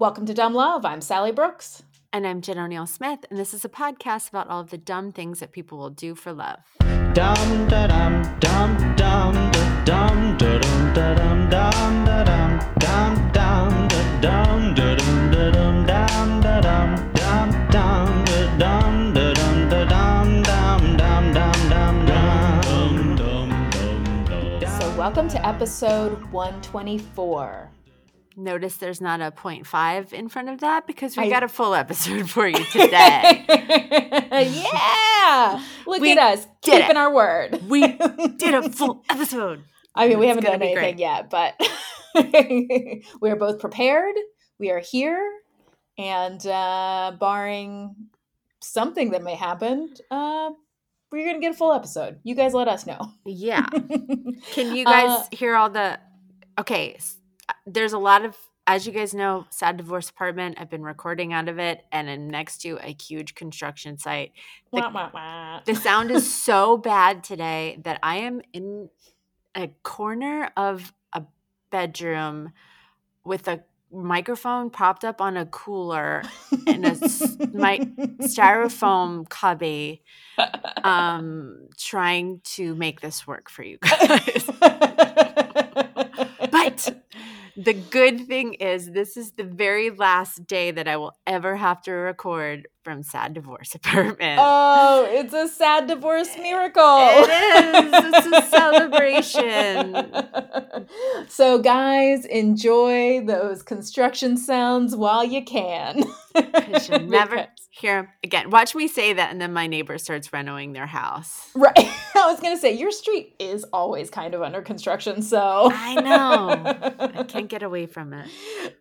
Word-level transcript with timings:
Welcome 0.00 0.24
to 0.24 0.32
Dumb 0.32 0.54
Love. 0.54 0.86
I'm 0.86 1.02
Sally 1.02 1.30
Brooks. 1.30 1.82
And 2.10 2.26
I'm 2.26 2.40
Jen 2.40 2.58
O'Neill 2.58 2.86
Smith, 2.86 3.26
and 3.28 3.38
this 3.38 3.52
is 3.52 3.66
a 3.66 3.68
podcast 3.68 4.30
about 4.30 4.48
all 4.48 4.58
of 4.60 4.70
the 4.70 4.78
dumb 4.78 5.12
things 5.12 5.40
that 5.40 5.52
people 5.52 5.76
will 5.76 5.90
do 5.90 6.14
for 6.14 6.32
love. 6.32 6.60
Dum 7.12 7.68
da 7.68 7.86
dum 7.86 8.22
dum 8.40 8.94
dum 8.96 9.34
da 9.52 9.74
dum 9.84 10.38
da 10.38 10.58
dum 10.58 10.94
da 10.94 11.14
dum 11.14 11.50
dum 11.50 12.04
da 12.06 12.24
dum 12.24 12.58
dum 12.80 13.28
dum 13.42 13.90
da 14.00 14.14
dum 14.16 14.74
da 15.34 15.50
dum 15.52 16.40
da 16.40 16.60
dum 16.62 16.96
dum 17.20 17.50
da 17.68 17.90
dum 17.92 18.56
dum 18.56 19.12
dum 19.12 19.12
da 19.12 19.34
dum 19.34 19.68
da 19.68 19.84
dum 19.84 19.84
da 19.84 19.84
dum 19.84 20.42
dum 20.42 20.96
dum 20.96 21.32
dum 21.34 22.06
dum 22.08 23.16
dum 23.16 23.50
dum. 24.60 24.78
So 24.78 24.96
welcome 24.96 25.28
to 25.28 25.46
episode 25.46 26.22
124. 26.32 27.70
Notice 28.36 28.76
there's 28.76 29.00
not 29.00 29.20
a 29.20 29.30
0.5 29.32 30.12
in 30.12 30.28
front 30.28 30.48
of 30.48 30.60
that 30.60 30.86
because 30.86 31.16
we 31.16 31.24
I- 31.24 31.30
got 31.30 31.42
a 31.42 31.48
full 31.48 31.74
episode 31.74 32.30
for 32.30 32.46
you 32.46 32.64
today. 32.72 33.44
yeah! 34.30 35.62
Look 35.86 36.00
We 36.00 36.12
at 36.12 36.18
us, 36.18 36.46
keeping 36.62 36.90
it. 36.90 36.96
our 36.96 37.12
word. 37.12 37.60
we 37.68 37.86
did 38.36 38.54
a 38.54 38.70
full 38.70 39.02
episode. 39.10 39.64
I 39.94 40.08
mean, 40.08 40.18
we 40.20 40.26
It's 40.28 40.36
haven't 40.36 40.44
done 40.44 40.62
anything 40.62 40.74
great. 40.76 40.98
yet, 40.98 41.28
but 41.30 41.54
we 43.20 43.30
are 43.30 43.36
both 43.36 43.58
prepared. 43.60 44.14
We 44.58 44.70
are 44.70 44.78
here. 44.80 45.20
And 45.98 46.44
uh, 46.46 47.12
barring 47.18 47.94
something 48.62 49.10
that 49.10 49.22
may 49.22 49.34
happen, 49.34 49.92
uh, 50.10 50.50
we're 51.10 51.24
going 51.24 51.36
to 51.36 51.40
get 51.40 51.52
a 51.54 51.56
full 51.58 51.72
episode. 51.72 52.20
You 52.22 52.34
guys 52.34 52.54
let 52.54 52.68
us 52.68 52.86
know. 52.86 53.00
Yeah. 53.26 53.66
Can 54.52 54.74
you 54.76 54.84
guys 54.84 55.10
Uh, 55.10 55.24
hear 55.32 55.56
all 55.56 55.68
the. 55.70 55.98
Okay. 56.58 56.96
There's 57.66 57.92
a 57.92 57.98
lot 57.98 58.24
of. 58.24 58.36
As 58.66 58.86
you 58.86 58.92
guys 58.92 59.14
know, 59.14 59.46
Sad 59.50 59.78
Divorce 59.78 60.10
Apartment, 60.10 60.58
I've 60.60 60.70
been 60.70 60.84
recording 60.84 61.32
out 61.32 61.48
of 61.48 61.58
it 61.58 61.84
and 61.90 62.08
I'm 62.08 62.30
next 62.30 62.58
to 62.58 62.78
a 62.80 62.94
huge 63.02 63.34
construction 63.34 63.98
site. 63.98 64.32
The- 64.72 64.80
Wah, 64.80 64.90
wah, 64.92 65.10
wah. 65.12 65.60
The 65.64 65.74
sound 65.74 66.12
is 66.12 66.32
so 66.42 66.76
bad 66.76 67.24
today 67.24 67.78
that 67.82 67.98
I 68.02 68.18
am 68.18 68.42
in 68.52 68.88
a 69.56 69.68
corner 69.82 70.52
of 70.56 70.92
a 71.12 71.24
bedroom 71.70 72.52
with 73.24 73.48
a 73.48 73.64
microphone 73.92 74.70
propped 74.70 75.04
up 75.04 75.20
on 75.20 75.36
a 75.36 75.46
cooler 75.46 76.22
and 76.68 76.86
a 76.86 76.90
my 77.52 77.78
styrofoam 78.20 79.28
cubby 79.28 80.00
um 80.84 81.66
trying 81.76 82.40
to 82.44 82.76
make 82.76 83.00
this 83.00 83.26
work 83.26 83.50
for 83.50 83.64
you 83.64 83.78
guys. 83.78 84.48
but 86.52 87.02
the 87.60 87.74
good 87.74 88.26
thing 88.26 88.54
is 88.54 88.92
this 88.92 89.18
is 89.18 89.32
the 89.32 89.44
very 89.44 89.90
last 89.90 90.46
day 90.46 90.70
that 90.70 90.88
I 90.88 90.96
will 90.96 91.12
ever 91.26 91.56
have 91.56 91.82
to 91.82 91.92
record 91.92 92.68
from 92.82 93.02
Sad 93.02 93.34
Divorce 93.34 93.74
Apartment. 93.74 94.38
oh, 94.42 95.06
it's 95.10 95.32
a 95.32 95.48
sad 95.48 95.86
divorce 95.86 96.36
miracle. 96.36 96.98
It 97.00 97.30
is. 97.30 97.92
It's 98.14 98.26
a 98.26 98.42
celebration. 98.50 99.96
so, 101.28 101.58
guys, 101.58 102.24
enjoy 102.24 103.24
those 103.24 103.62
construction 103.62 104.36
sounds 104.36 104.96
while 104.96 105.24
you 105.24 105.44
can. 105.44 106.04
You'll 106.34 107.00
never 107.00 107.36
Because- 107.36 107.48
them 107.82 108.08
again. 108.22 108.50
Watch 108.50 108.74
me 108.74 108.88
say 108.88 109.12
that, 109.12 109.30
and 109.30 109.40
then 109.40 109.52
my 109.52 109.66
neighbor 109.66 109.96
starts 109.98 110.32
renovating 110.32 110.72
their 110.72 110.86
house. 110.86 111.48
Right. 111.54 111.72
I 111.76 112.30
was 112.30 112.40
going 112.40 112.54
to 112.54 112.60
say, 112.60 112.72
your 112.72 112.90
street 112.90 113.34
is 113.38 113.64
always 113.72 114.10
kind 114.10 114.34
of 114.34 114.42
under 114.42 114.60
construction. 114.60 115.22
So, 115.22 115.70
I 115.72 115.94
know. 115.94 117.00
I 117.20 117.22
can't 117.24 117.48
get 117.48 117.62
away 117.62 117.86
from 117.86 118.12
it. 118.12 118.28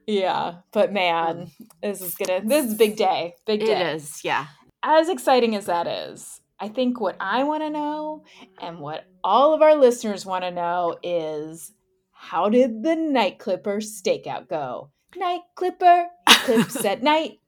Yeah. 0.08 0.56
But 0.74 0.92
man, 0.92 1.52
mm. 1.62 1.68
this 1.82 2.02
is 2.02 2.16
going 2.16 2.42
to, 2.42 2.48
this 2.48 2.66
is 2.66 2.74
a 2.74 2.78
big 2.78 2.98
day. 2.98 3.36
Big 3.46 3.62
day. 3.62 3.89
Is, 3.96 4.24
yeah. 4.24 4.48
as 4.84 5.10
exciting 5.10 5.56
as 5.56 5.66
that 5.66 5.88
is, 5.88 6.42
I 6.60 6.68
think 6.68 7.00
what 7.00 7.16
I 7.20 7.44
want 7.44 7.64
to 7.64 7.70
know 7.70 8.24
and 8.62 8.80
what 8.80 9.06
all 9.24 9.54
of 9.54 9.62
our 9.62 9.76
listeners 9.76 10.26
want 10.26 10.44
to 10.44 10.52
know 10.52 10.98
is 11.04 11.72
how 12.12 12.50
did 12.50 12.84
the 12.84 12.96
Night 12.96 13.40
Clipper 13.40 13.78
stakeout 13.78 14.50
go? 14.50 14.90
Night 15.16 15.42
Clipper 15.56 16.08
clips 16.28 16.84
at 16.86 17.02
night. 17.02 17.40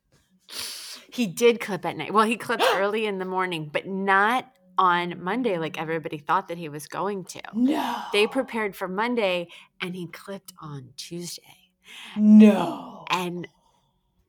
He 1.11 1.27
did 1.27 1.59
clip 1.59 1.85
at 1.85 1.97
night. 1.97 2.13
Well, 2.13 2.25
he 2.25 2.38
clipped 2.38 2.63
early 2.75 3.05
in 3.05 3.19
the 3.19 3.25
morning, 3.25 3.69
but 3.71 3.85
not 3.85 4.49
on 4.77 5.21
Monday 5.21 5.57
like 5.57 5.79
everybody 5.79 6.17
thought 6.17 6.47
that 6.47 6.57
he 6.57 6.69
was 6.69 6.87
going 6.87 7.25
to. 7.25 7.41
No. 7.53 8.01
They 8.13 8.27
prepared 8.27 8.75
for 8.75 8.87
Monday, 8.87 9.49
and 9.81 9.93
he 9.93 10.07
clipped 10.07 10.53
on 10.61 10.93
Tuesday. 10.95 11.71
No. 12.16 13.05
And 13.09 13.47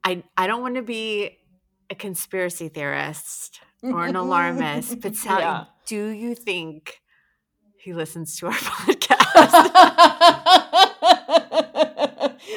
I 0.03 0.25
I 0.37 0.48
don't 0.48 0.62
want 0.62 0.75
to 0.75 0.82
be 0.82 1.38
a 1.92 1.94
conspiracy 1.94 2.69
theorist 2.69 3.60
or 3.82 4.06
an 4.06 4.16
alarmist, 4.16 5.00
but 5.03 5.14
Sally, 5.14 5.42
Yeah. 5.42 5.64
do 5.86 6.08
you 6.08 6.34
think 6.34 7.00
he 7.78 7.92
listens 7.92 8.36
to 8.38 8.47
our 8.47 8.53
podcast? 8.54 9.53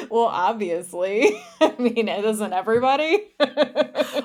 well, 0.09 0.25
obviously. 0.25 1.37
I 1.61 1.73
mean, 1.77 2.07
it 2.07 2.23
isn't 2.23 2.53
everybody. 2.53 3.23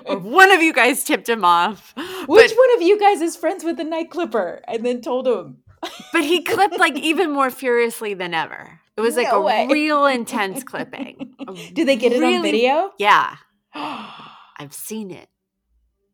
or 0.07 0.19
one 0.19 0.53
of 0.53 0.63
you 0.63 0.73
guys 0.73 1.03
tipped 1.03 1.29
him 1.29 1.45
off? 1.45 1.93
Which 1.97 2.51
but, 2.51 2.57
one 2.57 2.77
of 2.77 2.83
you 2.83 2.99
guys 3.01 3.21
is 3.21 3.37
friends 3.37 3.65
with 3.65 3.77
the 3.79 3.85
Night 3.85 4.11
Clipper 4.11 4.63
and 4.69 4.87
then 4.87 5.01
told 5.01 5.27
him? 5.27 5.59
but 6.13 6.23
he 6.25 6.43
clipped 6.45 6.79
like 6.79 6.97
even 6.99 7.33
more 7.33 7.51
furiously 7.51 8.15
than 8.15 8.33
ever. 8.35 8.79
It 8.97 9.01
was 9.01 9.17
like 9.17 9.29
No 9.33 9.41
a 9.41 9.45
way. 9.45 9.67
real 9.71 10.05
intense 10.07 10.63
clipping. 10.63 11.35
Did 11.73 11.89
they 11.89 11.97
get 11.97 12.13
it 12.13 12.23
on 12.23 12.43
video? 12.43 12.93
Yeah. 12.99 13.37
I've 14.61 14.75
seen 14.75 15.11
it, 15.11 15.29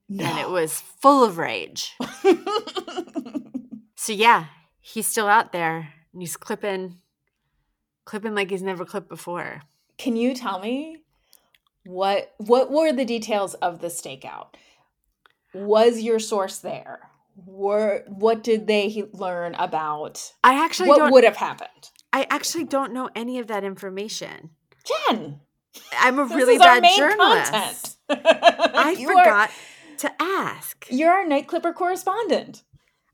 and 0.08 0.38
it 0.38 0.48
was 0.48 0.80
full 0.80 1.24
of 1.24 1.36
rage. 1.36 1.94
So 4.06 4.12
yeah, 4.12 4.44
he's 4.80 5.08
still 5.08 5.26
out 5.26 5.50
there 5.50 5.92
and 6.12 6.22
he's 6.22 6.36
clipping, 6.36 6.98
clipping 8.04 8.36
like 8.36 8.50
he's 8.50 8.62
never 8.62 8.84
clipped 8.84 9.08
before. 9.08 9.62
Can 9.98 10.14
you 10.14 10.32
tell 10.32 10.60
me 10.60 10.98
what 11.84 12.32
what 12.36 12.70
were 12.70 12.92
the 12.92 13.04
details 13.04 13.54
of 13.54 13.80
the 13.80 13.88
stakeout? 13.88 14.54
Was 15.54 16.02
your 16.02 16.20
source 16.20 16.58
there? 16.58 17.10
Were 17.34 18.04
what 18.06 18.44
did 18.44 18.68
they 18.68 19.08
learn 19.12 19.56
about 19.56 20.32
I 20.44 20.62
actually 20.62 20.90
what 20.90 21.10
would 21.10 21.24
have 21.24 21.36
happened? 21.36 21.90
I 22.12 22.28
actually 22.30 22.64
don't 22.64 22.92
know 22.92 23.10
any 23.16 23.40
of 23.40 23.48
that 23.48 23.64
information. 23.64 24.50
Jen, 24.84 25.40
I'm 25.98 26.18
a 26.18 26.24
really 26.24 26.58
bad 26.58 26.84
journalist. 26.96 27.98
I 28.08 28.96
You 28.98 29.08
are- 29.10 29.24
forgot 29.24 29.50
to 29.98 30.12
ask. 30.22 30.86
you're 30.90 31.10
our 31.10 31.26
night 31.26 31.48
clipper 31.48 31.72
correspondent. 31.72 32.62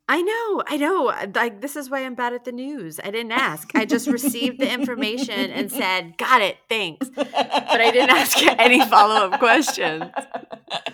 I 0.08 0.20
know, 0.20 0.62
I 0.66 0.76
know. 0.76 1.14
Like 1.34 1.60
this 1.60 1.76
is 1.76 1.88
why 1.88 2.04
I'm 2.04 2.14
bad 2.16 2.32
at 2.34 2.44
the 2.44 2.50
news. 2.52 2.98
I 3.02 3.10
didn't 3.12 3.32
ask. 3.32 3.70
I 3.74 3.84
just 3.84 4.08
received 4.08 4.58
the 4.60 4.70
information 4.70 5.50
and 5.52 5.70
said, 5.70 6.18
"Got 6.18 6.42
it, 6.42 6.56
thanks." 6.68 7.08
but 7.14 7.32
I 7.34 7.90
didn't 7.92 8.10
ask 8.10 8.36
any 8.42 8.84
follow-up 8.84 9.38
questions. 9.38 10.04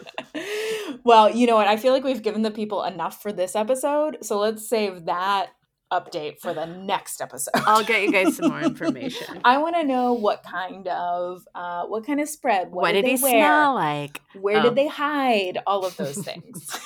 well, 1.05 1.35
you 1.35 1.47
know 1.47 1.57
what? 1.57 1.67
I 1.69 1.77
feel 1.79 1.93
like 1.93 2.05
we've 2.05 2.23
given 2.23 2.43
the 2.43 2.51
people 2.51 2.85
enough 2.85 3.21
for 3.23 3.33
this 3.33 3.57
episode, 3.57 4.19
so 4.23 4.39
let's 4.39 4.69
save 4.69 5.07
that 5.07 5.49
update 5.93 6.41
for 6.41 6.53
the 6.55 6.67
next 6.67 7.21
episode. 7.21 7.53
I'll 7.67 7.85
get 7.85 8.03
you 8.03 8.13
guys 8.13 8.37
some 8.37 8.49
more 8.51 8.61
information. 8.73 9.41
I 9.45 9.59
want 9.59 9.77
to 9.77 9.85
know 9.85 10.13
what 10.13 10.43
kind 10.43 10.87
of 10.89 11.43
uh, 11.55 11.85
what 11.87 12.07
kind 12.07 12.21
of 12.21 12.29
spread. 12.29 12.71
What, 12.71 12.83
What, 12.83 12.93
did, 12.93 13.03
did, 13.05 13.11
he 13.13 13.17
they 13.17 13.23
wear? 13.23 13.31
smell 13.43 13.75
like? 13.75 14.21
Where 14.41 14.59
Oh. 14.59 14.63
did 14.63 14.75
they 14.75 14.89
hide? 14.89 15.59
All 15.67 15.85
of 15.87 15.97
those 15.97 16.17
things. 16.25 16.79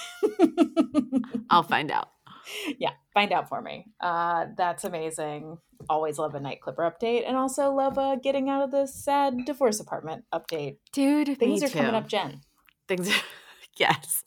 I'll 1.51 1.63
find 1.63 1.91
out. 1.91 2.09
yeah, 2.79 2.91
find 3.15 3.33
out 3.33 3.49
for 3.49 3.61
me. 3.63 3.87
Uh, 4.01 4.47
that's 4.57 4.85
amazing. 4.85 5.59
Always 5.91 6.19
love 6.19 6.35
a 6.35 6.41
night 6.41 6.61
clipper 6.61 6.83
update, 6.91 7.27
and 7.27 7.37
also 7.37 7.73
love 7.73 7.99
uh, 7.99 8.17
getting 8.17 8.49
out 8.49 8.63
of 8.63 8.71
the 8.71 8.87
sad 8.87 9.45
divorce 9.47 9.81
apartment 9.81 10.25
update. 10.33 10.77
Dude, 10.93 11.37
Things 11.39 11.63
are 11.63 11.69
coming 11.69 11.95
up, 11.95 12.07
Jen. 12.09 12.41
Things 12.89 13.11
yes. 13.77 14.23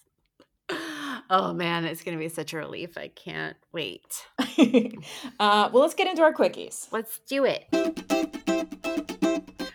Oh 1.29 1.53
man, 1.53 1.85
it's 1.85 2.03
gonna 2.03 2.17
be 2.17 2.29
such 2.29 2.53
a 2.53 2.57
relief. 2.57 2.97
I 2.97 3.07
can't 3.09 3.57
wait. 3.71 4.25
uh, 4.39 5.69
well, 5.71 5.81
let's 5.81 5.95
get 5.95 6.07
into 6.07 6.21
our 6.21 6.33
quickies. 6.33 6.87
Let's 6.91 7.19
do 7.19 7.45
it. 7.45 7.65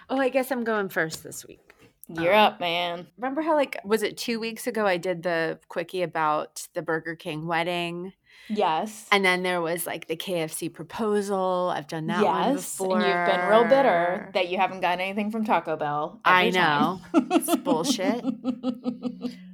Oh, 0.08 0.19
I 0.19 0.29
guess 0.29 0.50
I'm 0.50 0.64
going 0.64 0.88
first 0.88 1.23
this 1.23 1.47
week. 1.47 1.75
You're 2.08 2.35
Um, 2.35 2.52
up, 2.55 2.61
man. 2.61 3.06
Remember 3.17 3.43
how 3.43 3.55
like 3.55 3.79
was 3.85 4.02
it 4.02 4.17
two 4.17 4.41
weeks 4.41 4.67
ago 4.67 4.87
I 4.87 4.97
did 4.97 5.23
the 5.23 5.58
quickie 5.69 6.02
about 6.02 6.67
the 6.75 6.82
Burger 6.82 7.14
King 7.14 7.47
wedding? 7.47 8.12
Yes. 8.49 9.06
And 9.12 9.25
then 9.25 9.44
there 9.44 9.61
was 9.61 9.87
like 9.87 10.08
the 10.08 10.17
KFC 10.17 10.73
proposal. 10.73 11.73
I've 11.73 11.87
done 11.87 12.08
that 12.08 12.25
one 12.25 12.55
yes. 12.55 12.76
before. 12.76 12.99
And 13.00 13.06
you've 13.06 13.37
been 13.38 13.49
real 13.49 13.64
bitter 13.64 14.31
that 14.35 14.49
you 14.49 14.58
haven't 14.58 14.81
gotten 14.81 15.00
anything 15.00 15.31
from 15.31 15.44
Taco 15.44 15.76
Bell. 15.76 16.20
I 16.25 16.50
know. 16.50 17.00
It's 17.14 17.55
bullshit. 17.62 18.25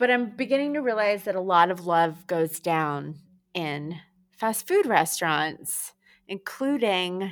But 0.00 0.10
I'm 0.10 0.30
beginning 0.30 0.72
to 0.74 0.80
realize 0.80 1.24
that 1.24 1.36
a 1.36 1.40
lot 1.42 1.70
of 1.70 1.86
love 1.86 2.26
goes 2.26 2.58
down 2.58 3.16
in 3.52 3.96
fast 4.32 4.66
food 4.66 4.86
restaurants, 4.86 5.92
including 6.26 7.30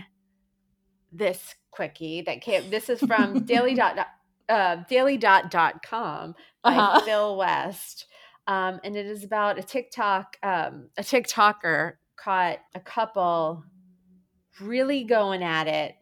this 1.11 1.55
quickie 1.71 2.21
that 2.21 2.43
came. 2.43 2.69
This 2.69 2.91
is 2.91 3.01
from 3.01 3.45
daily 3.47 3.75
dot 3.75 4.07
uh, 4.51 4.77
daily.com 4.89 6.35
by 6.63 6.75
Uh-huh. 6.75 7.01
Phil 7.07 7.37
West. 7.39 8.05
Um, 8.47 8.81
and 8.85 8.97
it 8.97 9.07
is 9.07 9.25
about 9.25 9.59
a 9.59 9.63
TikTok, 9.63 10.37
um, 10.43 10.91
a 10.99 11.03
TikToker 11.03 11.95
caught 12.17 12.59
a 12.75 12.81
couple 12.81 13.65
really 14.61 15.05
going 15.05 15.43
at 15.43 15.69
it 15.69 15.95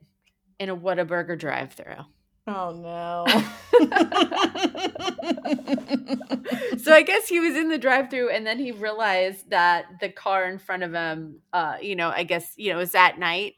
in 0.59 0.69
a 0.69 0.77
Whataburger 0.77 1.39
drive 1.39 1.75
through. 1.75 2.05
Oh 2.47 2.73
no. 2.73 3.27
so 6.79 6.93
I 6.93 7.03
guess 7.03 7.29
he 7.29 7.41
was 7.41 7.57
in 7.57 7.69
the 7.69 7.79
drive-through 7.79 8.31
and 8.31 8.47
then 8.47 8.59
he 8.59 8.73
realized 8.73 9.51
that 9.51 9.87
the 10.01 10.09
car 10.09 10.49
in 10.49 10.59
front 10.59 10.83
of 10.83 10.95
him, 10.95 11.41
uh, 11.53 11.77
you 11.81 11.97
know, 11.97 12.11
I 12.11 12.23
guess, 12.23 12.53
you 12.57 12.71
know, 12.71 12.77
it 12.77 12.83
was 12.83 12.95
at 12.95 13.19
night 13.19 13.55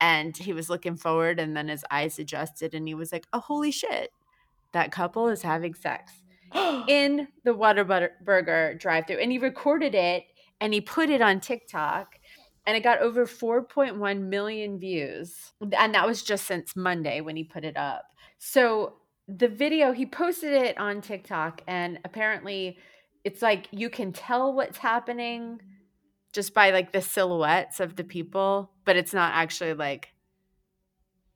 and 0.00 0.36
he 0.36 0.52
was 0.52 0.68
looking 0.68 0.96
forward 0.96 1.38
and 1.38 1.56
then 1.56 1.68
his 1.68 1.84
eyes 1.90 2.18
adjusted 2.18 2.74
and 2.74 2.88
he 2.88 2.94
was 2.94 3.12
like, 3.12 3.26
"Oh, 3.32 3.40
holy 3.40 3.70
shit. 3.70 4.10
That 4.72 4.92
couple 4.92 5.28
is 5.28 5.42
having 5.42 5.74
sex." 5.74 6.12
in 6.88 7.28
the 7.44 7.54
Whataburger 7.54 8.78
drive-through 8.78 9.18
and 9.18 9.32
he 9.32 9.38
recorded 9.38 9.94
it 9.94 10.24
and 10.60 10.72
he 10.74 10.80
put 10.80 11.10
it 11.10 11.20
on 11.20 11.40
TikTok 11.40 12.16
and 12.66 12.76
it 12.76 12.82
got 12.82 13.00
over 13.00 13.26
4.1 13.26 14.20
million 14.28 14.78
views 14.78 15.52
and 15.60 15.94
that 15.94 16.06
was 16.06 16.22
just 16.22 16.46
since 16.46 16.76
Monday 16.76 17.20
when 17.20 17.36
he 17.36 17.44
put 17.44 17.64
it 17.64 17.76
up. 17.76 18.04
So 18.38 18.94
the 19.26 19.48
video 19.48 19.92
he 19.92 20.06
posted 20.06 20.52
it 20.52 20.78
on 20.78 21.00
TikTok 21.00 21.62
and 21.66 21.98
apparently 22.04 22.78
it's 23.24 23.40
like 23.40 23.68
you 23.70 23.88
can 23.88 24.12
tell 24.12 24.52
what's 24.52 24.78
happening 24.78 25.60
just 26.32 26.52
by 26.52 26.70
like 26.70 26.92
the 26.92 27.00
silhouettes 27.00 27.80
of 27.80 27.96
the 27.96 28.04
people, 28.04 28.70
but 28.84 28.96
it's 28.96 29.14
not 29.14 29.32
actually 29.34 29.72
like 29.72 30.08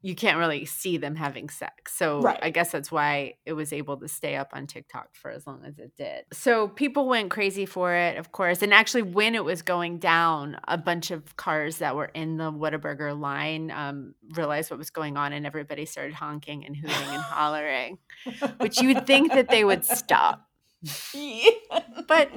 you 0.01 0.15
can't 0.15 0.39
really 0.39 0.65
see 0.65 0.97
them 0.97 1.17
having 1.17 1.49
sex. 1.49 1.95
So 1.97 2.21
Right. 2.21 2.39
I 2.41 2.51
guess 2.51 2.71
that's 2.71 2.93
why 2.93 3.35
it 3.45 3.53
was 3.55 3.73
able 3.73 3.97
to 3.99 4.09
stay 4.09 4.37
up 4.37 4.51
on 4.53 4.67
TikTok 4.67 5.15
for 5.15 5.31
as 5.31 5.47
long 5.47 5.65
as 5.65 5.79
it 5.79 5.93
did. 5.97 6.25
So 6.33 6.69
people 6.69 7.09
went 7.09 7.31
crazy 7.31 7.67
for 7.67 7.95
it, 7.95 8.17
of 8.17 8.31
course. 8.31 8.63
And 8.63 8.73
actually, 8.73 9.03
when 9.03 9.35
it 9.35 9.45
was 9.45 9.63
going 9.63 9.99
down, 9.99 10.59
a 10.69 10.79
bunch 10.79 11.11
of 11.11 11.37
cars 11.37 11.79
that 11.79 11.97
were 11.97 12.11
in 12.15 12.37
the 12.37 12.53
Whataburger 12.53 13.19
line 13.19 13.71
um, 13.71 14.15
realized 14.35 14.71
what 14.71 14.79
was 14.79 14.91
going 14.91 15.17
on, 15.17 15.33
and 15.33 15.47
everybody 15.47 15.85
started 15.85 16.15
honking 16.15 16.65
and 16.65 16.77
hooting 16.77 16.95
and 16.97 17.23
hollering, 17.23 17.99
which 18.59 18.81
you 18.81 18.95
would 18.95 19.07
think 19.07 19.33
that 19.33 19.49
they 19.49 19.65
would 19.65 19.85
stop. 19.85 20.48
But 22.07 22.31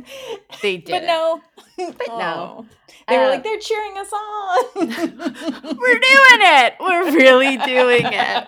they 0.61 0.77
did. 0.77 0.91
But 0.91 1.03
no. 1.03 1.41
But 1.77 2.07
no. 2.09 2.15
Oh. 2.59 2.65
They 3.07 3.17
were 3.17 3.23
Uh, 3.23 3.29
like, 3.29 3.43
they're 3.43 3.59
cheering 3.59 3.97
us 3.97 4.11
on. 4.11 4.65
We're 4.75 5.99
doing 5.99 6.41
it. 6.41 6.73
We're 6.79 7.11
really 7.13 7.55
doing 7.57 8.05
it. 8.05 8.45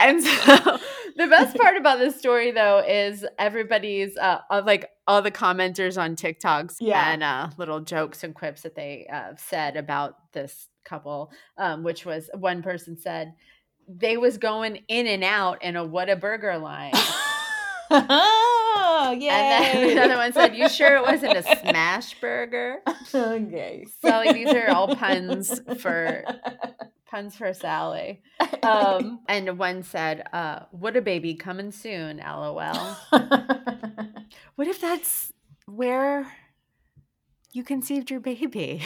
And 0.00 0.22
so 0.22 0.78
the 1.16 1.26
best 1.28 1.56
part 1.56 1.76
about 1.78 1.98
this 1.98 2.18
story 2.18 2.50
though 2.50 2.80
is 2.86 3.24
everybody's 3.38 4.16
uh 4.18 4.40
uh, 4.50 4.62
like 4.66 4.90
all 5.06 5.22
the 5.22 5.30
commenters 5.30 5.96
on 6.00 6.16
TikToks 6.16 6.76
Yeah. 6.80 7.10
and 7.12 7.22
uh 7.22 7.48
little 7.56 7.80
jokes 7.80 8.22
and 8.24 8.34
quips 8.34 8.62
that 8.62 8.74
they 8.74 9.06
uh, 9.10 9.32
said 9.36 9.76
about 9.76 10.32
this 10.32 10.68
couple 10.84 11.32
um 11.56 11.82
which 11.82 12.04
was 12.04 12.28
one 12.34 12.62
person 12.62 12.98
said 12.98 13.32
they 13.88 14.16
was 14.18 14.36
going 14.36 14.82
in 14.88 15.06
and 15.06 15.24
out 15.24 15.62
in 15.62 15.76
a 15.76 15.84
Whataburger 15.86 16.60
line. 16.60 16.92
oh, 18.08 19.16
yay. 19.18 19.28
And 19.28 19.82
then 19.82 19.98
another 19.98 20.16
one 20.16 20.32
said, 20.32 20.56
You 20.56 20.68
sure 20.68 20.96
it 20.96 21.02
wasn't 21.02 21.36
a 21.36 21.42
smash 21.60 22.18
burger? 22.20 22.80
okay. 23.14 23.86
Sally, 24.00 24.32
these 24.32 24.52
are 24.52 24.70
all 24.70 24.94
puns 24.94 25.60
for 25.78 26.24
puns 27.10 27.36
for 27.36 27.52
Sally. 27.54 28.22
Um, 28.62 29.20
and 29.28 29.58
one 29.58 29.82
said, 29.82 30.26
uh, 30.32 30.60
"What 30.70 30.96
a 30.96 31.00
baby 31.02 31.34
coming 31.34 31.70
soon." 31.70 32.18
LOL. 32.18 32.96
What 34.56 34.68
if 34.68 34.80
that's 34.80 35.32
where 35.66 36.32
you 37.52 37.62
conceived 37.64 38.10
your 38.10 38.20
baby? 38.20 38.82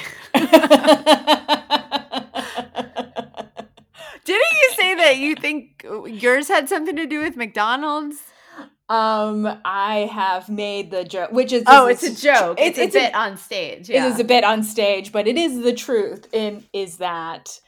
Didn't 4.24 4.52
you 4.62 4.70
say 4.76 4.94
that 4.94 5.16
you 5.16 5.34
think 5.36 5.86
yours 6.06 6.48
had 6.48 6.68
something 6.68 6.96
to 6.96 7.06
do 7.06 7.20
with 7.20 7.36
McDonald's? 7.36 8.16
Um, 8.88 9.60
I 9.64 10.08
have 10.12 10.48
made 10.48 10.90
the 10.90 11.04
joke, 11.04 11.32
which 11.32 11.52
is 11.52 11.64
Oh, 11.66 11.86
it's 11.88 12.02
a 12.02 12.14
joke. 12.14 12.58
It's, 12.60 12.78
It's, 12.78 12.94
a 12.94 12.98
a 12.98 13.02
bit 13.02 13.14
on 13.14 13.36
stage. 13.36 13.90
It 13.90 13.94
Yeah. 13.94 14.06
is 14.08 14.20
a 14.20 14.24
bit 14.24 14.44
on 14.44 14.62
stage, 14.62 15.12
but 15.12 15.28
it 15.28 15.36
is 15.36 15.62
the 15.62 15.72
truth. 15.74 16.26
In 16.32 16.64
is 16.72 16.98
that, 16.98 17.58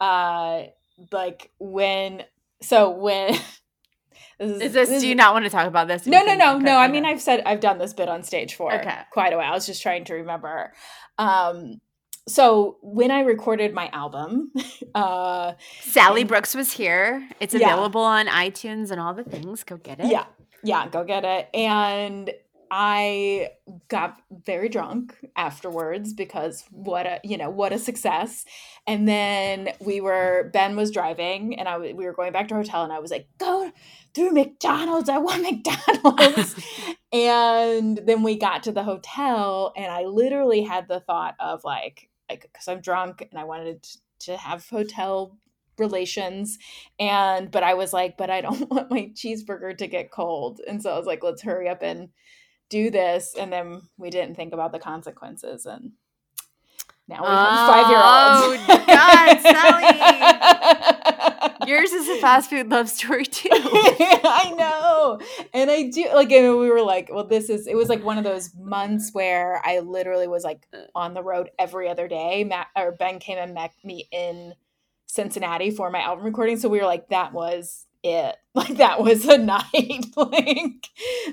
uh, 0.00 0.64
like 1.12 1.50
when 1.58 2.24
so 2.62 2.90
when 2.90 3.34
this 4.38 4.62
is 4.62 4.72
this? 4.72 5.00
Do 5.00 5.08
you 5.08 5.14
not 5.14 5.32
want 5.34 5.44
to 5.46 5.50
talk 5.50 5.66
about 5.66 5.88
this? 5.88 6.06
No, 6.06 6.22
no, 6.24 6.34
no, 6.36 6.56
okay, 6.56 6.64
no. 6.64 6.76
I 6.78 6.88
mean, 6.88 7.04
I've 7.06 7.20
said 7.22 7.42
I've 7.46 7.60
done 7.60 7.78
this 7.78 7.92
bit 7.94 8.08
on 8.08 8.22
stage 8.22 8.54
for 8.54 8.72
Okay. 8.74 8.98
quite 9.12 9.32
a 9.32 9.36
while. 9.36 9.50
I 9.50 9.54
was 9.54 9.66
just 9.66 9.82
trying 9.82 10.04
to 10.06 10.14
remember. 10.14 10.72
Um, 11.18 11.80
so 12.26 12.78
when 12.82 13.10
I 13.10 13.20
recorded 13.20 13.74
my 13.74 13.88
album, 13.88 14.52
uh, 14.94 15.52
Sally 15.80 16.24
Brooks 16.24 16.54
was 16.54 16.72
here. 16.72 17.28
It's 17.40 17.54
Yeah. 17.54 17.72
available 17.72 18.00
on 18.02 18.26
iTunes 18.26 18.90
and 18.90 19.00
all 19.00 19.14
the 19.14 19.24
things. 19.24 19.62
Go 19.64 19.76
get 19.76 20.00
it. 20.00 20.06
yeah, 20.06 20.24
yeah, 20.62 20.88
go 20.88 21.04
get 21.04 21.24
it. 21.24 21.48
And 21.54 22.30
I 22.70 23.50
got 23.88 24.16
very 24.44 24.68
drunk 24.68 25.14
afterwards 25.36 26.12
because 26.12 26.64
what 26.70 27.06
a 27.06 27.20
you 27.22 27.36
know 27.36 27.50
what 27.50 27.72
a 27.72 27.78
success. 27.78 28.44
And 28.86 29.06
then 29.06 29.70
we 29.80 30.00
were 30.00 30.50
Ben 30.52 30.74
was 30.74 30.90
driving, 30.90 31.58
and 31.58 31.68
I 31.68 31.78
we 31.78 31.92
were 32.04 32.12
going 32.14 32.32
back 32.32 32.48
to 32.48 32.54
our 32.54 32.60
hotel, 32.62 32.82
and 32.82 32.92
I 32.92 32.98
was 32.98 33.10
like, 33.10 33.28
go 33.38 33.70
through 34.14 34.32
McDonald's. 34.32 35.08
I 35.08 35.18
want 35.18 35.42
McDonald's. 35.50 36.56
and 37.12 37.98
then 38.04 38.22
we 38.22 38.36
got 38.38 38.64
to 38.64 38.72
the 38.72 38.82
hotel, 38.82 39.72
and 39.76 39.86
I 39.92 40.04
literally 40.04 40.62
had 40.62 40.88
the 40.88 41.00
thought 41.00 41.36
of 41.38 41.62
like, 41.64 42.08
like 42.34 42.50
because 42.52 42.68
I'm 42.68 42.80
drunk 42.80 43.26
and 43.30 43.38
I 43.38 43.44
wanted 43.44 43.82
to, 43.82 43.98
to 44.26 44.36
have 44.36 44.68
hotel 44.68 45.36
relations 45.76 46.56
and 47.00 47.50
but 47.50 47.64
i 47.64 47.74
was 47.74 47.92
like 47.92 48.16
but 48.16 48.30
i 48.30 48.40
don't 48.40 48.70
want 48.70 48.88
my 48.92 49.10
cheeseburger 49.14 49.76
to 49.76 49.86
get 49.86 50.10
cold. 50.10 50.60
And 50.66 50.82
so 50.82 50.90
i 50.92 50.96
was 50.96 51.06
like 51.06 51.22
let's 51.22 51.42
hurry 51.42 51.68
up 51.68 51.82
and 51.82 52.10
do 52.70 52.90
this. 52.90 53.34
And 53.38 53.52
then 53.52 53.82
we 53.96 54.10
didn't 54.10 54.34
think 54.34 54.52
about 54.52 54.72
the 54.72 54.78
consequences 54.78 55.66
and 55.66 55.92
now 57.06 57.20
we 57.20 57.28
have 57.28 57.68
five 57.68 57.90
year 57.90 57.98
olds. 57.98 58.64
Oh, 58.66 58.84
God, 58.86 59.40
Sally. 61.02 61.10
Yours 61.66 61.92
is 61.92 62.08
a 62.08 62.20
fast 62.20 62.50
food 62.50 62.70
love 62.70 62.88
story 62.88 63.24
too. 63.24 63.48
I 63.52 64.54
know. 64.56 65.20
And 65.52 65.70
I 65.70 65.88
do 65.90 66.08
like 66.14 66.30
and 66.32 66.58
we 66.58 66.70
were 66.70 66.82
like, 66.82 67.10
well, 67.12 67.26
this 67.26 67.48
is 67.50 67.66
it 67.66 67.74
was 67.76 67.88
like 67.88 68.02
one 68.04 68.18
of 68.18 68.24
those 68.24 68.54
months 68.56 69.10
where 69.12 69.60
I 69.64 69.80
literally 69.80 70.28
was 70.28 70.44
like 70.44 70.66
on 70.94 71.14
the 71.14 71.22
road 71.22 71.50
every 71.58 71.88
other 71.88 72.08
day. 72.08 72.44
Matt 72.44 72.68
or 72.76 72.92
Ben 72.92 73.18
came 73.18 73.38
and 73.38 73.54
met 73.54 73.72
me 73.84 74.08
in 74.12 74.54
Cincinnati 75.06 75.70
for 75.70 75.90
my 75.90 76.00
album 76.00 76.24
recording. 76.24 76.58
So 76.58 76.68
we 76.68 76.78
were 76.78 76.86
like, 76.86 77.08
that 77.08 77.32
was 77.32 77.86
it. 78.02 78.36
Like 78.54 78.76
that 78.76 79.00
was 79.00 79.24
a 79.26 79.36
night. 79.54 80.06
like 80.16 80.88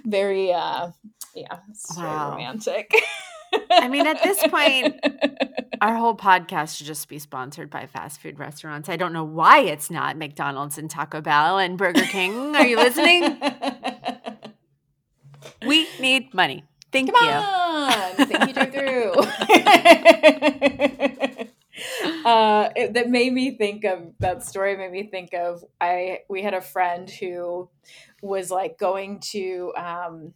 very 0.05 0.51
uh 0.51 0.89
yeah, 1.35 1.59
it's 1.69 1.95
very 1.95 2.07
Wow. 2.07 2.31
romantic. 2.31 2.91
I 3.69 3.87
mean, 3.87 4.07
at 4.07 4.21
this 4.23 4.45
point, 4.47 4.99
Our 5.81 5.95
whole 5.95 6.15
podcast 6.15 6.77
should 6.77 6.85
just 6.85 7.09
be 7.09 7.17
sponsored 7.17 7.71
by 7.71 7.87
fast 7.87 8.21
food 8.21 8.37
restaurants. 8.37 8.87
I 8.87 8.97
don't 8.97 9.13
know 9.13 9.23
why 9.23 9.61
it's 9.61 9.89
not 9.89 10.15
McDonald's 10.15 10.77
and 10.77 10.87
Taco 10.87 11.21
Bell 11.21 11.57
and 11.57 11.75
Burger 11.75 12.05
King. 12.05 12.55
Are 12.55 12.65
you 12.65 12.77
listening? 12.77 13.41
We 15.65 15.87
need 15.99 16.33
money. 16.35 16.63
Thank 16.91 17.11
Come 17.11 17.23
you. 17.23 17.31
on. 17.31 18.13
Thank 18.27 18.47
you, 18.47 18.53
Drive 18.53 18.73
Through. 18.73 19.11
uh, 22.25 22.69
it, 22.75 22.93
that 22.93 23.09
made 23.09 23.33
me 23.33 23.57
think 23.57 23.83
of 23.83 24.13
that 24.19 24.43
story. 24.43 24.75
Made 24.77 24.91
me 24.91 25.07
think 25.09 25.33
of 25.33 25.63
I. 25.79 26.19
We 26.29 26.43
had 26.43 26.53
a 26.53 26.61
friend 26.61 27.09
who 27.09 27.69
was 28.21 28.51
like 28.51 28.77
going 28.77 29.19
to. 29.31 29.73
Um, 29.75 30.33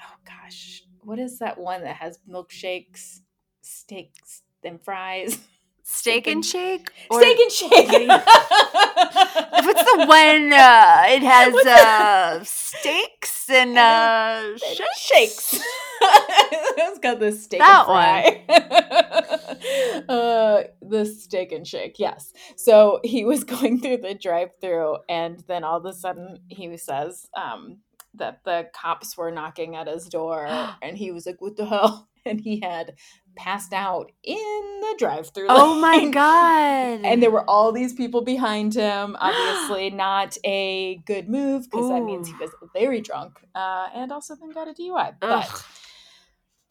oh 0.00 0.16
gosh, 0.24 0.82
what 1.08 1.18
is 1.18 1.38
that 1.38 1.56
one 1.58 1.82
that 1.84 1.96
has 1.96 2.18
milkshakes, 2.30 3.20
steaks, 3.62 4.42
and 4.62 4.78
fries? 4.82 5.38
Steak 5.82 6.26
and 6.26 6.44
shake? 6.44 6.90
Or 7.10 7.18
Steak 7.22 7.38
and 7.38 7.50
shake. 7.50 8.08
What's 8.08 9.84
the 9.90 9.96
one? 10.06 10.52
Uh, 10.52 11.04
it 11.08 11.22
has 11.22 11.54
uh, 11.66 12.44
steaks 12.44 13.48
and 13.48 13.78
uh, 13.78 14.54
Sh- 14.58 14.76
shakes. 14.76 15.00
shakes. 15.00 15.54
it's 16.02 16.98
got 16.98 17.20
the 17.20 17.32
steak 17.32 17.60
That 17.60 17.86
and 17.88 18.44
fry. 18.46 20.04
uh, 20.10 20.62
the 20.82 21.06
steak 21.06 21.52
and 21.52 21.66
shake, 21.66 21.98
yes. 21.98 22.34
So 22.56 23.00
he 23.02 23.24
was 23.24 23.44
going 23.44 23.80
through 23.80 23.98
the 23.98 24.12
drive-through, 24.12 24.98
and 25.08 25.42
then 25.48 25.64
all 25.64 25.78
of 25.78 25.86
a 25.86 25.94
sudden 25.94 26.40
he 26.48 26.76
says 26.76 27.30
um, 27.34 27.78
that 28.18 28.44
the 28.44 28.68
cops 28.74 29.16
were 29.16 29.30
knocking 29.30 29.76
at 29.76 29.86
his 29.86 30.06
door, 30.08 30.46
and 30.82 30.96
he 30.96 31.10
was 31.10 31.26
like, 31.26 31.40
"What 31.40 31.56
the 31.56 31.66
hell?" 31.66 32.08
and 32.26 32.40
he 32.40 32.60
had 32.60 32.94
passed 33.36 33.72
out 33.72 34.10
in 34.22 34.80
the 34.80 34.94
drive-through. 34.98 35.46
Oh 35.48 35.80
my 35.80 36.08
god. 36.10 37.00
And 37.04 37.22
there 37.22 37.30
were 37.30 37.48
all 37.48 37.72
these 37.72 37.94
people 37.94 38.22
behind 38.22 38.74
him. 38.74 39.16
Obviously, 39.20 39.90
not 39.90 40.36
a 40.44 40.96
good 41.06 41.28
move 41.28 41.64
because 41.70 41.88
that 41.88 42.02
means 42.02 42.28
he 42.28 42.34
was 42.34 42.50
very 42.74 43.00
drunk 43.00 43.40
uh, 43.54 43.88
and 43.94 44.12
also 44.12 44.34
then 44.36 44.50
got 44.50 44.68
a 44.68 44.72
DUI. 44.72 45.14
But 45.20 45.48
Ugh. 45.48 45.62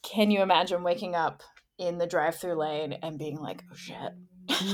can 0.04 0.32
you 0.32 0.42
imagine 0.42 0.84
waking 0.84 1.16
up 1.16 1.44
in 1.78 1.98
the 1.98 2.08
drive-through 2.08 2.56
lane 2.56 2.94
and 3.02 3.18
being 3.18 3.38
like, 3.38 3.64
"Oh 3.72 3.76
shit," 3.76 4.14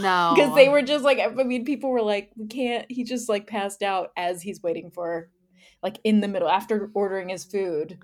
no. 0.01 0.34
because 0.36 0.56
they 0.56 0.70
were 0.70 0.82
just 0.82 1.03
like, 1.03 1.20
I 1.20 1.27
mean, 1.44 1.65
people 1.65 1.92
were 1.92 2.01
like, 2.01 2.32
"We 2.36 2.48
can't." 2.48 2.86
He 2.89 3.03
just 3.03 3.30
like 3.30 3.48
passed 3.48 3.84
out 3.84 4.10
as 4.18 4.42
he's 4.42 4.62
waiting 4.62 4.89
for, 4.92 5.30
like, 5.83 5.99
in 6.03 6.21
the 6.21 6.27
middle 6.27 6.49
after 6.49 6.89
ordering 6.93 7.29
his 7.29 7.43
food, 7.43 7.97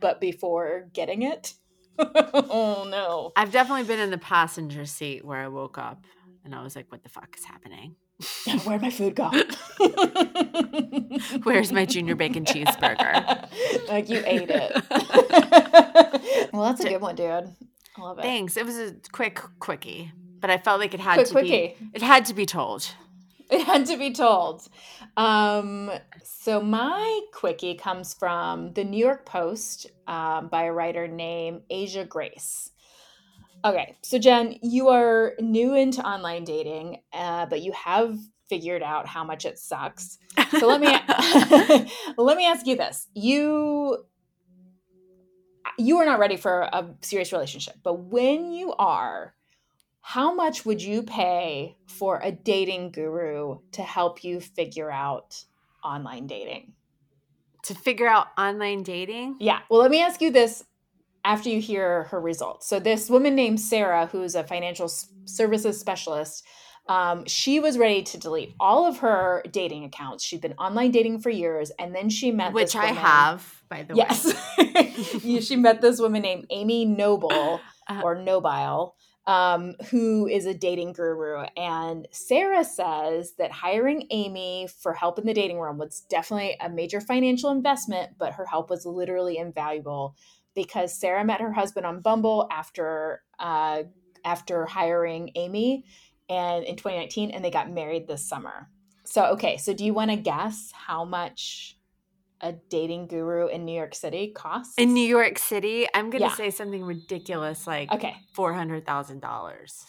but 0.00 0.20
before 0.20 0.88
getting 0.92 1.22
it. 1.22 1.54
oh 1.98 2.86
no! 2.88 3.32
I've 3.36 3.52
definitely 3.52 3.84
been 3.84 4.00
in 4.00 4.10
the 4.10 4.18
passenger 4.18 4.84
seat 4.86 5.24
where 5.24 5.38
I 5.38 5.48
woke 5.48 5.78
up 5.78 6.04
and 6.44 6.54
I 6.54 6.62
was 6.62 6.76
like, 6.76 6.90
what 6.90 7.02
the 7.02 7.08
fuck 7.08 7.34
is 7.36 7.44
happening? 7.44 7.96
Where'd 8.64 8.82
my 8.82 8.90
food 8.90 9.14
go? 9.14 9.30
Where's 11.42 11.72
my 11.72 11.84
junior 11.84 12.14
bacon 12.16 12.44
cheeseburger? 12.44 13.48
like 13.88 14.08
you 14.08 14.22
ate 14.26 14.50
it. 14.50 16.50
well, 16.52 16.64
that's 16.64 16.84
a 16.84 16.88
good 16.88 17.00
one, 17.00 17.14
dude. 17.16 17.54
I 17.96 18.00
love 18.00 18.18
it. 18.18 18.22
Thanks. 18.22 18.56
It 18.56 18.64
was 18.64 18.78
a 18.78 18.94
quick 19.12 19.40
quickie, 19.58 20.12
but 20.40 20.50
I 20.50 20.58
felt 20.58 20.80
like 20.80 20.94
it 20.94 21.00
had 21.00 21.14
Quick 21.14 21.26
to 21.28 21.32
quickie. 21.32 21.48
be 21.78 21.90
it 21.94 22.02
had 22.02 22.24
to 22.26 22.34
be 22.34 22.46
told. 22.46 22.88
It 23.50 23.62
had 23.64 23.86
to 23.86 23.96
be 23.96 24.12
told. 24.12 24.68
Um, 25.16 25.90
so 26.22 26.60
my 26.60 27.20
quickie 27.32 27.76
comes 27.76 28.12
from 28.12 28.74
the 28.74 28.84
New 28.84 28.98
York 28.98 29.24
Post 29.24 29.86
um, 30.06 30.48
by 30.48 30.64
a 30.64 30.72
writer 30.72 31.08
named 31.08 31.62
Asia 31.70 32.04
Grace. 32.04 32.70
Okay, 33.64 33.96
so 34.02 34.18
Jen, 34.18 34.56
you 34.62 34.88
are 34.88 35.32
new 35.40 35.74
into 35.74 36.06
online 36.06 36.44
dating, 36.44 36.98
uh, 37.12 37.46
but 37.46 37.62
you 37.62 37.72
have 37.72 38.18
figured 38.48 38.82
out 38.82 39.06
how 39.06 39.24
much 39.24 39.44
it 39.44 39.58
sucks. 39.58 40.18
So 40.58 40.68
let 40.68 40.80
me 40.80 40.88
let 42.18 42.36
me 42.36 42.46
ask 42.46 42.66
you 42.66 42.76
this: 42.76 43.08
you 43.14 44.04
you 45.78 45.98
are 45.98 46.06
not 46.06 46.18
ready 46.18 46.36
for 46.36 46.62
a 46.62 46.94
serious 47.02 47.32
relationship, 47.32 47.76
but 47.82 47.94
when 47.94 48.52
you 48.52 48.72
are, 48.74 49.34
how 50.12 50.34
much 50.34 50.64
would 50.64 50.82
you 50.82 51.02
pay 51.02 51.76
for 51.86 52.20
a 52.22 52.32
dating 52.32 52.92
guru 52.92 53.58
to 53.72 53.82
help 53.82 54.24
you 54.24 54.40
figure 54.40 54.90
out 54.90 55.44
online 55.84 56.26
dating? 56.26 56.72
to 57.68 57.74
figure 57.74 58.08
out 58.08 58.28
online 58.38 58.82
dating. 58.82 59.36
Yeah. 59.40 59.60
Well, 59.68 59.80
let 59.80 59.90
me 59.90 60.00
ask 60.00 60.22
you 60.22 60.30
this 60.30 60.64
after 61.24 61.50
you 61.50 61.60
hear 61.60 62.04
her 62.04 62.20
results. 62.20 62.66
So, 62.66 62.80
this 62.80 63.10
woman 63.10 63.34
named 63.34 63.60
Sarah, 63.60 64.06
who's 64.06 64.34
a 64.34 64.42
financial 64.42 64.88
services 65.26 65.78
specialist, 65.78 66.46
um, 66.88 67.26
she 67.26 67.60
was 67.60 67.76
ready 67.76 68.02
to 68.04 68.18
delete 68.18 68.54
all 68.58 68.86
of 68.86 68.98
her 68.98 69.42
dating 69.50 69.84
accounts. 69.84 70.24
She'd 70.24 70.40
been 70.40 70.54
online 70.54 70.90
dating 70.90 71.20
for 71.20 71.28
years, 71.28 71.70
and 71.78 71.94
then 71.94 72.08
she 72.08 72.32
met 72.32 72.54
Which 72.54 72.72
this 72.72 72.76
I 72.76 72.86
have, 72.86 73.62
by 73.68 73.82
the 73.82 73.94
way. 73.94 74.06
Yes, 74.08 75.44
she 75.46 75.56
met 75.56 75.82
this 75.82 76.00
woman 76.00 76.22
named 76.22 76.46
Amy 76.50 76.86
Noble 76.86 77.60
Uh, 77.88 78.02
or 78.04 78.14
Nobile, 78.14 78.96
um, 79.28 79.74
who 79.90 80.26
is 80.26 80.46
a 80.46 80.54
dating 80.54 80.94
guru. 80.94 81.44
And 81.54 82.08
Sarah 82.10 82.64
says 82.64 83.34
that 83.38 83.52
hiring 83.52 84.06
Amy 84.10 84.68
for 84.80 84.94
help 84.94 85.18
in 85.18 85.26
the 85.26 85.34
dating 85.34 85.60
room 85.60 85.76
was 85.76 86.00
definitely 86.08 86.56
a 86.60 86.70
major 86.70 87.00
financial 87.00 87.50
investment, 87.50 88.12
but 88.18 88.32
her 88.32 88.46
help 88.46 88.70
was 88.70 88.86
literally 88.86 89.36
invaluable 89.36 90.16
because 90.54 90.98
Sarah 90.98 91.24
met 91.26 91.42
her 91.42 91.52
husband 91.52 91.84
on 91.84 92.00
Bumble 92.00 92.48
after 92.50 93.22
uh, 93.38 93.82
after 94.24 94.66
hiring 94.66 95.30
Amy, 95.36 95.84
and 96.28 96.64
in 96.64 96.76
2019, 96.76 97.30
and 97.30 97.44
they 97.44 97.50
got 97.50 97.70
married 97.70 98.08
this 98.08 98.26
summer. 98.26 98.68
So, 99.04 99.26
okay, 99.26 99.56
so 99.56 99.72
do 99.72 99.84
you 99.84 99.94
want 99.94 100.10
to 100.10 100.16
guess 100.16 100.72
how 100.74 101.04
much 101.04 101.77
a 102.40 102.52
dating 102.52 103.08
guru 103.08 103.46
in 103.48 103.64
New 103.64 103.74
York 103.74 103.94
City 103.94 104.32
costs? 104.34 104.74
in 104.78 104.94
New 104.94 105.06
York 105.06 105.38
City, 105.38 105.86
I'm 105.94 106.10
gonna 106.10 106.26
Yeah. 106.26 106.34
say 106.34 106.50
something 106.50 106.84
ridiculous 106.84 107.66
like 107.66 107.90
Okay. 107.92 108.16
four 108.34 108.52
hundred 108.54 108.86
thousand 108.86 109.20
dollars. 109.20 109.84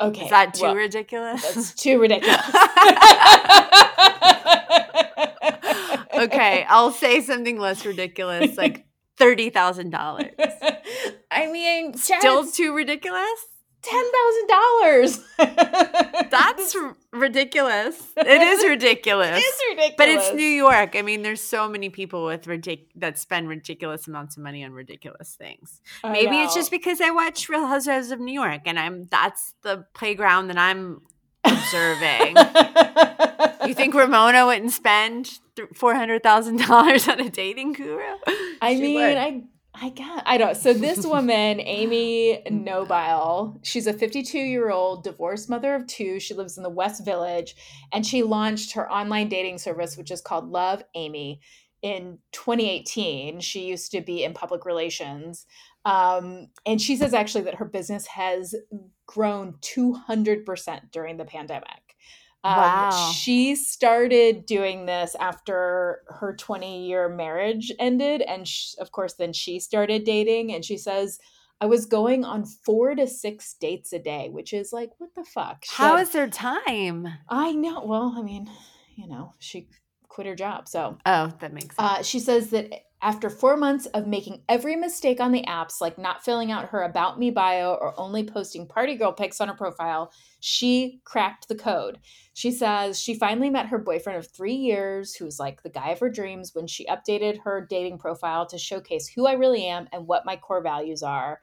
Okay. 0.00 0.24
Is 0.24 0.30
that 0.30 0.54
too 0.54 0.62
well, 0.62 0.74
ridiculous? 0.76 1.42
That's 1.42 1.74
too 1.74 1.98
ridiculous. 2.00 2.40
okay, 6.14 6.64
I'll 6.68 6.92
say 6.92 7.20
something 7.20 7.58
less 7.58 7.84
ridiculous, 7.84 8.56
like 8.56 8.86
thirty 9.16 9.50
thousand 9.50 9.90
dollars. 9.90 10.32
I 11.30 11.50
mean, 11.50 11.94
Still 11.94 12.46
too 12.46 12.74
ridiculous? 12.74 13.28
Ten 13.82 14.04
thousand 14.12 14.48
dollars. 14.48 15.24
That's 16.30 16.76
r- 16.76 16.96
ridiculous. 17.12 18.00
It 18.16 18.42
is 18.42 18.64
ridiculous. 18.68 19.38
It's 19.42 19.62
ridiculous. 19.70 19.94
But 19.96 20.08
it's 20.08 20.34
New 20.34 20.42
York. 20.42 20.94
I 20.96 21.02
mean, 21.02 21.22
there's 21.22 21.40
so 21.40 21.68
many 21.68 21.88
people 21.88 22.24
with 22.24 22.44
ridic- 22.46 22.88
that 22.96 23.18
spend 23.18 23.48
ridiculous 23.48 24.06
amounts 24.08 24.36
of 24.36 24.42
money 24.42 24.64
on 24.64 24.72
ridiculous 24.72 25.34
things. 25.34 25.80
I 26.04 26.12
Maybe 26.12 26.36
it's 26.38 26.54
just 26.54 26.70
because 26.70 27.00
I 27.00 27.10
watch 27.10 27.48
Real 27.48 27.66
Housewives 27.66 28.10
of 28.10 28.20
New 28.20 28.32
York, 28.34 28.62
and 28.66 28.78
I'm 28.78 29.06
that's 29.10 29.54
the 29.62 29.84
playground 29.94 30.48
that 30.48 30.58
I'm 30.58 31.00
observing. 31.44 32.36
you 33.68 33.74
think 33.74 33.94
Ramona 33.94 34.46
wouldn't 34.46 34.72
spend 34.72 35.38
four 35.74 35.94
hundred 35.94 36.22
thousand 36.22 36.58
dollars 36.66 37.08
on 37.08 37.20
a 37.20 37.28
dating 37.30 37.72
guru? 37.72 38.02
I 38.60 38.74
She 38.74 38.80
mean, 38.82 38.94
would. 38.96 39.16
I 39.16 39.42
I 39.80 39.90
got 39.90 40.22
I 40.26 40.38
don't. 40.38 40.56
So 40.56 40.72
this 40.72 41.06
woman, 41.06 41.60
Amy 41.60 42.42
Nobile, 42.50 43.58
she's 43.62 43.86
a 43.86 43.92
52 43.92 44.38
year 44.38 44.70
old 44.70 45.04
divorced 45.04 45.48
mother 45.48 45.74
of 45.74 45.86
two. 45.86 46.18
She 46.18 46.34
lives 46.34 46.56
in 46.56 46.62
the 46.62 46.70
West 46.70 47.04
Village, 47.04 47.54
and 47.92 48.04
she 48.04 48.22
launched 48.22 48.72
her 48.72 48.90
online 48.90 49.28
dating 49.28 49.58
service, 49.58 49.96
which 49.96 50.10
is 50.10 50.20
called 50.20 50.50
Love 50.50 50.82
Amy, 50.94 51.40
in 51.82 52.18
2018. 52.32 53.40
She 53.40 53.66
used 53.66 53.92
to 53.92 54.00
be 54.00 54.24
in 54.24 54.34
public 54.34 54.64
relations, 54.64 55.46
um, 55.84 56.48
and 56.66 56.80
she 56.80 56.96
says 56.96 57.14
actually 57.14 57.44
that 57.44 57.56
her 57.56 57.64
business 57.64 58.06
has 58.06 58.54
grown 59.06 59.54
200 59.60 60.44
percent 60.44 60.90
during 60.90 61.18
the 61.18 61.24
pandemic. 61.24 61.87
Um, 62.44 62.56
Wow. 62.56 63.12
She 63.12 63.56
started 63.56 64.46
doing 64.46 64.86
this 64.86 65.16
after 65.18 66.02
her 66.08 66.34
20 66.36 66.86
year 66.86 67.08
marriage 67.08 67.72
ended. 67.78 68.22
And 68.22 68.46
sh- 68.46 68.74
of 68.78 68.92
course, 68.92 69.14
then 69.14 69.32
she 69.32 69.58
started 69.58 70.04
dating. 70.04 70.54
And 70.54 70.64
she 70.64 70.76
says, 70.78 71.18
I 71.60 71.66
was 71.66 71.86
going 71.86 72.24
on 72.24 72.44
four 72.44 72.94
to 72.94 73.06
six 73.06 73.54
dates 73.54 73.92
a 73.92 73.98
day, 73.98 74.28
which 74.30 74.52
is 74.52 74.72
like, 74.72 74.90
what 74.98 75.10
the 75.16 75.24
fuck? 75.24 75.64
She 75.64 75.74
How 75.74 75.96
said, 75.96 76.02
is 76.02 76.10
there 76.10 76.28
time? 76.28 77.08
I 77.28 77.52
know. 77.52 77.84
Well, 77.84 78.14
I 78.16 78.22
mean, 78.22 78.48
you 78.94 79.08
know, 79.08 79.34
she 79.40 79.68
quit 80.18 80.26
her 80.26 80.34
job. 80.34 80.66
So 80.66 80.98
Oh, 81.06 81.32
that 81.38 81.52
makes 81.52 81.76
sense. 81.76 81.78
uh, 81.78 82.02
she 82.02 82.18
says 82.18 82.50
that 82.50 82.72
after 83.00 83.30
four 83.30 83.56
months 83.56 83.86
of 83.86 84.08
making 84.08 84.42
every 84.48 84.74
mistake 84.74 85.20
on 85.20 85.30
the 85.30 85.44
apps, 85.44 85.80
like 85.80 85.96
not 85.96 86.24
filling 86.24 86.50
out 86.50 86.70
her 86.70 86.82
About 86.82 87.20
Me 87.20 87.30
bio 87.30 87.74
or 87.74 87.94
only 87.96 88.24
posting 88.24 88.66
party 88.66 88.96
girl 88.96 89.12
pics 89.12 89.40
on 89.40 89.46
her 89.46 89.54
profile, 89.54 90.10
she 90.40 91.00
cracked 91.04 91.46
the 91.46 91.54
code. 91.54 92.00
She 92.34 92.50
says 92.50 92.98
she 92.98 93.14
finally 93.14 93.48
met 93.48 93.66
her 93.66 93.78
boyfriend 93.78 94.18
of 94.18 94.28
three 94.28 94.56
years, 94.56 95.14
who's 95.14 95.38
like 95.38 95.62
the 95.62 95.70
guy 95.70 95.90
of 95.90 96.00
her 96.00 96.10
dreams, 96.10 96.52
when 96.52 96.66
she 96.66 96.84
updated 96.86 97.42
her 97.44 97.64
dating 97.70 97.98
profile 97.98 98.44
to 98.46 98.58
showcase 98.58 99.06
who 99.06 99.28
I 99.28 99.34
really 99.34 99.64
am 99.66 99.86
and 99.92 100.08
what 100.08 100.26
my 100.26 100.34
core 100.34 100.64
values 100.64 101.04
are. 101.04 101.38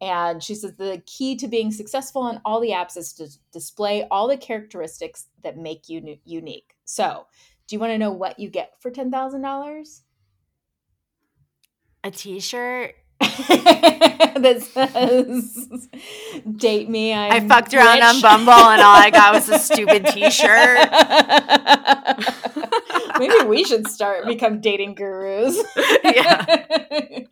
And 0.00 0.42
she 0.42 0.54
says 0.54 0.74
the 0.76 1.02
key 1.04 1.36
to 1.36 1.48
being 1.48 1.70
successful 1.70 2.22
on 2.22 2.40
all 2.46 2.60
the 2.60 2.70
apps 2.70 2.96
is 2.96 3.12
to 3.14 3.28
display 3.52 4.06
all 4.10 4.26
the 4.26 4.38
characteristics 4.38 5.26
that 5.42 5.58
make 5.58 5.90
you 5.90 6.18
unique. 6.24 6.74
So, 6.86 7.26
do 7.66 7.76
you 7.76 7.80
want 7.80 7.92
to 7.92 7.98
know 7.98 8.12
what 8.12 8.38
you 8.38 8.48
get 8.48 8.72
for 8.80 8.90
ten 8.90 9.10
thousand 9.10 9.42
dollars? 9.42 10.02
a 12.04 12.10
T-shirt. 12.10 12.94
that 13.20 14.62
says 14.62 15.88
"Date 16.56 16.88
me." 16.88 17.12
I'm 17.12 17.32
I 17.32 17.48
fucked 17.48 17.74
around 17.74 18.02
on. 18.02 18.20
Bumble, 18.20 18.52
and 18.52 18.82
all 18.82 18.96
I 18.96 19.10
got 19.10 19.34
was 19.34 19.48
a 19.48 19.58
stupid 19.58 20.06
T-shirt. 20.12 20.88
Maybe 23.18 23.46
we 23.46 23.64
should 23.64 23.86
start 23.88 24.26
become 24.26 24.60
dating 24.60 24.96
gurus. 24.96 25.62
Yeah. 26.04 27.24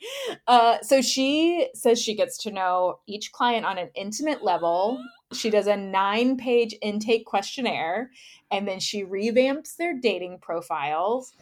Uh, 0.46 0.78
so 0.82 1.00
she 1.00 1.68
says 1.74 2.00
she 2.00 2.14
gets 2.14 2.38
to 2.38 2.50
know 2.50 3.00
each 3.06 3.32
client 3.32 3.64
on 3.64 3.78
an 3.78 3.90
intimate 3.94 4.42
level. 4.44 5.02
She 5.32 5.50
does 5.50 5.66
a 5.66 5.76
nine 5.76 6.36
page 6.36 6.74
intake 6.82 7.26
questionnaire 7.26 8.10
and 8.50 8.68
then 8.68 8.80
she 8.80 9.04
revamps 9.04 9.76
their 9.76 9.98
dating 9.98 10.38
profiles. 10.40 11.32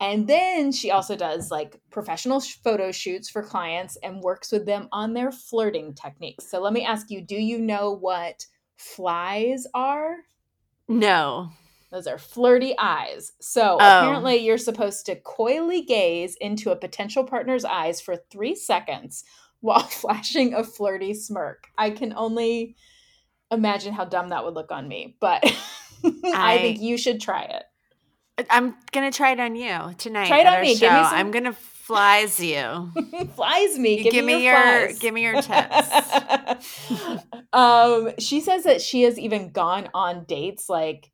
And 0.00 0.26
then 0.26 0.72
she 0.72 0.90
also 0.90 1.14
does 1.14 1.50
like 1.50 1.78
professional 1.90 2.40
photo 2.40 2.90
shoots 2.90 3.28
for 3.28 3.42
clients 3.42 3.96
and 4.02 4.20
works 4.22 4.50
with 4.50 4.64
them 4.64 4.88
on 4.92 5.12
their 5.12 5.30
flirting 5.30 5.92
techniques. 5.94 6.50
So 6.50 6.60
let 6.60 6.72
me 6.72 6.84
ask 6.84 7.10
you 7.10 7.20
do 7.20 7.36
you 7.36 7.58
know 7.58 7.92
what 7.92 8.46
flies 8.76 9.66
are? 9.74 10.16
No. 10.88 11.50
Those 11.92 12.06
are 12.06 12.18
flirty 12.18 12.74
eyes. 12.78 13.32
So 13.40 13.72
Oh. 13.72 13.76
apparently, 13.78 14.36
you're 14.36 14.58
supposed 14.58 15.06
to 15.06 15.16
coyly 15.16 15.82
gaze 15.82 16.36
into 16.40 16.70
a 16.70 16.76
potential 16.76 17.24
partner's 17.24 17.64
eyes 17.64 18.00
for 18.00 18.16
three 18.30 18.54
seconds, 18.54 19.24
while 19.60 19.80
flashing 19.88 20.54
a 20.54 20.64
flirty 20.64 21.12
smirk. 21.14 21.64
I 21.76 21.90
can 21.90 22.14
only 22.16 22.76
imagine 23.50 23.92
how 23.92 24.04
dumb 24.04 24.28
that 24.30 24.44
would 24.44 24.54
look 24.54 24.70
on 24.70 24.86
me, 24.88 25.16
but 25.20 25.44
I, 26.04 26.54
I- 26.54 26.58
think 26.58 26.80
you 26.80 26.96
should 26.96 27.20
try 27.20 27.42
it. 27.42 27.64
I'm 28.48 28.74
gonna 28.92 29.10
try 29.12 29.32
it 29.32 29.40
on 29.40 29.56
you 29.56 29.94
tonight. 29.98 30.28
Try 30.28 30.40
it 30.40 30.46
on 30.46 30.54
our 30.54 30.60
me. 30.62 30.74
Give 30.74 30.80
me 30.82 30.86
show. 30.98 31.04
some- 31.04 31.14
I'm 31.14 31.30
gonna 31.30 31.52
flies 31.52 32.38
you. 32.40 32.90
flies 33.34 33.78
me. 33.78 33.98
You 33.98 34.04
Give, 34.04 34.12
give 34.12 34.24
me, 34.24 34.36
me 34.36 34.44
your, 34.44 34.80
your- 34.88 34.92
give 34.94 35.12
me 35.14 35.22
your 35.22 35.42
tips. 35.42 36.66
um, 37.52 38.10
she 38.18 38.40
says 38.40 38.64
that 38.64 38.80
she 38.80 39.02
has 39.02 39.18
even 39.18 39.50
gone 39.50 39.88
on 39.94 40.24
dates 40.24 40.68
like 40.68 41.10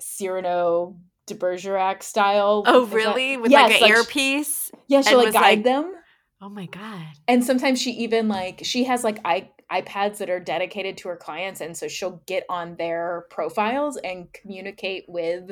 Cyrano 0.00 0.96
de 1.26 1.34
Bergerac 1.34 2.02
style. 2.02 2.62
Oh, 2.66 2.84
Is 2.84 2.90
that- 2.90 2.96
really? 2.96 3.36
With 3.36 3.50
Yes, 3.50 3.70
like 3.70 3.76
an 3.76 3.88
like 3.88 3.90
earpiece? 3.90 4.70
Yeah, 4.86 5.00
she'll 5.02 5.18
like 5.18 5.32
guide 5.32 5.42
like- 5.58 5.64
them. 5.64 5.94
Oh 6.40 6.48
my 6.48 6.66
god. 6.66 7.04
And 7.26 7.42
sometimes 7.44 7.82
she 7.82 7.90
even 7.92 8.28
like 8.28 8.60
she 8.62 8.84
has 8.84 9.02
like 9.02 9.18
i 9.24 9.50
iPads 9.70 10.16
that 10.18 10.30
are 10.30 10.40
dedicated 10.40 10.96
to 10.98 11.08
her 11.08 11.16
clients, 11.16 11.60
and 11.60 11.76
so 11.76 11.88
she'll 11.88 12.22
get 12.26 12.44
on 12.48 12.76
their 12.76 13.26
profiles 13.28 13.98
and 13.98 14.32
communicate 14.32 15.04
with 15.08 15.50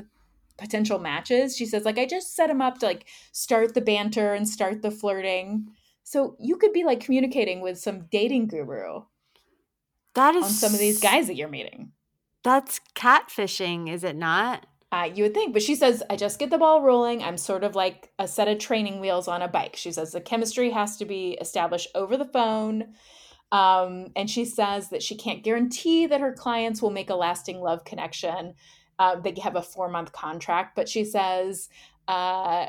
potential 0.59 0.99
matches. 0.99 1.57
She 1.57 1.67
says 1.67 1.85
like 1.85 1.99
I 1.99 2.07
just 2.07 2.35
set 2.35 2.49
them 2.49 2.63
up 2.63 2.79
to 2.79 2.87
like 2.87 3.07
start 3.33 3.75
the 3.75 3.81
banter 3.81 4.35
and 4.35 4.49
start 4.49 4.83
the 4.83 4.91
flirting. 4.91 5.69
So 6.03 6.37
you 6.39 6.57
could 6.57 6.73
be 6.73 6.85
like 6.85 7.01
communicating 7.01 7.61
with 7.61 7.79
some 7.79 8.07
dating 8.13 8.47
guru 8.49 9.03
That 10.15 10.37
is 10.37 10.45
on 10.45 10.51
some 10.51 10.73
of 10.73 10.79
these 10.79 11.01
guys 11.01 11.27
that 11.27 11.37
you're 11.37 11.49
meeting. 11.49 11.93
That's 12.45 12.81
catfishing, 12.95 13.93
is 13.93 14.05
it 14.05 14.15
not? 14.15 14.67
Uh, 14.93 15.11
you 15.13 15.25
would 15.25 15.35
think, 15.35 15.53
but 15.53 15.63
she 15.63 15.75
says, 15.75 16.03
I 16.09 16.15
just 16.15 16.39
get 16.39 16.51
the 16.51 16.59
ball 16.59 16.81
rolling. 16.81 17.23
I'm 17.23 17.37
sort 17.37 17.65
of 17.65 17.75
like 17.75 18.13
a 18.21 18.29
set 18.29 18.47
of 18.47 18.59
training 18.59 19.01
wheels 19.01 19.27
on 19.27 19.43
a 19.43 19.49
bike. 19.49 19.75
She 19.75 19.91
says 19.91 20.13
the 20.13 20.21
chemistry 20.21 20.71
has 20.71 20.97
to 20.99 21.05
be 21.05 21.33
established 21.41 21.89
over 21.97 22.17
the 22.17 22.25
phone. 22.25 22.95
Um, 23.51 24.13
and 24.15 24.31
she 24.31 24.45
says 24.45 24.91
that 24.91 25.03
she 25.03 25.17
can't 25.17 25.43
guarantee 25.43 26.07
that 26.07 26.21
her 26.21 26.33
clients 26.33 26.81
will 26.81 26.91
make 26.91 27.11
a 27.11 27.17
lasting 27.17 27.61
love 27.61 27.85
connection. 27.85 28.55
Uh, 28.99 29.17
they 29.17 29.35
have 29.43 29.57
a 29.57 29.63
four 29.63 29.89
month 29.89 30.13
contract, 30.13 30.75
but 30.75 30.89
she 30.89 31.05
says 31.05 31.69
uh, 32.09 32.67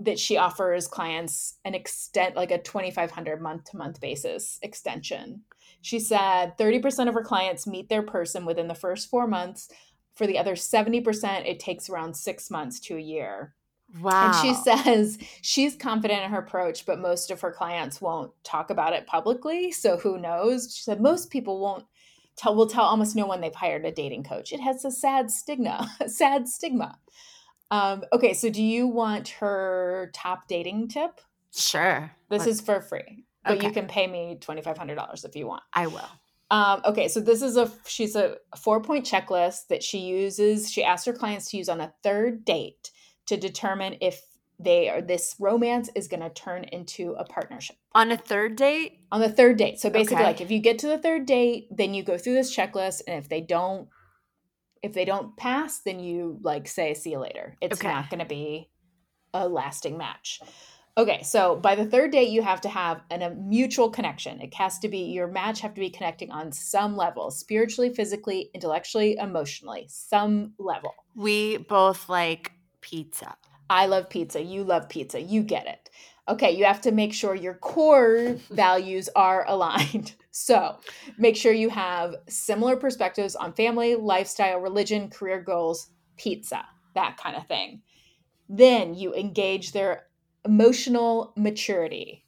that 0.00 0.18
she 0.18 0.36
offers 0.36 0.86
clients 0.86 1.58
an 1.64 1.74
extent, 1.74 2.36
like 2.36 2.50
a 2.50 2.58
2,500 2.58 3.40
month 3.40 3.64
to 3.70 3.76
month 3.76 4.00
basis 4.00 4.58
extension. 4.62 5.42
She 5.80 6.00
said 6.00 6.58
30% 6.58 7.08
of 7.08 7.14
her 7.14 7.22
clients 7.22 7.66
meet 7.66 7.88
their 7.88 8.02
person 8.02 8.44
within 8.44 8.68
the 8.68 8.74
first 8.74 9.08
four 9.08 9.26
months. 9.26 9.68
For 10.14 10.26
the 10.26 10.38
other 10.38 10.54
70%, 10.54 11.46
it 11.46 11.60
takes 11.60 11.88
around 11.88 12.14
six 12.14 12.50
months 12.50 12.80
to 12.80 12.96
a 12.96 13.00
year. 13.00 13.54
Wow. 14.00 14.26
And 14.26 14.34
she 14.42 14.54
says 14.54 15.18
she's 15.40 15.76
confident 15.76 16.22
in 16.22 16.30
her 16.30 16.40
approach, 16.40 16.84
but 16.84 16.98
most 16.98 17.30
of 17.30 17.40
her 17.40 17.52
clients 17.52 18.00
won't 18.00 18.32
talk 18.44 18.70
about 18.70 18.92
it 18.92 19.06
publicly. 19.06 19.72
So 19.72 19.96
who 19.96 20.18
knows? 20.18 20.74
She 20.74 20.82
said 20.82 21.00
most 21.00 21.30
people 21.30 21.60
won't 21.60 21.84
tell 22.38 22.54
will 22.54 22.66
tell 22.66 22.84
almost 22.84 23.14
no 23.16 23.26
one 23.26 23.40
they've 23.42 23.54
hired 23.54 23.84
a 23.84 23.92
dating 23.92 24.24
coach. 24.24 24.52
It 24.52 24.60
has 24.60 24.84
a 24.84 24.90
sad 24.90 25.30
stigma, 25.30 25.90
sad 26.06 26.48
stigma. 26.48 26.98
Um, 27.70 28.04
okay, 28.12 28.32
so 28.32 28.48
do 28.48 28.62
you 28.62 28.86
want 28.86 29.28
her 29.28 30.10
top 30.14 30.48
dating 30.48 30.88
tip? 30.88 31.20
Sure. 31.54 32.10
This 32.30 32.40
Let's- 32.46 32.52
is 32.52 32.60
for 32.62 32.80
free, 32.80 33.24
but 33.44 33.62
you 33.62 33.70
can 33.72 33.86
pay 33.86 34.06
me 34.06 34.38
twenty 34.40 34.62
five 34.62 34.78
hundred 34.78 34.94
dollars 34.94 35.24
if 35.24 35.36
you 35.36 35.46
want. 35.46 35.62
I 35.74 35.86
will. 35.88 36.08
Um, 36.50 36.80
okay, 36.86 37.08
so 37.08 37.20
this 37.20 37.42
is 37.42 37.58
a 37.58 37.70
she's 37.86 38.16
a 38.16 38.36
four 38.56 38.80
point 38.80 39.04
checklist 39.04 39.66
that 39.68 39.82
she 39.82 39.98
uses. 39.98 40.70
She 40.72 40.82
asks 40.82 41.04
her 41.06 41.12
clients 41.12 41.50
to 41.50 41.58
use 41.58 41.68
on 41.68 41.80
a 41.82 41.92
third 42.02 42.44
date 42.46 42.90
to 43.26 43.36
determine 43.36 43.96
if 44.00 44.18
they 44.58 44.88
are 44.88 45.00
this 45.00 45.36
romance 45.38 45.88
is 45.94 46.08
going 46.08 46.20
to 46.22 46.30
turn 46.30 46.64
into 46.64 47.12
a 47.12 47.24
partnership 47.24 47.76
On 47.94 48.10
a 48.10 48.16
third 48.16 48.56
date? 48.56 49.00
on 49.12 49.20
the 49.20 49.28
third 49.28 49.56
date. 49.56 49.78
So 49.80 49.88
basically, 49.90 50.16
Okay. 50.16 50.24
like 50.24 50.40
if 50.40 50.50
you 50.50 50.58
get 50.60 50.78
to 50.80 50.86
the 50.88 50.98
third 50.98 51.26
date, 51.26 51.68
then 51.70 51.94
you 51.94 52.02
go 52.02 52.18
through 52.18 52.34
this 52.34 52.54
checklist, 52.54 53.02
and 53.06 53.16
if 53.22 53.28
they 53.28 53.40
don't, 53.40 53.88
if 54.82 54.92
they 54.92 55.04
don't 55.04 55.36
pass, 55.36 55.80
then 55.80 55.98
you 56.00 56.38
like 56.42 56.68
say 56.68 56.94
see 56.94 57.10
you 57.12 57.18
later. 57.18 57.56
It's 57.60 57.78
Okay. 57.80 57.88
not 57.88 58.10
going 58.10 58.20
to 58.20 58.26
be 58.26 58.70
a 59.34 59.48
lasting 59.48 59.96
match. 59.98 60.40
Okay, 60.96 61.22
so 61.22 61.54
by 61.54 61.76
the 61.76 61.84
third 61.86 62.10
date, 62.10 62.30
you 62.30 62.42
have 62.42 62.60
to 62.62 62.68
have 62.68 63.02
an, 63.10 63.22
a 63.22 63.30
mutual 63.30 63.88
connection. 63.88 64.40
It 64.40 64.52
has 64.54 64.80
to 64.80 64.88
be 64.88 64.98
your 64.98 65.28
match 65.28 65.60
have 65.60 65.74
to 65.74 65.80
be 65.80 65.90
connecting 65.90 66.32
on 66.32 66.50
some 66.50 66.96
level, 66.96 67.30
spiritually, 67.30 67.94
physically, 67.94 68.50
intellectually, 68.52 69.16
emotionally, 69.16 69.86
some 69.88 70.54
level. 70.58 70.92
We 71.14 71.58
both 71.58 72.08
like 72.08 72.50
pizza. 72.80 73.36
I 73.70 73.86
love 73.86 74.10
pizza. 74.10 74.42
You 74.42 74.64
love 74.64 74.88
pizza. 74.88 75.20
You 75.20 75.42
get 75.42 75.66
it. 75.66 75.90
Okay, 76.28 76.52
you 76.52 76.64
have 76.64 76.80
to 76.82 76.92
make 76.92 77.14
sure 77.14 77.34
your 77.34 77.54
core 77.54 78.36
values 78.50 79.08
are 79.14 79.44
aligned. 79.48 80.14
So 80.30 80.76
make 81.18 81.34
sure 81.34 81.52
you 81.52 81.68
have 81.68 82.14
similar 82.28 82.76
perspectives 82.76 83.34
on 83.34 83.54
family, 83.54 83.96
lifestyle, 83.96 84.60
religion, 84.60 85.10
career 85.10 85.42
goals, 85.42 85.88
pizza, 86.16 86.64
that 86.94 87.16
kind 87.16 87.34
of 87.34 87.48
thing. 87.48 87.82
Then 88.48 88.94
you 88.94 89.12
engage 89.14 89.72
their 89.72 90.04
emotional 90.44 91.32
maturity. 91.36 92.24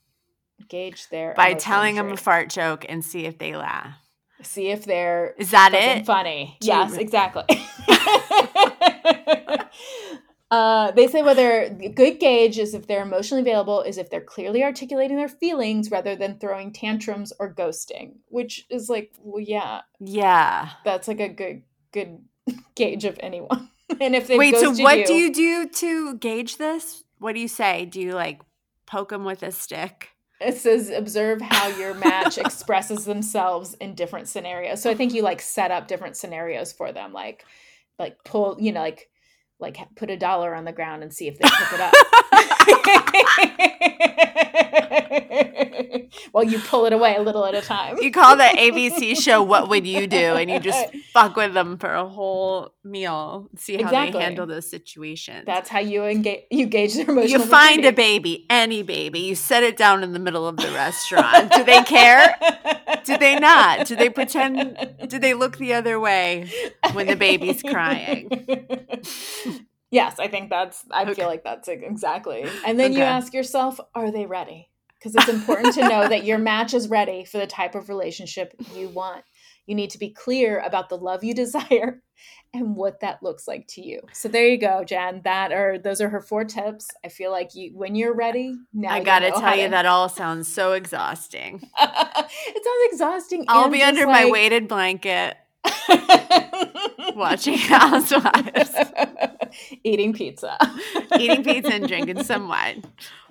Engage 0.60 1.08
their 1.10 1.34
By 1.36 1.54
telling 1.54 1.94
them 1.94 2.10
a 2.10 2.16
fart 2.16 2.50
joke 2.50 2.84
and 2.88 3.04
see 3.04 3.26
if 3.26 3.38
they 3.38 3.54
laugh. 3.54 3.94
See 4.42 4.70
if 4.70 4.84
they're 4.84 5.34
Is 5.38 5.52
that 5.52 5.72
it? 5.72 6.04
funny. 6.04 6.56
Yes, 6.60 6.94
exactly. 6.94 7.44
uh, 10.50 10.90
they 10.92 11.06
say 11.06 11.22
whether 11.22 11.62
a 11.62 11.88
good 11.88 12.18
gauge 12.18 12.58
is 12.58 12.74
if 12.74 12.86
they're 12.86 13.02
emotionally 13.02 13.42
available 13.42 13.82
is 13.82 13.98
if 13.98 14.10
they're 14.10 14.20
clearly 14.20 14.64
articulating 14.64 15.16
their 15.16 15.28
feelings 15.28 15.90
rather 15.90 16.16
than 16.16 16.38
throwing 16.38 16.72
tantrums 16.72 17.32
or 17.38 17.54
ghosting, 17.54 18.14
which 18.28 18.66
is 18.68 18.88
like, 18.88 19.12
well, 19.22 19.40
yeah, 19.40 19.82
Yeah. 20.00 20.70
that's 20.84 21.06
like 21.06 21.20
a 21.20 21.28
good 21.28 21.62
good 21.92 22.18
gauge 22.74 23.04
of 23.04 23.16
anyone. 23.20 23.70
and 24.00 24.16
if 24.16 24.26
they 24.26 24.38
Wait, 24.38 24.56
so 24.56 24.72
what 24.74 25.06
do 25.06 25.14
you 25.14 25.32
do 25.32 25.68
to 25.68 26.14
gauge 26.16 26.56
this? 26.56 27.04
What 27.18 27.34
do 27.34 27.40
you 27.40 27.48
say? 27.48 27.84
Do 27.86 28.00
you 28.00 28.12
like 28.14 28.40
poke 28.86 29.10
them 29.10 29.24
with 29.24 29.42
a 29.44 29.52
stick? 29.52 30.08
It 30.40 30.56
says 30.56 30.90
observe 30.90 31.42
how 31.42 31.68
your 31.68 31.94
match 31.94 32.38
expresses 32.46 33.04
themselves 33.04 33.74
in 33.74 33.94
different 33.94 34.26
scenarios. 34.26 34.82
So 34.82 34.90
I 34.90 34.94
think 34.94 35.12
you 35.12 35.22
like 35.22 35.42
set 35.42 35.70
up 35.70 35.86
different 35.86 36.16
scenarios 36.16 36.72
for 36.72 36.92
them, 36.92 37.12
like 37.12 37.44
like 38.00 38.24
pull, 38.24 38.56
you 38.58 38.72
know, 38.72 38.80
like 38.80 39.09
like 39.60 39.78
put 39.96 40.10
a 40.10 40.16
dollar 40.16 40.54
on 40.54 40.64
the 40.64 40.72
ground 40.72 41.02
and 41.02 41.12
see 41.12 41.28
if 41.28 41.38
they 41.38 41.48
pick 41.48 41.72
it 41.72 41.80
up. 41.80 41.94
While 46.32 46.44
you 46.44 46.58
pull 46.60 46.86
it 46.86 46.92
away 46.92 47.16
a 47.16 47.22
little 47.22 47.44
at 47.44 47.54
a 47.54 47.60
time. 47.60 47.96
You 48.00 48.10
call 48.12 48.36
the 48.36 48.44
ABC 48.44 49.20
show 49.20 49.42
"What 49.42 49.68
Would 49.68 49.86
You 49.86 50.06
Do?" 50.06 50.16
and 50.16 50.48
you 50.50 50.60
just 50.60 50.94
fuck 51.12 51.34
with 51.36 51.54
them 51.54 51.76
for 51.78 51.92
a 51.92 52.08
whole 52.08 52.72
meal, 52.84 53.48
see 53.56 53.74
how 53.74 53.80
Exactly. 53.88 54.12
they 54.12 54.24
handle 54.24 54.46
those 54.46 54.68
situations. 54.70 55.44
That's 55.46 55.68
how 55.68 55.80
you 55.80 56.04
engage. 56.04 56.44
You 56.50 56.66
gauge 56.66 56.94
their 56.94 57.04
emotional. 57.10 57.30
you 57.30 57.38
find 57.46 57.84
a 57.84 57.92
baby, 57.92 58.46
any 58.48 58.82
baby, 58.82 59.20
you 59.20 59.34
set 59.34 59.62
it 59.64 59.76
down 59.76 60.02
in 60.04 60.12
the 60.12 60.18
middle 60.20 60.46
of 60.46 60.56
the 60.56 60.70
restaurant. 60.70 61.50
Do 61.52 61.64
they 61.64 61.82
care? 61.82 62.36
Do 63.04 63.18
they 63.18 63.36
not? 63.36 63.86
Do 63.86 63.96
they 63.96 64.10
pretend? 64.10 64.76
Do 65.08 65.18
they 65.18 65.34
look 65.34 65.58
the 65.58 65.74
other 65.74 65.98
way 65.98 66.48
when 66.92 67.06
the 67.08 67.16
baby's 67.16 67.62
crying? 67.62 68.30
yes, 69.90 70.18
I 70.18 70.28
think 70.28 70.50
that's. 70.50 70.84
I 70.90 71.02
Okay. 71.02 71.14
feel 71.14 71.26
like 71.26 71.44
that's 71.44 71.68
exactly. 71.68 72.44
And 72.66 72.78
then 72.78 72.92
you 72.92 73.00
ask 73.02 73.32
yourself, 73.34 73.78
are 73.94 74.10
they 74.10 74.26
ready? 74.26 74.68
Because 74.98 75.14
it's 75.14 75.28
important 75.28 75.74
to 75.74 75.88
know 75.88 76.08
that 76.08 76.24
your 76.24 76.38
match 76.52 76.74
is 76.74 76.88
ready 76.88 77.24
for 77.24 77.38
the 77.38 77.46
type 77.46 77.74
of 77.74 77.88
relationship 77.88 78.52
you 78.74 78.88
want. 78.88 79.24
You 79.66 79.74
need 79.74 79.90
to 79.90 79.98
be 79.98 80.10
clear 80.10 80.58
about 80.60 80.88
the 80.88 80.98
love 80.98 81.24
you 81.24 81.32
desire 81.44 82.02
and 82.52 82.74
what 82.76 83.00
that 83.00 83.22
looks 83.22 83.46
like 83.48 83.66
to 83.68 83.80
you. 83.80 84.00
So 84.12 84.28
there 84.28 84.46
you 84.46 84.58
go, 84.58 84.82
Jen. 84.84 85.22
That 85.24 85.52
are 85.52 85.78
those 85.78 86.00
are 86.00 86.08
her 86.10 86.20
four 86.20 86.44
tips. 86.44 86.88
I 87.04 87.08
feel 87.08 87.30
like 87.30 87.54
you 87.54 87.70
when 87.74 87.94
you're 87.94 88.14
ready. 88.14 88.56
Now 88.74 88.92
I 88.92 89.00
gotta 89.00 89.30
know 89.30 89.40
tell 89.40 89.56
you 89.56 89.64
to- 89.66 89.70
that 89.70 89.86
all 89.86 90.08
sounds 90.08 90.52
so 90.52 90.72
exhausting. 90.72 91.60
it 91.80 92.64
sounds 92.64 92.92
exhausting. 92.92 93.44
I'll 93.48 93.64
and 93.64 93.72
be 93.72 93.78
just 93.78 93.88
under 93.88 94.06
my 94.06 94.28
weighted 94.30 94.68
blanket 94.68 95.36
watching 97.14 97.56
Housewives, 97.58 98.74
eating 99.84 100.12
pizza, 100.12 100.56
eating 101.18 101.42
pizza 101.44 101.74
and 101.74 101.86
drinking 101.88 102.22
some 102.24 102.48
wine. 102.48 102.84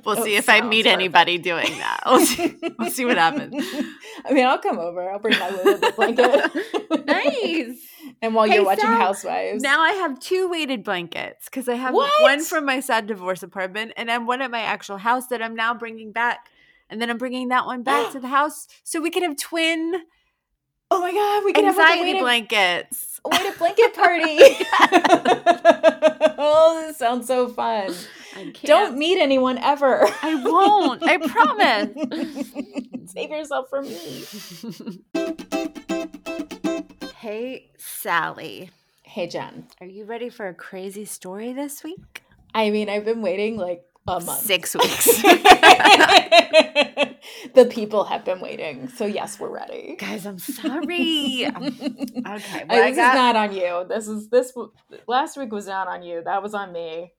We'll 0.06 0.24
see 0.24 0.36
if 0.38 0.48
I 0.48 0.62
meet 0.62 0.84
perfect. 0.86 0.94
anybody 0.94 1.38
doing 1.38 1.78
that. 1.80 2.02
We'll 2.06 2.26
see, 2.26 2.56
we'll 2.80 2.89
see 2.89 3.06
what 3.06 3.18
happens. 3.18 3.54
I 4.26 4.32
mean, 4.32 4.46
I'll 4.46 4.58
come 4.58 4.80
over. 4.80 5.10
I'll 5.12 5.20
bring 5.20 5.38
my 5.38 5.52
weighted 5.63 5.96
blanket. 5.96 7.06
Nice. 7.06 7.86
And 8.22 8.34
while 8.36 8.48
Hey, 8.50 8.56
you're 8.56 8.65
watching 8.65 8.82
so 8.86 8.88
Housewives, 8.88 9.62
Now 9.63 9.82
I 9.82 9.92
have 9.92 10.20
two 10.20 10.50
weighted 10.50 10.84
blankets 10.84 11.46
because 11.46 11.70
I 11.70 11.76
have 11.76 11.94
What? 11.94 12.12
one 12.22 12.44
from 12.44 12.65
my 12.65 12.80
sad 12.82 13.08
divorce 13.08 13.44
apartment 13.44 13.94
and 13.96 14.10
then 14.10 14.26
one 14.26 14.42
at 14.42 14.52
my 14.52 14.60
actual 14.62 14.98
house 14.98 15.28
that 15.28 15.42
I'm 15.42 15.56
now 15.56 15.74
bringing 15.74 16.12
back. 16.12 16.50
And 16.89 17.00
then 17.02 17.10
I'm 17.10 17.18
bringing 17.18 17.50
that 17.50 17.65
one 17.65 17.84
back 17.84 18.12
to 18.13 18.20
the 18.20 18.28
house 18.28 18.68
so 18.84 19.00
we 19.00 19.10
can 19.10 19.24
have 19.24 19.38
twin 19.38 20.02
oh 20.91 20.99
my 21.02 21.12
god, 21.12 21.45
we 21.45 21.54
can 21.54 21.65
have 21.65 21.78
like 21.78 21.88
a 21.88 21.91
anxiety 21.91 22.13
weighted, 22.13 22.21
blankets. 22.21 23.21
A 23.25 23.54
blanket 23.58 23.93
party. 23.95 24.38
oh, 26.38 26.86
this 26.88 26.97
sounds 26.97 27.28
so 27.28 27.47
fun. 27.49 27.93
I 28.36 28.43
can't. 28.43 28.63
Don't 28.63 28.97
meet 28.97 29.19
anyone 29.19 29.58
ever. 29.58 30.08
I 30.21 30.36
won't. 30.36 31.04
I 31.04 31.17
promise. 31.17 31.89
Save 33.12 33.30
yourself 33.30 33.69
for 33.69 33.82
me. 33.82 34.23
hey, 37.15 37.71
Sally. 37.78 38.69
Hey, 39.04 39.28
Jen. 39.28 39.67
Are 39.82 39.88
you 39.88 40.06
ready 40.06 40.30
for 40.30 40.47
a 40.47 40.54
crazy 40.54 41.06
story 41.06 41.54
this 41.54 41.84
week? 41.84 42.23
I 42.54 42.69
mean, 42.69 42.89
I've 42.89 43.06
been 43.06 43.21
waiting 43.21 43.58
like 43.58 43.84
a 44.17 44.19
month. 44.26 44.39
Six 44.41 44.76
weeks. 44.80 45.22
the 47.54 47.65
people 47.69 48.04
have 48.06 48.26
been 48.26 48.39
waiting. 48.39 48.88
So, 48.89 49.06
yes, 49.06 49.39
we're 49.39 49.50
ready. 49.50 49.95
Guys, 50.00 50.26
I'm 50.26 50.39
sorry. 50.39 51.45
okay. 51.56 51.56
Well, 51.56 52.17
this 52.17 52.17
got, 52.26 52.65
is 52.88 52.95
not 52.95 53.36
on 53.36 53.54
you. 53.56 53.86
This 53.88 54.08
is 54.08 54.30
this 54.30 54.54
last 55.08 55.38
week 55.38 55.52
was 55.52 55.67
not 55.67 55.88
on 55.88 56.04
you. 56.04 56.22
That 56.24 56.41
was 56.43 56.54
on 56.54 56.72
me. 56.74 57.13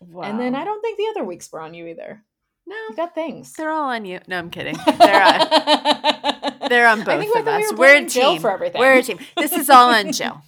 Wow. 0.00 0.22
And 0.24 0.38
then 0.38 0.54
I 0.54 0.64
don't 0.64 0.80
think 0.82 0.98
the 0.98 1.06
other 1.10 1.24
weeks 1.24 1.50
were 1.50 1.60
on 1.60 1.72
you 1.74 1.86
either. 1.86 2.22
no, 2.66 2.76
You 2.90 2.96
got 2.96 3.14
things. 3.14 3.52
they're 3.54 3.70
all 3.70 3.88
on 3.90 4.04
you. 4.04 4.20
No, 4.28 4.38
I'm 4.38 4.50
kidding. 4.50 4.76
They're 4.98 5.22
on, 5.22 6.68
they're 6.68 6.86
on 6.88 7.00
I 7.00 7.04
both 7.04 7.20
think 7.20 7.36
of 7.36 7.46
we 7.46 7.52
us. 7.52 7.72
were 7.72 7.78
We're 7.78 7.86
a 7.90 7.92
blaming 7.94 8.08
Jill 8.08 8.32
team. 8.32 8.40
for 8.42 8.50
everything. 8.50 8.80
We're 8.80 8.94
a 8.98 9.02
team. 9.02 9.18
This 9.36 9.52
is 9.52 9.70
all 9.70 9.88
on 9.94 10.12
Jill. 10.12 10.42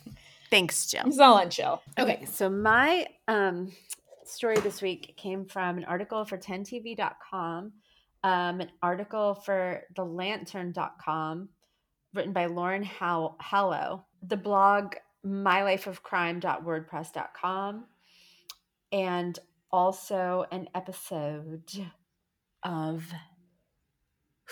Thanks, 0.50 0.86
Jill. 0.86 1.02
It's 1.06 1.18
all 1.18 1.38
on 1.38 1.48
chill. 1.50 1.80
Okay, 1.98 2.24
so 2.30 2.48
my 2.50 3.06
um, 3.28 3.72
story 4.28 4.58
this 4.60 4.80
week 4.82 5.16
came 5.16 5.44
from 5.44 5.78
an 5.78 5.84
article 5.84 6.24
for 6.24 6.38
10tv.com, 6.38 7.72
um, 8.24 8.60
an 8.60 8.70
article 8.82 9.34
for 9.34 9.82
thelantern.com, 9.94 11.48
written 12.14 12.32
by 12.32 12.46
Lauren 12.46 12.82
How- 12.82 13.36
Hallow, 13.40 14.04
the 14.22 14.36
blog 14.36 14.94
mylifeofcrime.wordpress.com, 15.24 17.84
and 18.92 19.38
also 19.70 20.46
an 20.50 20.68
episode 20.74 21.70
of 22.62 23.12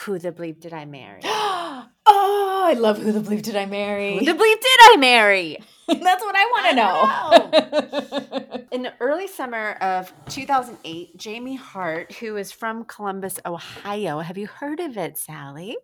Who 0.05 0.19
the 0.19 0.33
Bleep 0.33 0.61
Did 0.61 0.73
I 0.73 0.85
Marry? 0.85 1.21
oh, 1.25 1.89
I 2.07 2.75
love 2.75 2.99
who 2.99 3.13
the 3.13 3.21
bleep 3.21 3.43
did 3.43 3.55
I 3.57 3.67
marry? 3.67 4.19
Who 4.19 4.25
the 4.25 4.33
Bleep 4.33 4.61
Did 4.61 4.81
I 4.81 4.97
Marry? 4.99 5.59
That's 5.89 6.23
what 6.23 6.35
I 6.37 6.45
want 6.47 6.67
to 6.71 8.51
know. 8.51 8.67
In 8.73 8.83
the 8.83 8.93
early 8.99 9.29
summer 9.29 9.73
of 9.81 10.13
2008, 10.29 11.17
Jamie 11.17 11.55
Hart, 11.55 12.13
who 12.13 12.37
is 12.37 12.51
from 12.51 12.85
Columbus, 12.85 13.39
Ohio, 13.47 14.19
have 14.19 14.37
you 14.37 14.49
heard 14.49 14.81
of 14.81 14.97
it, 14.97 15.17
Sally? 15.17 15.77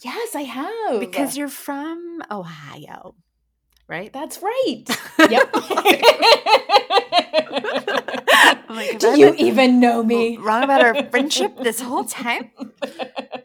yes, 0.00 0.34
I 0.34 0.42
have. 0.42 1.00
Because 1.00 1.36
you're 1.36 1.48
from 1.48 2.22
Ohio, 2.30 3.14
right? 3.90 4.12
that's 4.12 4.40
right. 4.42 4.84
Yep. 5.30 5.54
Like, 8.68 8.98
do 9.00 9.18
you 9.18 9.32
been 9.32 9.40
even 9.40 9.80
know 9.80 10.02
me? 10.02 10.36
wrong 10.36 10.62
about 10.62 10.80
our 10.82 11.04
friendship 11.10 11.56
this 11.58 11.80
whole 11.80 12.04
time? 12.04 12.50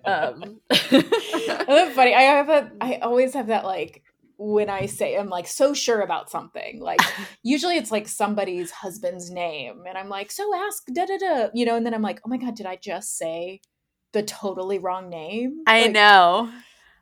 Um, 0.06 0.62
That's 0.70 1.96
funny. 1.96 2.14
I 2.14 2.22
have 2.22 2.50
a. 2.50 2.72
I 2.80 2.96
always 3.02 3.34
have 3.34 3.48
that 3.48 3.66
like 3.66 4.04
when 4.38 4.70
I 4.70 4.86
say 4.86 5.18
I'm 5.18 5.30
like 5.30 5.48
so 5.48 5.74
sure 5.74 6.02
about 6.02 6.30
something. 6.30 6.80
Like 6.80 7.00
usually 7.44 7.78
it's 7.78 7.92
like 7.92 8.08
somebody's 8.08 8.72
husband's 8.72 9.32
name, 9.32 9.84
and 9.88 9.98
I'm 9.98 10.10
like, 10.10 10.32
so 10.32 10.54
ask 10.56 10.86
da 10.94 11.06
da 11.06 11.18
da, 11.18 11.48
you 11.54 11.66
know. 11.66 11.76
And 11.76 11.86
then 11.86 11.94
I'm 11.94 12.04
like, 12.04 12.22
oh 12.26 12.30
my 12.30 12.38
god, 12.38 12.56
did 12.56 12.68
I 12.68 12.76
just 12.76 13.18
say 13.18 13.62
the 14.14 14.24
totally 14.24 14.80
wrong 14.80 15.10
name? 15.10 15.64
I 15.68 15.84
Like, 15.84 15.92
know. 15.92 16.52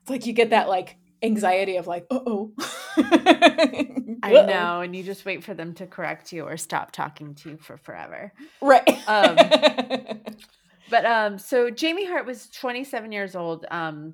It's 0.02 0.10
like 0.10 0.26
you 0.26 0.34
get 0.34 0.52
that 0.52 0.70
like 0.70 0.98
anxiety 1.22 1.76
of 1.78 1.88
like, 1.88 2.06
uh 2.10 2.20
oh. 2.26 2.54
I 4.24 4.32
know. 4.32 4.82
And 4.82 4.96
you 4.96 5.04
just 5.04 5.26
wait 5.26 5.44
for 5.44 5.54
them 5.54 5.74
to 5.76 5.88
correct 5.88 6.32
you 6.32 6.44
or 6.44 6.58
stop 6.58 6.92
talking 6.92 7.36
to 7.36 7.52
you 7.52 7.58
for 7.58 7.78
forever. 7.78 8.34
Right. 8.62 9.08
Um, 9.08 9.38
But 10.90 11.06
um, 11.06 11.40
so 11.40 11.72
Jamie 11.72 12.06
Hart 12.06 12.26
was 12.26 12.48
27 12.50 13.12
years 13.12 13.36
old 13.36 13.66
um, 13.72 14.14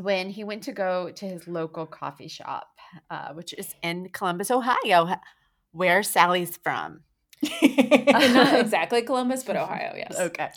when 0.00 0.30
he 0.30 0.44
went 0.44 0.62
to 0.62 0.72
go 0.72 1.10
to 1.10 1.26
his 1.26 1.46
local 1.46 1.84
coffee 1.84 2.28
shop, 2.28 2.68
uh, 3.10 3.34
which 3.34 3.52
is 3.52 3.74
in 3.82 4.08
Columbus, 4.10 4.50
Ohio, 4.50 5.16
where 5.72 6.02
Sally's 6.02 6.56
from. 6.56 7.00
Not 7.62 8.54
exactly 8.60 9.02
Columbus, 9.02 9.42
but 9.44 9.56
Ohio, 9.56 9.92
yes. 9.96 10.18
Okay. 10.18 10.50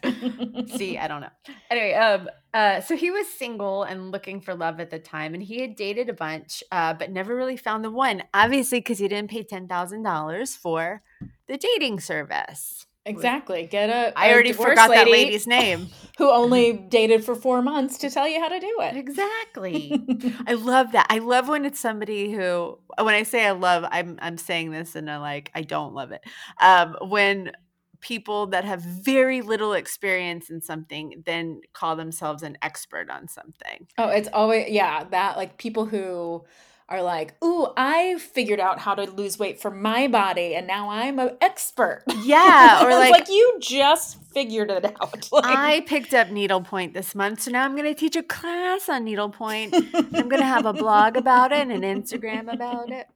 See, 0.77 0.97
I 0.97 1.07
don't 1.07 1.21
know. 1.21 1.29
Anyway, 1.71 1.93
um, 1.93 2.27
uh, 2.51 2.81
so 2.81 2.95
he 2.95 3.11
was 3.11 3.27
single 3.27 3.83
and 3.83 4.11
looking 4.11 4.41
for 4.41 4.55
love 4.55 4.79
at 4.79 4.89
the 4.89 4.97
time, 4.97 5.35
and 5.35 5.43
he 5.43 5.61
had 5.61 5.75
dated 5.75 6.09
a 6.09 6.13
bunch, 6.13 6.63
uh, 6.71 6.95
but 6.95 7.11
never 7.11 7.35
really 7.35 7.57
found 7.57 7.83
the 7.83 7.91
one. 7.91 8.23
Obviously, 8.33 8.79
because 8.79 8.97
he 8.97 9.07
didn't 9.07 9.29
pay 9.29 9.43
ten 9.43 9.67
thousand 9.67 10.01
dollars 10.01 10.55
for 10.55 11.03
the 11.47 11.57
dating 11.57 11.99
service. 11.99 12.87
Exactly. 13.09 13.65
Get 13.65 13.89
a. 13.89 14.17
I 14.17 14.27
a 14.27 14.33
already 14.33 14.53
forgot 14.53 14.89
that 14.89 15.09
lady's 15.09 15.47
name. 15.47 15.87
who 16.19 16.29
only 16.29 16.73
dated 16.73 17.23
for 17.23 17.33
four 17.33 17.61
months 17.61 17.97
to 17.97 18.09
tell 18.09 18.27
you 18.27 18.41
how 18.41 18.49
to 18.49 18.59
do 18.59 18.75
it. 18.81 18.97
Exactly. 18.97 20.05
I 20.47 20.53
love 20.53 20.91
that. 20.91 21.07
I 21.09 21.19
love 21.19 21.47
when 21.47 21.63
it's 21.63 21.79
somebody 21.79 22.31
who 22.31 22.77
when 22.97 23.15
I 23.15 23.23
say 23.23 23.45
I 23.45 23.51
love, 23.51 23.85
I'm 23.89 24.19
I'm 24.21 24.37
saying 24.37 24.71
this 24.71 24.95
and 24.95 25.09
I 25.09 25.17
like 25.17 25.49
I 25.55 25.61
don't 25.61 25.93
love 25.93 26.11
it. 26.11 26.21
Um 26.61 26.97
when 27.01 27.53
people 28.01 28.47
that 28.47 28.65
have 28.65 28.81
very 28.81 29.41
little 29.41 29.73
experience 29.73 30.49
in 30.49 30.61
something 30.61 31.21
then 31.25 31.59
call 31.73 31.97
themselves 31.97 32.43
an 32.43 32.57
expert 32.61 33.09
on 33.09 33.27
something. 33.27 33.87
oh, 33.97 34.09
it's 34.09 34.29
always 34.33 34.69
yeah 34.69 35.03
that 35.05 35.37
like 35.37 35.57
people 35.57 35.85
who 35.85 36.43
are 36.89 37.01
like, 37.01 37.35
"Ooh, 37.43 37.67
I 37.77 38.17
figured 38.19 38.59
out 38.59 38.79
how 38.79 38.95
to 38.95 39.03
lose 39.03 39.39
weight 39.39 39.61
for 39.61 39.71
my 39.71 40.07
body, 40.07 40.55
and 40.55 40.67
now 40.67 40.89
I'm 40.89 41.19
an 41.19 41.37
expert." 41.41 42.03
Yeah, 42.23 42.83
or 42.83 42.89
It's 42.89 43.11
like, 43.11 43.29
you 43.29 43.57
just 43.59 44.21
figured 44.33 44.69
it 44.69 44.85
out. 44.85 45.29
Like, 45.31 45.45
I 45.45 45.81
picked 45.81 46.13
up 46.13 46.29
needlepoint 46.29 46.93
this 46.93 47.15
month, 47.15 47.41
so 47.41 47.51
now 47.51 47.63
I'm 47.63 47.75
going 47.75 47.87
to 47.87 47.99
teach 47.99 48.15
a 48.15 48.23
class 48.23 48.89
on 48.89 49.05
needlepoint. 49.05 49.73
I'm 49.73 50.29
going 50.29 50.41
to 50.41 50.43
have 50.43 50.65
a 50.65 50.73
blog 50.73 51.15
about 51.15 51.51
it 51.51 51.67
and 51.67 51.71
an 51.71 51.81
Instagram 51.81 52.51
about 52.53 52.91
it. 52.91 53.07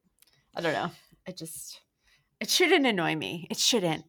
I 0.56 0.62
don't 0.62 0.74
know. 0.74 0.92
It 1.28 1.38
just 1.38 1.82
it 2.40 2.50
shouldn't 2.50 2.86
annoy 2.86 3.16
me. 3.16 3.48
It 3.50 3.58
shouldn't. 3.58 4.06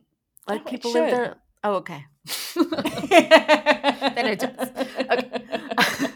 Let 0.47 0.67
people 0.67 0.93
live 0.93 1.11
their 1.11 1.37
Oh, 1.63 1.77
okay. 1.77 2.05
then 2.55 4.27
it 4.27 4.39
does. 4.39 6.11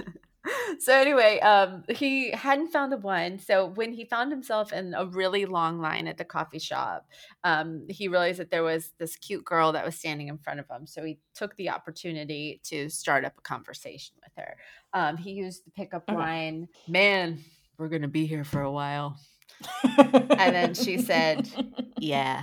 So 0.79 0.95
anyway, 0.95 1.41
um, 1.41 1.85
he 1.89 2.31
hadn't 2.31 2.69
found 2.69 2.93
the 2.93 2.97
one. 2.99 3.39
So 3.39 3.67
when 3.67 3.93
he 3.93 4.05
found 4.05 4.31
himself 4.31 4.73
in 4.73 4.95
a 4.95 5.07
really 5.07 5.45
long 5.45 5.81
line 5.81 6.07
at 6.07 6.19
the 6.19 6.25
coffee 6.25 6.59
shop, 6.59 7.07
um, 7.45 7.87
he 7.89 8.09
realized 8.09 8.39
that 8.39 8.51
there 8.51 8.63
was 8.63 8.93
this 8.99 9.17
cute 9.17 9.45
girl 9.45 9.73
that 9.73 9.85
was 9.85 9.97
standing 9.97 10.29
in 10.29 10.39
front 10.39 10.61
of 10.61 10.69
him. 10.71 10.87
So 10.87 11.05
he 11.05 11.19
took 11.35 11.57
the 11.57 11.71
opportunity 11.71 12.61
to 12.65 12.89
start 12.89 13.25
up 13.25 13.35
a 13.39 13.43
conversation 13.43 14.17
with 14.23 14.33
her. 14.37 14.57
Um, 14.93 15.17
he 15.17 15.33
used 15.33 15.65
the 15.67 15.71
pickup 15.73 16.05
Okay. 16.09 16.17
line, 16.17 16.69
"Man, 16.87 17.43
we're 17.79 17.89
gonna 17.89 18.09
be 18.09 18.27
here 18.27 18.45
for 18.45 18.63
a 18.63 18.71
while." 18.73 19.19
And 20.39 20.55
then 20.55 20.75
she 20.75 20.99
said, 20.99 21.49
Yeah. 21.99 22.43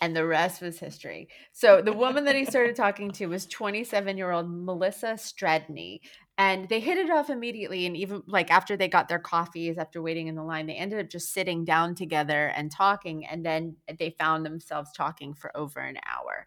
And 0.00 0.14
the 0.14 0.26
rest 0.26 0.62
was 0.62 0.78
history. 0.78 1.28
So 1.52 1.82
the 1.82 1.92
woman 1.92 2.24
that 2.26 2.36
he 2.36 2.44
started 2.44 2.76
talking 2.76 3.10
to 3.12 3.26
was 3.26 3.46
27 3.46 4.16
year 4.16 4.30
old 4.30 4.48
Melissa 4.48 5.14
Stradney. 5.14 6.00
And 6.38 6.68
they 6.68 6.78
hit 6.80 6.98
it 6.98 7.10
off 7.10 7.30
immediately. 7.30 7.84
And 7.84 7.96
even 7.96 8.22
like 8.28 8.50
after 8.50 8.76
they 8.76 8.88
got 8.88 9.08
their 9.08 9.18
coffees, 9.18 9.76
after 9.76 10.00
waiting 10.00 10.28
in 10.28 10.36
the 10.36 10.44
line, 10.44 10.66
they 10.66 10.76
ended 10.76 11.00
up 11.00 11.10
just 11.10 11.32
sitting 11.32 11.64
down 11.64 11.96
together 11.96 12.46
and 12.48 12.70
talking. 12.70 13.26
And 13.26 13.44
then 13.44 13.76
they 13.98 14.10
found 14.18 14.46
themselves 14.46 14.92
talking 14.92 15.34
for 15.34 15.54
over 15.56 15.80
an 15.80 15.98
hour. 16.06 16.46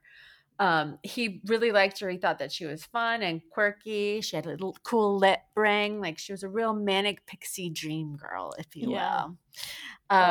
Um, 0.59 0.99
he 1.03 1.41
really 1.47 1.71
liked 1.71 1.99
her. 1.99 2.09
He 2.09 2.17
thought 2.17 2.39
that 2.39 2.51
she 2.51 2.65
was 2.65 2.85
fun 2.85 3.23
and 3.23 3.41
quirky. 3.51 4.21
She 4.21 4.35
had 4.35 4.45
a 4.45 4.49
little 4.49 4.77
cool 4.83 5.17
lip 5.17 5.39
ring. 5.55 5.99
Like 5.99 6.19
she 6.19 6.31
was 6.33 6.43
a 6.43 6.49
real 6.49 6.73
manic 6.73 7.25
pixie 7.25 7.69
dream 7.69 8.15
girl, 8.15 8.53
if 8.57 8.75
you 8.75 8.91
Yeah. 8.91 8.91
will. 8.91 9.37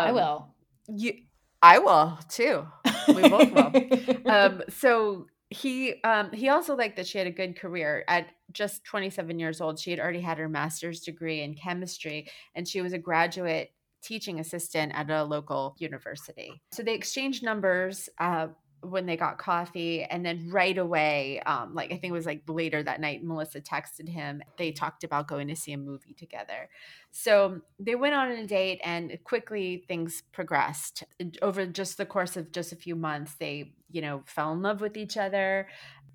I 0.02 0.12
Um, 0.12 0.12
will. 0.12 0.54
You, 0.88 1.14
I 1.62 1.78
will 1.78 2.18
too. 2.28 2.66
We 3.14 3.24
both 3.24 3.52
will. 3.52 3.76
um, 4.28 4.62
so 4.68 5.26
he 5.50 6.00
um, 6.04 6.30
he 6.30 6.48
also 6.48 6.76
liked 6.76 6.96
that 6.96 7.06
she 7.08 7.18
had 7.18 7.26
a 7.26 7.32
good 7.32 7.58
career 7.58 8.04
at 8.06 8.28
just 8.52 8.84
27 8.84 9.38
years 9.38 9.60
old. 9.60 9.78
She 9.78 9.90
had 9.90 9.98
already 9.98 10.20
had 10.20 10.38
her 10.38 10.48
master's 10.48 11.00
degree 11.00 11.42
in 11.42 11.54
chemistry, 11.54 12.30
and 12.54 12.66
she 12.66 12.80
was 12.80 12.92
a 12.92 12.98
graduate 12.98 13.72
teaching 14.02 14.40
assistant 14.40 14.92
at 14.94 15.10
a 15.10 15.24
local 15.24 15.74
university. 15.78 16.62
So 16.72 16.82
they 16.82 16.94
exchanged 16.94 17.42
numbers. 17.42 18.08
Uh, 18.18 18.48
when 18.82 19.06
they 19.06 19.16
got 19.16 19.38
coffee 19.38 20.02
and 20.04 20.24
then 20.24 20.48
right 20.50 20.78
away 20.78 21.40
um 21.40 21.74
like 21.74 21.92
i 21.92 21.96
think 21.96 22.10
it 22.10 22.12
was 22.12 22.26
like 22.26 22.42
later 22.48 22.82
that 22.82 23.00
night 23.00 23.22
melissa 23.22 23.60
texted 23.60 24.08
him 24.08 24.42
they 24.56 24.72
talked 24.72 25.04
about 25.04 25.28
going 25.28 25.48
to 25.48 25.56
see 25.56 25.72
a 25.72 25.78
movie 25.78 26.14
together 26.14 26.68
so 27.10 27.60
they 27.78 27.94
went 27.94 28.14
on 28.14 28.30
a 28.30 28.46
date 28.46 28.80
and 28.84 29.18
quickly 29.24 29.84
things 29.88 30.22
progressed 30.32 31.04
over 31.42 31.66
just 31.66 31.96
the 31.98 32.06
course 32.06 32.36
of 32.36 32.52
just 32.52 32.72
a 32.72 32.76
few 32.76 32.96
months 32.96 33.34
they 33.36 33.74
you 33.90 34.00
know 34.00 34.22
fell 34.26 34.52
in 34.52 34.62
love 34.62 34.80
with 34.80 34.96
each 34.96 35.16
other 35.16 35.66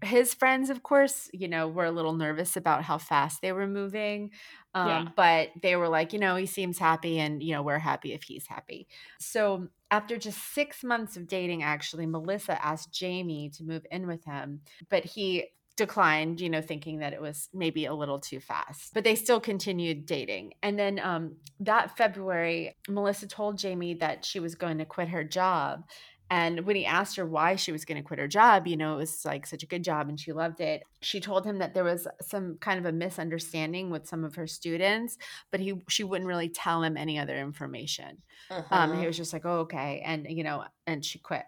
His 0.03 0.33
friends, 0.33 0.69
of 0.69 0.83
course, 0.83 1.29
you 1.33 1.47
know, 1.47 1.69
were 1.69 1.85
a 1.85 1.91
little 1.91 2.13
nervous 2.13 2.57
about 2.57 2.83
how 2.83 2.97
fast 2.97 3.41
they 3.41 3.53
were 3.53 3.65
moving. 3.65 4.31
Um, 4.73 4.87
Yeah. 4.87 5.05
But 5.15 5.49
they 5.61 5.75
were 5.77 5.87
like, 5.87 6.11
you 6.13 6.19
know, 6.19 6.35
he 6.35 6.45
seems 6.45 6.77
happy 6.77 7.17
and, 7.17 7.41
you 7.41 7.53
know, 7.53 7.63
we're 7.63 7.79
happy 7.79 8.13
if 8.13 8.23
he's 8.23 8.45
happy. 8.45 8.87
So 9.19 9.69
after 9.95 10.17
just 10.17 10.53
six 10.53 10.83
months 10.83 11.15
of 11.15 11.25
dating, 11.25 11.63
actually, 11.63 12.05
Melissa 12.05 12.63
asked 12.63 12.91
Jamie 12.91 13.49
to 13.51 13.63
move 13.63 13.85
in 13.89 14.07
with 14.07 14.25
him, 14.25 14.59
but 14.89 15.05
he 15.05 15.45
declined, 15.77 16.41
you 16.41 16.49
know, 16.49 16.61
thinking 16.61 16.99
that 16.99 17.13
it 17.13 17.21
was 17.21 17.47
maybe 17.53 17.85
a 17.85 17.93
little 17.93 18.19
too 18.19 18.41
fast. 18.41 18.93
But 18.93 19.05
they 19.05 19.15
still 19.15 19.39
continued 19.39 20.05
dating. 20.05 20.53
And 20.61 20.77
then 20.77 20.99
um, 20.99 21.37
that 21.61 21.95
February, 21.95 22.75
Melissa 22.89 23.27
told 23.27 23.57
Jamie 23.57 23.93
that 23.95 24.25
she 24.25 24.41
was 24.41 24.55
going 24.55 24.79
to 24.79 24.85
quit 24.85 25.07
her 25.09 25.23
job. 25.23 25.85
And 26.29 26.65
when 26.65 26.75
he 26.75 26.85
asked 26.85 27.15
her 27.17 27.25
why 27.25 27.55
she 27.55 27.71
was 27.71 27.85
going 27.85 27.97
to 27.97 28.03
quit 28.03 28.19
her 28.19 28.27
job, 28.27 28.65
you 28.67 28.77
know, 28.77 28.95
it 28.95 28.97
was 28.97 29.25
like 29.25 29.45
such 29.45 29.63
a 29.63 29.67
good 29.67 29.83
job 29.83 30.09
and 30.09 30.19
she 30.19 30.33
loved 30.33 30.59
it. 30.59 30.83
She 31.01 31.19
told 31.19 31.45
him 31.45 31.59
that 31.59 31.73
there 31.73 31.83
was 31.83 32.07
some 32.21 32.57
kind 32.59 32.79
of 32.79 32.85
a 32.85 32.91
misunderstanding 32.91 33.91
with 33.91 34.07
some 34.07 34.23
of 34.23 34.35
her 34.35 34.47
students, 34.47 35.17
but 35.51 35.59
he 35.59 35.75
she 35.89 36.03
wouldn't 36.03 36.27
really 36.27 36.49
tell 36.49 36.81
him 36.83 36.97
any 36.97 37.19
other 37.19 37.37
information. 37.37 38.23
Um, 38.71 38.93
he 38.93 39.05
was 39.05 39.17
just 39.17 39.33
like, 39.33 39.45
"Oh, 39.45 39.59
okay," 39.61 40.01
and 40.05 40.25
you 40.29 40.43
know, 40.43 40.65
and 40.87 41.05
she 41.05 41.19
quit. 41.19 41.45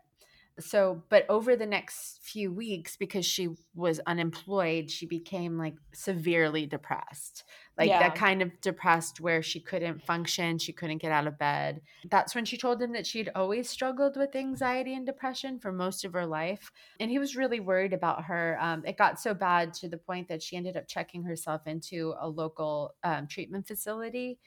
So, 0.60 1.04
but 1.10 1.26
over 1.30 1.56
the 1.56 1.68
next 1.68 2.20
few 2.24 2.52
weeks, 2.52 2.96
because 2.98 3.26
she 3.26 3.50
was 3.76 4.00
unemployed, 4.08 4.90
she 4.90 5.06
became 5.06 5.56
like 5.58 5.76
severely 5.94 6.66
depressed, 6.66 7.44
like 7.78 7.90
Yeah. 7.90 8.00
that 8.00 8.16
kind 8.16 8.42
of 8.42 8.60
depressed 8.62 9.20
where 9.20 9.44
she 9.44 9.60
couldn't 9.60 10.02
function, 10.02 10.58
she 10.58 10.74
couldn't 10.74 10.98
get 10.98 11.12
out 11.12 11.28
of 11.28 11.38
bed. 11.38 11.82
That's 12.04 12.34
when 12.34 12.46
she 12.46 12.58
told 12.58 12.82
him 12.82 12.94
that 12.94 13.06
she'd 13.06 13.30
always 13.36 13.70
struggled 13.70 14.18
with 14.18 14.36
anxiety 14.36 14.96
and 14.96 15.06
depression 15.06 15.60
for 15.60 15.72
most 15.72 16.04
of 16.04 16.14
her 16.14 16.26
life, 16.26 16.72
and 17.00 17.12
he 17.12 17.20
was 17.20 17.36
really 17.36 17.60
worried 17.60 17.94
about 17.94 18.24
her. 18.24 18.58
Um, 18.60 18.84
it 18.84 18.98
got 18.98 19.20
so 19.20 19.36
bad 19.36 19.74
to 19.76 19.88
the 19.90 19.98
point 19.98 20.28
that 20.30 20.42
she 20.42 20.58
ended 20.58 20.76
up 20.76 20.88
checking 20.88 21.24
herself 21.24 21.68
into 21.68 22.16
a 22.20 22.28
local 22.28 22.96
um, 23.04 23.28
treatment 23.28 23.68
facility 23.68 24.40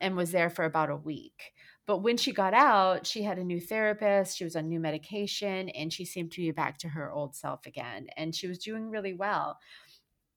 and 0.00 0.16
was 0.16 0.32
there 0.32 0.50
for 0.50 0.64
about 0.64 0.90
a 0.90 0.96
week. 0.96 1.52
But 1.86 1.98
when 1.98 2.16
she 2.16 2.32
got 2.32 2.54
out, 2.54 3.06
she 3.06 3.22
had 3.22 3.38
a 3.38 3.44
new 3.44 3.60
therapist, 3.60 4.36
she 4.36 4.44
was 4.44 4.56
on 4.56 4.68
new 4.68 4.80
medication, 4.80 5.68
and 5.68 5.92
she 5.92 6.04
seemed 6.04 6.32
to 6.32 6.40
be 6.40 6.50
back 6.50 6.78
to 6.78 6.88
her 6.88 7.12
old 7.12 7.34
self 7.34 7.66
again. 7.66 8.06
And 8.16 8.34
she 8.34 8.46
was 8.46 8.58
doing 8.58 8.88
really 8.88 9.12
well. 9.12 9.58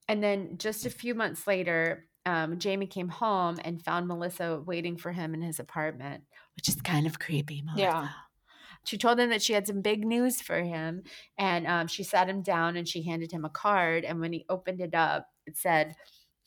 And 0.10 0.22
then 0.22 0.58
just 0.58 0.86
a 0.86 0.90
few 0.90 1.16
months 1.16 1.48
later, 1.48 2.08
um, 2.26 2.60
Jamie 2.60 2.88
came 2.88 3.08
home 3.08 3.58
and 3.64 3.82
found 3.82 4.08
Melissa 4.08 4.62
waiting 4.66 4.98
for 4.98 5.14
him 5.14 5.34
in 5.34 5.42
his 5.42 5.60
apartment, 5.60 6.24
which 6.58 6.68
is 6.68 6.76
kind 6.82 7.08
of 7.08 7.20
creepy. 7.20 7.62
Melissa. 7.62 7.82
Yeah. 7.82 8.10
She 8.84 8.98
told 8.98 9.20
him 9.20 9.30
that 9.30 9.42
she 9.42 9.54
had 9.54 9.68
some 9.68 9.82
big 9.82 10.06
news 10.06 10.42
for 10.42 10.62
him, 10.62 11.04
and 11.38 11.68
um, 11.68 11.88
she 11.88 12.04
sat 12.04 12.30
him 12.30 12.42
down 12.42 12.78
and 12.78 12.88
she 12.88 13.04
handed 13.04 13.32
him 13.32 13.44
a 13.44 13.50
card. 13.50 14.06
And 14.06 14.20
when 14.22 14.32
he 14.32 14.46
opened 14.50 14.80
it 14.82 14.96
up, 14.96 15.28
it 15.46 15.58
said, 15.58 15.96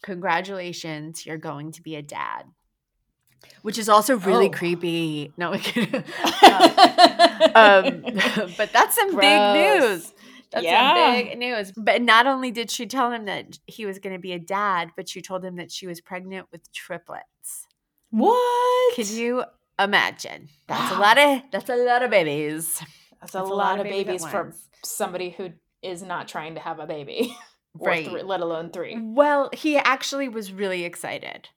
"Congratulations, 0.03 1.27
you're 1.27 1.37
going 1.37 1.73
to 1.73 1.83
be 1.83 1.97
a 1.97 2.03
dad." 2.03 2.45
Which 3.63 3.79
is 3.79 3.89
also 3.89 4.17
really 4.17 4.47
Oh. 4.47 4.51
creepy. 4.51 5.33
No, 5.37 5.53
um, 5.53 5.61
but 8.57 8.71
that's 8.73 8.95
some 8.97 9.17
big 9.17 9.41
news. 9.53 10.13
That's 10.51 10.65
Yeah. 10.65 10.95
some 10.95 11.15
big 11.29 11.39
news. 11.39 11.73
But 11.77 12.03
not 12.03 12.27
only 12.27 12.51
did 12.51 12.71
she 12.71 12.87
tell 12.87 13.11
him 13.11 13.25
that 13.27 13.59
he 13.67 13.87
was 13.87 13.99
going 13.99 14.15
to 14.15 14.21
be 14.21 14.33
a 14.33 14.39
dad, 14.39 14.91
but 14.97 15.09
she 15.09 15.21
told 15.23 15.45
him 15.45 15.57
that 15.57 15.71
she 15.71 15.87
was 15.87 16.01
pregnant 16.01 16.47
with 16.51 16.71
triplets. 16.73 17.67
what? 18.11 18.95
Can 18.97 19.07
you 19.09 19.45
imagine? 19.79 20.49
That's 20.67 20.93
a 20.95 20.99
lot 20.99 21.19
of 21.19 21.43
that's 21.53 21.71
a 21.71 21.77
lot 21.77 22.03
of 22.03 22.11
babies. 22.11 22.81
That's 23.21 23.35
a, 23.35 23.39
That's 23.39 23.51
lot, 23.51 23.79
of 23.79 23.85
babies 23.85 24.27
for 24.27 24.55
somebody 24.83 25.31
who 25.31 25.51
is 25.83 26.03
not 26.03 26.27
trying 26.27 26.55
to 26.55 26.61
have 26.61 26.79
a 26.81 26.87
baby, 26.87 27.37
or 27.79 27.89
Right. 27.89 28.07
three, 28.09 28.23
let 28.23 28.41
alone 28.41 28.71
three. 28.71 28.99
Well, 28.99 29.51
he 29.53 29.77
actually 29.77 30.29
was 30.29 30.53
really 30.53 30.85
excited 30.85 31.51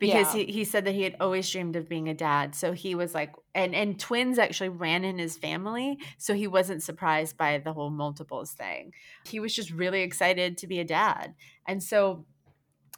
because 0.00 0.34
Yeah. 0.34 0.42
he, 0.46 0.52
he 0.52 0.64
said 0.64 0.84
that 0.86 0.94
he 0.94 1.02
had 1.02 1.14
always 1.20 1.48
dreamed 1.48 1.76
of 1.76 1.88
being 1.88 2.08
a 2.08 2.14
dad. 2.14 2.56
So 2.56 2.72
he 2.72 2.96
was 2.96 3.14
like, 3.14 3.32
and 3.54 3.74
and 3.74 4.00
twins 4.00 4.38
actually 4.38 4.70
ran 4.70 5.04
in 5.04 5.18
his 5.18 5.36
family, 5.36 5.98
so 6.18 6.34
he 6.34 6.48
wasn't 6.48 6.82
surprised 6.82 7.36
by 7.36 7.58
the 7.58 7.72
whole 7.72 7.90
multiples 7.90 8.50
thing. 8.52 8.92
He 9.26 9.38
was 9.38 9.54
just 9.54 9.70
really 9.70 10.00
excited 10.02 10.58
to 10.58 10.66
be 10.66 10.80
a 10.80 10.84
dad, 10.84 11.34
and 11.68 11.80
so 11.82 12.26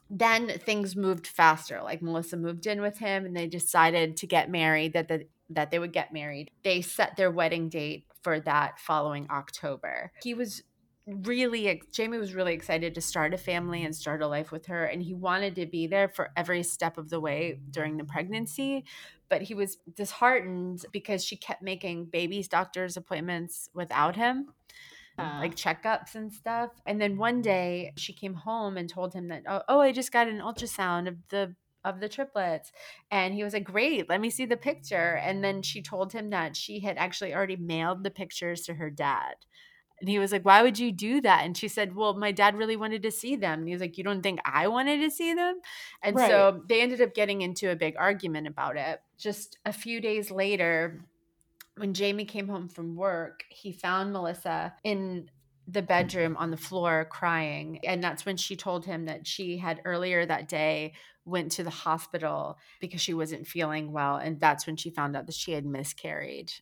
then 0.09 0.49
things 0.59 0.95
moved 0.97 1.27
faster. 1.27 1.83
Like 1.83 2.03
Melissa 2.03 2.37
moved 2.37 2.67
in 2.67 2.81
with 2.81 2.99
him, 2.99 3.27
and 3.27 3.37
they 3.37 3.47
decided 3.47 4.17
to 4.19 4.27
get 4.27 4.51
married. 4.51 4.93
That 4.95 5.09
the 5.09 5.27
that 5.51 5.71
they 5.71 5.79
would 5.79 5.93
get 5.93 6.12
married. 6.12 6.51
They 6.65 6.81
set 6.81 7.17
their 7.17 7.31
wedding 7.31 7.69
date 7.69 8.07
for 8.23 8.41
that 8.41 8.79
following 8.79 9.27
October. 9.31 10.12
He 10.23 10.33
was 10.35 10.62
really 11.07 11.83
Jamie 11.93 12.19
was 12.19 12.35
really 12.35 12.55
excited 12.55 12.95
to 12.95 13.01
start 13.01 13.35
a 13.35 13.38
family 13.38 13.85
and 13.85 13.95
start 13.95 14.23
a 14.23 14.27
life 14.27 14.53
with 14.53 14.67
her 14.67 14.85
and 14.85 15.03
he 15.03 15.15
wanted 15.15 15.57
to 15.57 15.67
be 15.67 15.87
there 15.87 16.09
for 16.09 16.31
every 16.37 16.62
step 16.62 16.97
of 16.97 17.11
the 17.11 17.21
way 17.21 17.59
during 17.71 17.97
the 17.97 18.05
pregnancy 18.05 18.85
but 19.29 19.43
he 19.43 19.55
was 19.55 19.79
disheartened 19.95 20.85
because 20.93 21.25
she 21.25 21.37
kept 21.37 21.62
making 21.62 22.05
baby's 22.05 22.47
doctor's 22.49 22.97
appointments 22.97 23.69
without 23.75 24.17
him 24.17 24.47
Uh, 25.19 25.38
like 25.41 25.55
checkups 25.55 26.15
and 26.15 26.33
stuff 26.33 26.71
and 26.87 27.01
then 27.01 27.19
one 27.19 27.43
day 27.43 27.93
she 27.97 28.12
came 28.12 28.35
home 28.35 28.77
and 28.79 28.88
told 28.88 29.12
him 29.12 29.29
that 29.29 29.43
oh, 29.47 29.62
oh 29.69 29.81
I 29.81 29.93
just 29.93 30.11
got 30.12 30.27
an 30.29 30.38
ultrasound 30.38 31.07
of 31.07 31.17
the 31.29 31.55
of 31.85 32.01
the 32.01 32.09
triplets 32.09 32.73
and 33.11 33.35
he 33.35 33.45
was 33.45 33.53
like 33.53 33.65
great 33.65 34.09
let 34.09 34.21
me 34.21 34.31
see 34.31 34.47
the 34.47 34.57
picture 34.57 35.17
and 35.17 35.45
then 35.45 35.62
she 35.62 35.83
told 35.83 36.12
him 36.12 36.31
that 36.31 36.57
she 36.57 36.81
had 36.81 36.97
actually 36.97 37.35
already 37.35 37.57
mailed 37.57 38.05
the 38.05 38.11
pictures 38.11 38.62
to 38.62 38.75
her 38.75 38.88
dad 38.88 39.35
and 40.03 40.09
he 40.09 40.19
was 40.19 40.33
like, 40.33 40.45
Why 40.45 40.62
would 40.62 40.81
you 40.81 40.91
do 40.91 41.21
that? 41.21 41.45
And 41.45 41.57
she 41.57 41.69
said, 41.69 41.95
Well, 41.95 42.15
my 42.15 42.33
dad 42.33 42.57
really 42.57 42.75
wanted 42.75 43.05
to 43.05 43.12
see 43.12 43.37
them. 43.37 43.61
And 43.61 43.69
he 43.69 43.75
was 43.75 43.81
like, 43.81 43.97
You 43.97 44.03
don't 44.03 44.21
think 44.21 44.41
I 44.45 44.67
wanted 44.67 45.01
to 45.01 45.11
see 45.12 45.33
them? 45.33 45.61
And 46.03 46.19
so 46.19 46.61
they 46.69 46.83
ended 46.83 47.01
up 47.01 47.15
getting 47.15 47.43
into 47.43 47.71
a 47.71 47.77
big 47.77 47.95
argument 47.97 48.49
about 48.49 48.77
it. 48.77 49.01
Just 49.17 49.59
a 49.65 49.73
few 49.73 50.01
days 50.01 50.33
later, 50.33 51.05
when 51.77 51.95
Jamie 51.95 52.25
came 52.25 52.49
home 52.49 52.69
from 52.69 52.97
work, 52.97 53.45
he 53.49 53.71
found 53.71 54.12
Melissa 54.12 54.75
in 54.83 55.31
the 55.69 55.83
bedroom 55.83 56.37
on 56.37 56.51
the 56.51 56.57
floor 56.57 57.07
crying. 57.09 57.79
And 57.85 58.03
that's 58.03 58.27
when 58.27 58.37
she 58.37 58.57
told 58.57 58.85
him 58.85 59.05
that 59.05 59.25
she 59.25 59.57
had 59.57 59.83
earlier 59.85 60.27
that 60.27 60.49
day 60.49 60.95
went 61.25 61.53
to 61.53 61.62
the 61.62 61.71
hospital 61.71 62.59
because 62.81 63.01
she 63.01 63.15
wasn't 63.15 63.47
feeling 63.47 63.93
well. 63.93 64.17
And 64.17 64.41
that's 64.41 64.67
when 64.67 64.75
she 64.75 64.91
found 64.91 65.17
out 65.17 65.27
that 65.27 65.37
she 65.37 65.53
had 65.53 65.65
miscarried 65.65 66.53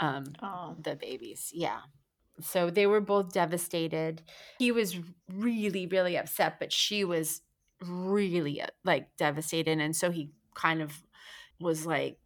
um, 0.00 0.24
oh. 0.42 0.74
the 0.82 0.96
babies. 0.96 1.52
Yeah. 1.54 1.78
So 2.40 2.70
they 2.70 2.86
were 2.86 3.00
both 3.00 3.32
devastated. 3.32 4.22
He 4.58 4.72
was 4.72 4.96
really, 5.32 5.86
really 5.86 6.16
upset, 6.16 6.58
but 6.58 6.72
she 6.72 7.04
was 7.04 7.42
really 7.80 8.60
uh, 8.60 8.66
like 8.84 9.16
devastated. 9.16 9.78
And 9.78 9.94
so 9.94 10.10
he 10.10 10.30
kind 10.54 10.82
of 10.82 10.92
was 11.60 11.86
like, 11.86 12.18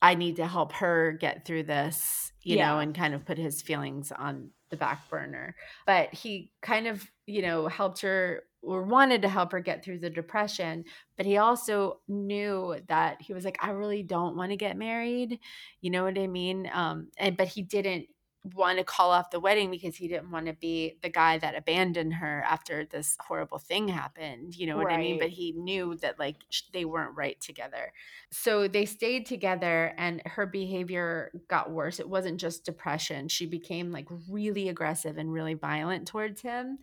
I 0.00 0.14
need 0.14 0.36
to 0.36 0.46
help 0.46 0.72
her 0.74 1.12
get 1.12 1.44
through 1.44 1.64
this, 1.64 2.32
you 2.42 2.56
know, 2.56 2.80
and 2.80 2.94
kind 2.94 3.14
of 3.14 3.24
put 3.24 3.38
his 3.38 3.62
feelings 3.62 4.10
on 4.10 4.50
the 4.70 4.76
back 4.76 5.08
burner. 5.08 5.54
But 5.86 6.12
he 6.12 6.50
kind 6.60 6.88
of, 6.88 7.08
you 7.26 7.42
know, 7.42 7.68
helped 7.68 8.00
her 8.00 8.42
or 8.62 8.82
wanted 8.82 9.22
to 9.22 9.28
help 9.28 9.52
her 9.52 9.60
get 9.60 9.84
through 9.84 10.00
the 10.00 10.10
depression. 10.10 10.84
But 11.16 11.26
he 11.26 11.36
also 11.36 12.00
knew 12.08 12.76
that 12.88 13.22
he 13.22 13.32
was 13.32 13.44
like, 13.44 13.58
I 13.60 13.70
really 13.70 14.02
don't 14.02 14.36
want 14.36 14.50
to 14.50 14.56
get 14.56 14.76
married. 14.76 15.38
You 15.80 15.90
know 15.90 16.04
what 16.04 16.18
I 16.18 16.26
mean? 16.26 16.68
Um, 16.72 17.08
and 17.16 17.36
but 17.36 17.48
he 17.48 17.62
didn't 17.62 18.06
want 18.44 18.78
to 18.78 18.84
call 18.84 19.12
off 19.12 19.30
the 19.30 19.38
wedding 19.38 19.70
because 19.70 19.94
he 19.94 20.08
didn't 20.08 20.30
want 20.30 20.46
to 20.46 20.52
be 20.52 20.96
the 21.00 21.08
guy 21.08 21.38
that 21.38 21.56
abandoned 21.56 22.14
her 22.14 22.44
after 22.48 22.84
this 22.84 23.16
horrible 23.20 23.58
thing 23.58 23.86
happened. 23.86 24.56
You 24.56 24.66
know 24.66 24.76
what 24.76 24.90
I 24.90 24.96
mean? 24.96 25.18
But 25.20 25.28
he 25.28 25.52
knew 25.52 25.94
that 25.96 26.18
like 26.18 26.36
they 26.72 26.84
weren't 26.84 27.16
right 27.16 27.40
together. 27.40 27.92
So 28.30 28.66
they 28.66 28.84
stayed 28.84 29.26
together 29.26 29.94
and 29.96 30.22
her 30.26 30.46
behavior 30.46 31.30
got 31.46 31.70
worse. 31.70 32.00
It 32.00 32.08
wasn't 32.08 32.40
just 32.40 32.64
depression. 32.64 33.28
She 33.28 33.46
became 33.46 33.92
like 33.92 34.08
really 34.28 34.68
aggressive 34.68 35.18
and 35.18 35.32
really 35.32 35.54
violent 35.54 36.08
towards 36.08 36.42
him. 36.42 36.78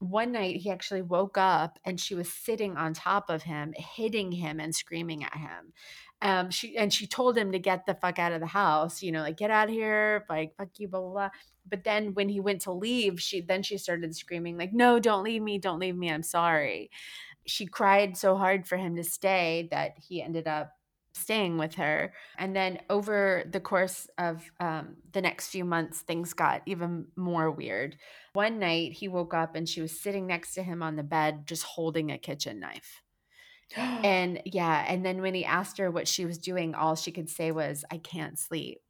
One 0.00 0.32
night 0.32 0.56
he 0.56 0.70
actually 0.70 1.02
woke 1.02 1.36
up 1.38 1.78
and 1.84 2.00
she 2.00 2.14
was 2.14 2.32
sitting 2.32 2.76
on 2.76 2.94
top 2.94 3.30
of 3.30 3.42
him, 3.42 3.74
hitting 3.76 4.32
him 4.32 4.58
and 4.58 4.74
screaming 4.74 5.22
at 5.22 5.36
him. 5.36 5.72
Um, 6.22 6.50
she 6.50 6.76
and 6.76 6.92
she 6.92 7.06
told 7.06 7.36
him 7.36 7.52
to 7.52 7.58
get 7.58 7.86
the 7.86 7.94
fuck 7.94 8.18
out 8.18 8.32
of 8.32 8.40
the 8.40 8.46
house, 8.46 9.02
you 9.02 9.10
know, 9.10 9.22
like 9.22 9.38
get 9.38 9.50
out 9.50 9.68
of 9.68 9.74
here, 9.74 10.26
like 10.28 10.54
fuck 10.56 10.68
you, 10.78 10.88
blah 10.88 11.00
blah 11.00 11.10
blah. 11.10 11.30
But 11.68 11.84
then 11.84 12.14
when 12.14 12.28
he 12.28 12.40
went 12.40 12.62
to 12.62 12.72
leave, 12.72 13.20
she 13.20 13.40
then 13.40 13.62
she 13.62 13.78
started 13.78 14.14
screaming, 14.14 14.58
like, 14.58 14.72
no, 14.72 14.98
don't 14.98 15.24
leave 15.24 15.42
me, 15.42 15.58
don't 15.58 15.78
leave 15.78 15.96
me, 15.96 16.10
I'm 16.10 16.22
sorry. 16.22 16.90
She 17.46 17.66
cried 17.66 18.16
so 18.16 18.36
hard 18.36 18.66
for 18.66 18.76
him 18.76 18.96
to 18.96 19.04
stay 19.04 19.68
that 19.70 19.94
he 19.98 20.22
ended 20.22 20.46
up 20.46 20.72
staying 21.12 21.58
with 21.58 21.74
her. 21.74 22.12
And 22.38 22.54
then 22.54 22.80
over 22.88 23.44
the 23.50 23.60
course 23.60 24.08
of 24.18 24.50
um, 24.60 24.96
the 25.12 25.22
next 25.22 25.48
few 25.48 25.64
months, 25.64 26.00
things 26.00 26.32
got 26.34 26.62
even 26.66 27.06
more 27.16 27.50
weird. 27.50 27.96
One 28.32 28.58
night 28.58 28.92
he 28.92 29.08
woke 29.08 29.34
up 29.34 29.56
and 29.56 29.68
she 29.68 29.80
was 29.80 30.00
sitting 30.00 30.26
next 30.26 30.54
to 30.54 30.62
him 30.62 30.82
on 30.82 30.96
the 30.96 31.02
bed, 31.02 31.46
just 31.46 31.64
holding 31.64 32.10
a 32.10 32.18
kitchen 32.18 32.60
knife. 32.60 33.02
And 34.02 34.40
yeah, 34.46 34.84
and 34.88 35.04
then 35.04 35.22
when 35.22 35.34
he 35.34 35.44
asked 35.44 35.78
her 35.78 35.90
what 35.90 36.08
she 36.08 36.24
was 36.26 36.38
doing, 36.38 36.74
all 36.74 36.96
she 36.96 37.12
could 37.12 37.28
say 37.30 37.52
was, 37.52 37.84
I 37.90 37.98
can't 37.98 38.38
sleep. 38.38 38.80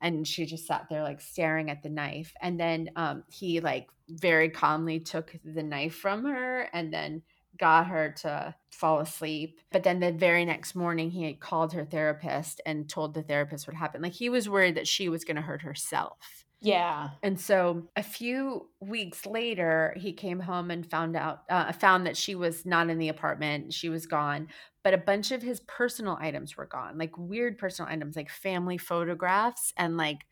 and 0.00 0.26
she 0.26 0.46
just 0.46 0.66
sat 0.66 0.86
there 0.90 1.02
like 1.02 1.20
staring 1.20 1.70
at 1.70 1.82
the 1.82 1.90
knife. 1.90 2.32
And 2.40 2.58
then 2.60 2.90
um, 2.96 3.24
he 3.28 3.60
like 3.60 3.88
very 4.08 4.48
calmly 4.50 5.00
took 5.00 5.34
the 5.44 5.62
knife 5.62 5.94
from 5.96 6.24
her 6.24 6.68
and 6.72 6.92
then 6.92 7.22
got 7.58 7.88
her 7.88 8.12
to 8.22 8.54
fall 8.70 9.00
asleep. 9.00 9.60
But 9.72 9.82
then 9.84 10.00
the 10.00 10.12
very 10.12 10.44
next 10.44 10.74
morning 10.74 11.10
he 11.10 11.24
had 11.24 11.40
called 11.40 11.72
her 11.74 11.84
therapist 11.84 12.60
and 12.66 12.88
told 12.88 13.14
the 13.14 13.22
therapist 13.22 13.66
what 13.66 13.76
happened. 13.76 14.02
Like 14.02 14.14
he 14.14 14.30
was 14.30 14.48
worried 14.48 14.76
that 14.76 14.88
she 14.88 15.08
was 15.08 15.24
going 15.24 15.36
to 15.36 15.42
hurt 15.42 15.62
herself 15.62 16.46
Yeah. 16.62 17.10
and 17.22 17.40
so 17.40 17.88
a 17.96 18.02
few 18.02 18.68
weeks 18.80 19.24
later, 19.24 19.94
he 19.96 20.12
came 20.12 20.40
home 20.40 20.70
and 20.70 20.88
found 20.88 21.16
out 21.16 21.42
uh, 21.48 21.72
found 21.72 22.06
that 22.06 22.16
she 22.16 22.34
was 22.34 22.66
not 22.66 22.90
in 22.90 22.98
the 22.98 23.08
apartment. 23.08 23.72
She 23.72 23.88
was 23.88 24.06
gone, 24.06 24.48
but 24.84 24.94
a 24.94 24.98
bunch 24.98 25.32
of 25.32 25.42
his 25.42 25.60
personal 25.60 26.18
items 26.20 26.56
were 26.56 26.66
gone, 26.66 26.98
like 26.98 27.16
weird 27.16 27.58
personal 27.58 27.90
items, 27.90 28.16
like 28.16 28.30
family 28.30 28.78
photographs 28.78 29.72
and 29.76 29.96
like 29.96 30.26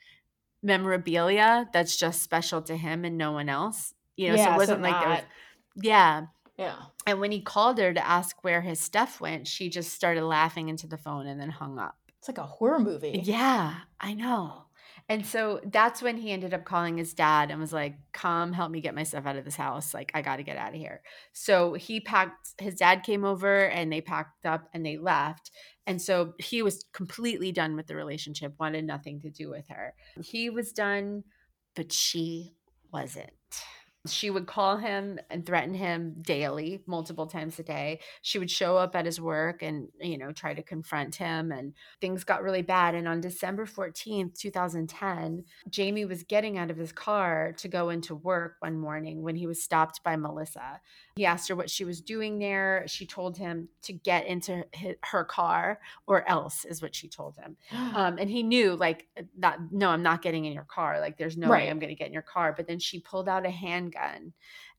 memorabilia 0.63 1.69
that's 1.73 1.97
just 1.97 2.23
special 2.23 2.63
to 2.63 2.77
him 2.77 3.05
and 3.05 3.17
no 3.17 3.33
one 3.33 3.49
else. 3.49 3.95
You 4.17 4.31
know, 4.31 4.37
so 4.37 4.53
it 4.53 4.57
wasn't 4.57 4.83
like 4.83 5.01
there 5.01 5.09
was, 5.09 5.23
yeah. 5.77 6.27
Yeah. 6.57 6.77
And 7.07 7.21
when 7.21 7.31
he 7.31 7.41
called 7.41 7.79
her 7.79 7.95
to 7.95 8.07
ask 8.07 8.43
where 8.43 8.61
his 8.61 8.81
stuff 8.81 9.21
went, 9.21 9.47
she 9.47 9.71
just 9.71 9.95
started 9.95 10.25
laughing 10.25 10.69
into 10.69 10.89
the 10.89 10.99
phone 10.99 11.27
and 11.29 11.41
then 11.41 11.51
hung 11.51 11.79
up. 11.79 11.97
It's 12.19 12.27
like 12.27 12.39
a 12.39 12.43
horror 12.43 12.81
movie. 12.81 13.21
Yeah, 13.23 13.75
I 14.01 14.15
know. 14.15 14.65
And 15.09 15.25
so 15.25 15.61
that's 15.65 16.03
when 16.03 16.19
he 16.19 16.33
ended 16.33 16.53
up 16.53 16.65
calling 16.65 16.99
his 16.99 17.15
dad 17.15 17.51
and 17.51 17.59
was 17.59 17.73
like, 17.73 17.95
Come 18.13 18.53
help 18.53 18.71
me 18.71 18.81
get 18.81 18.95
my 18.95 19.05
stuff 19.05 19.25
out 19.25 19.37
of 19.37 19.45
this 19.45 19.57
house. 19.57 19.95
Like, 19.95 20.11
I 20.15 20.21
got 20.21 20.37
to 20.37 20.43
get 20.43 20.59
out 20.59 20.75
of 20.75 20.81
here. 20.81 21.03
So 21.33 21.75
he 21.75 22.01
packed, 22.01 22.61
his 22.61 22.75
dad 22.75 23.03
came 23.03 23.25
over 23.25 23.67
and 23.69 23.91
they 23.91 24.03
packed 24.03 24.45
up 24.45 24.69
and 24.75 24.85
they 24.85 24.99
left. 24.99 25.51
And 25.87 26.03
so 26.03 26.35
he 26.39 26.61
was 26.61 26.85
completely 26.93 27.53
done 27.53 27.75
with 27.75 27.87
the 27.87 27.97
relationship, 27.97 28.53
wanted 28.61 28.85
nothing 28.85 29.21
to 29.23 29.31
do 29.31 29.49
with 29.49 29.69
her. 29.69 29.95
He 30.23 30.51
was 30.51 30.73
done, 30.73 31.25
but 31.75 31.91
she 31.91 32.55
wasn't. 32.93 33.31
She 34.11 34.31
would 34.31 34.47
call 34.47 34.77
him 34.77 35.19
and 35.31 35.45
threaten 35.45 35.75
him 35.75 36.17
daily, 36.21 36.83
multiple 36.87 37.27
times 37.27 37.59
a 37.59 37.63
day. 37.63 38.01
She 38.23 38.39
would 38.39 38.51
show 38.51 38.77
up 38.77 38.97
at 38.97 39.07
his 39.07 39.21
work 39.21 39.63
and, 39.63 39.89
you 40.01 40.19
know, 40.19 40.33
try 40.33 40.55
to 40.55 40.63
confront 40.63 41.15
him. 41.17 41.53
And 41.53 41.75
things 42.01 42.25
got 42.25 42.43
really 42.43 42.63
bad. 42.63 42.95
And 42.95 43.07
on 43.09 43.21
December 43.21 43.67
14th, 43.67 44.39
2010, 44.39 45.45
Jamie 45.69 46.05
was 46.05 46.23
getting 46.25 46.59
out 46.59 46.71
of 46.71 46.77
his 46.77 46.93
car 46.93 47.53
to 47.59 47.69
go 47.69 47.91
into 47.91 48.15
work 48.15 48.57
one 48.61 48.79
morning 48.79 49.23
when 49.23 49.37
he 49.37 49.47
was 49.47 49.63
stopped 49.63 50.03
by 50.03 50.17
Melissa. 50.17 50.81
He 51.19 51.27
asked 51.27 51.49
her 51.49 51.57
what 51.57 51.69
she 51.69 51.85
was 51.85 52.01
doing 52.01 52.39
there. 52.39 52.85
She 52.87 53.05
told 53.07 53.37
him 53.37 53.69
to 53.83 53.93
get 53.93 54.27
into 54.27 54.65
hi- 54.73 54.95
her 55.11 55.25
car 55.25 55.81
or 56.07 56.29
else, 56.29 56.65
is 56.65 56.81
what 56.81 56.95
she 56.95 57.09
told 57.09 57.37
him. 57.37 57.57
Um, 57.97 58.19
and 58.19 58.31
he 58.31 58.43
knew, 58.45 58.77
like, 58.77 59.09
not, 59.37 59.59
no, 59.73 59.89
I'm 59.91 60.03
not 60.05 60.23
getting 60.23 60.45
in 60.45 60.53
your 60.53 60.63
car. 60.77 61.01
Like, 61.01 61.19
there's 61.19 61.37
no 61.37 61.49
Right. 61.49 61.65
way 61.65 61.71
I'm 61.71 61.81
going 61.81 61.89
to 61.91 61.97
get 61.97 62.07
in 62.07 62.13
your 62.13 62.23
car. 62.23 62.55
But 62.57 62.69
then 62.69 62.79
she 62.79 63.01
pulled 63.01 63.29
out 63.29 63.45
a 63.47 63.51
handgun 63.51 64.33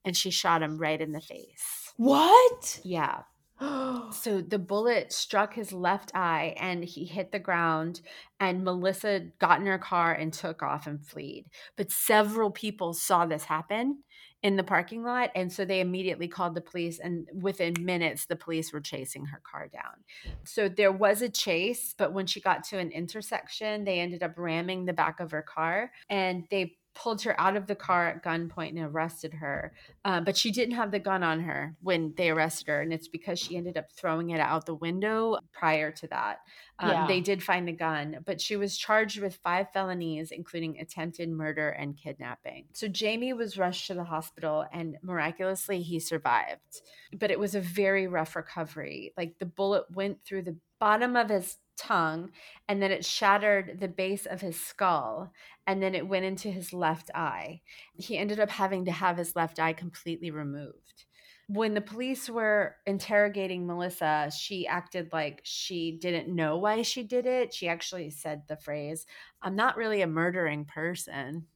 and 0.05 0.15
she 0.15 0.31
shot 0.31 0.63
him 0.63 0.77
right 0.77 1.01
in 1.01 1.11
the 1.11 1.19
face. 1.21 1.93
what? 1.97 2.79
Yeah. 2.83 3.23
So 4.13 4.41
the 4.41 4.57
bullet 4.59 5.11
struck 5.13 5.53
his 5.53 5.73
left 5.73 6.11
eye 6.15 6.55
and 6.57 6.83
he 6.83 7.03
hit 7.05 7.31
the 7.33 7.39
ground. 7.39 7.99
And 8.39 8.63
Melissa 8.63 9.19
got 9.39 9.59
in 9.59 9.65
her 9.67 9.77
car 9.77 10.13
and 10.13 10.31
took 10.33 10.63
off 10.63 10.87
and 10.87 11.05
fled. 11.05 11.43
But 11.75 11.91
several 11.91 12.51
people 12.51 12.93
saw 12.93 13.25
this 13.25 13.43
happen 13.43 14.03
in 14.41 14.55
the 14.55 14.63
parking 14.63 15.03
lot. 15.03 15.31
And 15.35 15.51
so 15.51 15.65
they 15.65 15.81
immediately 15.81 16.27
called 16.27 16.55
the 16.55 16.61
police. 16.61 16.99
And 16.99 17.27
within 17.33 17.73
minutes, 17.79 18.25
the 18.25 18.35
police 18.35 18.71
were 18.71 18.79
chasing 18.79 19.25
her 19.25 19.41
car 19.43 19.67
down. 19.67 20.03
So 20.45 20.69
there 20.69 20.91
was 20.91 21.21
a 21.21 21.29
chase. 21.29 21.93
But 21.97 22.13
when 22.13 22.25
she 22.25 22.39
got 22.39 22.63
to 22.65 22.77
an 22.77 22.91
intersection, 22.91 23.83
they 23.83 23.99
ended 23.99 24.23
up 24.23 24.33
ramming 24.37 24.85
the 24.85 24.93
back 24.93 25.19
of 25.19 25.31
her 25.31 25.41
car 25.41 25.91
and 26.09 26.45
they 26.49 26.77
pulled 26.99 27.21
her 27.21 27.39
out 27.39 27.55
of 27.55 27.65
the 27.65 27.75
car 27.75 28.09
at 28.09 28.23
gunpoint 28.23 28.69
and 28.71 28.79
arrested 28.79 29.33
her. 29.35 29.73
Um, 30.03 30.25
but 30.25 30.35
she 30.35 30.51
didn't 30.51 30.75
have 30.75 30.91
the 30.91 30.99
gun 30.99 31.23
on 31.23 31.39
her 31.39 31.77
when 31.81 32.13
they 32.17 32.29
arrested 32.29 32.67
her, 32.67 32.81
and 32.81 32.91
it's 32.91 33.07
because 33.07 33.39
she 33.39 33.55
ended 33.55 33.77
up 33.77 33.89
throwing 33.91 34.31
it 34.31 34.41
out 34.41 34.65
the 34.65 34.75
window 34.75 35.37
prior 35.53 35.91
to 35.93 36.07
that. 36.07 36.39
Um, 36.77 36.89
Yeah. 36.89 37.07
They 37.07 37.21
did 37.21 37.41
find 37.41 37.65
the 37.65 37.71
gun, 37.73 38.17
but 38.25 38.41
she 38.41 38.57
was 38.57 38.77
charged 38.77 39.21
with 39.21 39.35
five 39.37 39.71
felonies, 39.71 40.31
including 40.31 40.77
attempted 40.79 41.29
murder 41.29 41.69
and 41.69 41.95
kidnapping. 41.95 42.65
So 42.73 42.89
Jamie 42.89 43.33
was 43.33 43.57
rushed 43.57 43.87
to 43.87 43.93
the 43.93 44.03
hospital, 44.03 44.65
and 44.73 44.97
miraculously, 45.01 45.81
he 45.81 45.99
survived. 45.99 46.81
But 47.17 47.31
it 47.31 47.39
was 47.39 47.55
a 47.55 47.61
very 47.61 48.07
rough 48.07 48.35
recovery. 48.35 49.13
Like 49.17 49.39
the 49.39 49.45
bullet 49.45 49.85
went 49.93 50.23
through 50.25 50.43
the 50.43 50.57
bottom 50.79 51.15
of 51.15 51.29
his 51.29 51.57
tongue, 51.79 52.31
and 52.67 52.81
then 52.81 52.91
it 52.91 53.05
shattered 53.05 53.79
the 53.79 53.87
base 53.87 54.25
of 54.25 54.41
his 54.41 54.59
skull, 54.59 55.31
and 55.65 55.81
then 55.81 55.95
it 55.95 56.07
went 56.07 56.25
into 56.25 56.49
his 56.51 56.73
left 56.73 57.09
eye 57.15 57.61
he 57.95 58.17
ended 58.17 58.39
up 58.39 58.49
having 58.49 58.85
to 58.85 58.91
have 58.91 59.17
his 59.17 59.35
left 59.35 59.59
eye 59.59 59.73
completely 59.73 60.31
removed. 60.31 61.05
When 61.47 61.73
the 61.73 61.81
police 61.81 62.29
were 62.29 62.75
interrogating 62.85 63.65
Melissa, 63.65 64.31
she 64.37 64.67
acted 64.67 65.11
like 65.11 65.41
she 65.43 65.97
didn't 65.99 66.33
know 66.33 66.57
why 66.57 66.83
she 66.83 67.03
did 67.03 67.25
it. 67.25 67.53
She 67.53 67.67
actually 67.67 68.11
said 68.11 68.43
the 68.47 68.55
phrase, 68.55 69.05
I'm 69.41 69.55
not 69.55 69.75
really 69.75 70.01
a 70.01 70.07
murdering 70.07 70.65
person, 70.65 71.47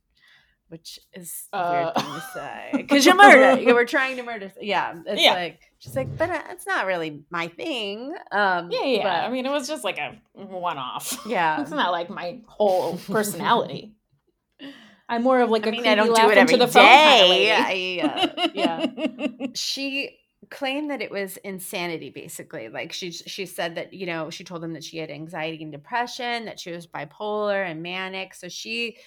which 0.73 0.99
is 1.13 1.47
a 1.53 1.71
weird 1.71 1.85
Uh. 1.85 2.01
thing 2.01 2.13
to 2.15 2.21
say. 2.33 2.69
Because 2.77 3.05
you 3.05 3.15
murder, 3.15 3.61
you 3.67 3.75
were 3.75 3.85
trying 3.85 4.17
to 4.17 4.23
murder. 4.23 4.51
Yeah. 4.59 4.95
It's 5.05 5.21
Yeah. 5.21 5.33
like, 5.35 5.59
she's 5.77 5.95
like, 5.95 6.17
but 6.17 6.31
uh, 6.31 6.41
it's 6.49 6.65
not 6.65 6.87
really 6.87 7.21
my 7.29 7.47
thing. 7.47 8.15
Um, 8.31 8.71
Yeah, 8.71 8.83
yeah. 8.85 9.03
but- 9.03 9.27
I 9.27 9.29
mean, 9.29 9.45
it 9.45 9.51
was 9.51 9.67
just 9.67 9.83
like 9.83 9.99
a 9.99 10.17
one-off. 10.33 11.19
yeah. 11.27 11.61
It's 11.61 11.69
not 11.69 11.91
like 11.91 12.09
my 12.09 12.39
whole 12.47 12.97
personality. 12.97 13.93
I'm 15.07 15.21
more 15.21 15.41
of 15.41 15.51
like 15.51 15.67
I 15.67 15.69
a 15.69 15.71
mean, 15.73 15.85
I 15.85 15.93
don't 15.93 16.07
do 16.15 16.29
it 16.31 16.37
into 16.39 16.55
every 16.55 16.57
the 16.57 16.67
phone 16.67 16.83
kind 16.83 17.31
of. 17.31 17.65
I, 17.67 17.99
uh, 18.03 18.47
yeah. 18.55 19.47
she 19.53 20.17
claimed 20.49 20.89
that 20.89 21.01
it 21.03 21.11
was 21.11 21.37
insanity 21.37 22.09
basically 22.09 22.69
like 22.69 22.91
she 22.93 23.11
she 23.11 23.45
said 23.45 23.75
that 23.75 23.91
you 23.93 24.05
know 24.05 24.29
she 24.29 24.43
told 24.43 24.61
them 24.61 24.73
that 24.73 24.83
she 24.83 24.97
had 24.97 25.09
anxiety 25.09 25.63
and 25.63 25.71
depression 25.71 26.45
that 26.45 26.59
she 26.59 26.69
was 26.71 26.85
bipolar 26.85 27.65
and 27.65 27.81
manic 27.81 28.35
so 28.35 28.47
she 28.49 28.97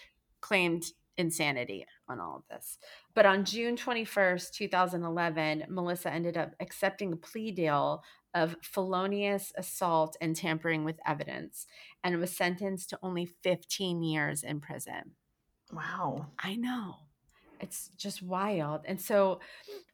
claimed 0.41 0.85
insanity 1.19 1.87
on 2.09 2.21
all 2.21 2.37
of 2.37 2.43
this 2.51 2.79
but 3.15 3.27
on 3.27 3.45
june 3.45 3.77
21st 3.77 4.53
2011 4.53 5.65
melissa 5.69 6.13
ended 6.13 6.37
up 6.37 6.53
accepting 6.61 7.13
a 7.13 7.17
plea 7.17 7.51
deal 7.51 8.03
of 8.35 8.57
felonious 8.63 9.53
assault 9.57 10.17
and 10.21 10.37
tampering 10.37 10.85
with 10.85 11.01
evidence 11.07 11.67
and 12.05 12.19
was 12.19 12.37
sentenced 12.37 12.91
to 12.91 12.99
only 13.03 13.25
15 13.25 14.03
years 14.03 14.43
in 14.43 14.61
prison 14.61 15.13
wow. 15.73 16.27
I 16.39 16.57
know. 16.57 17.06
It's 17.61 17.91
just 17.97 18.23
wild. 18.23 18.83
And 18.85 19.01
so 19.01 19.41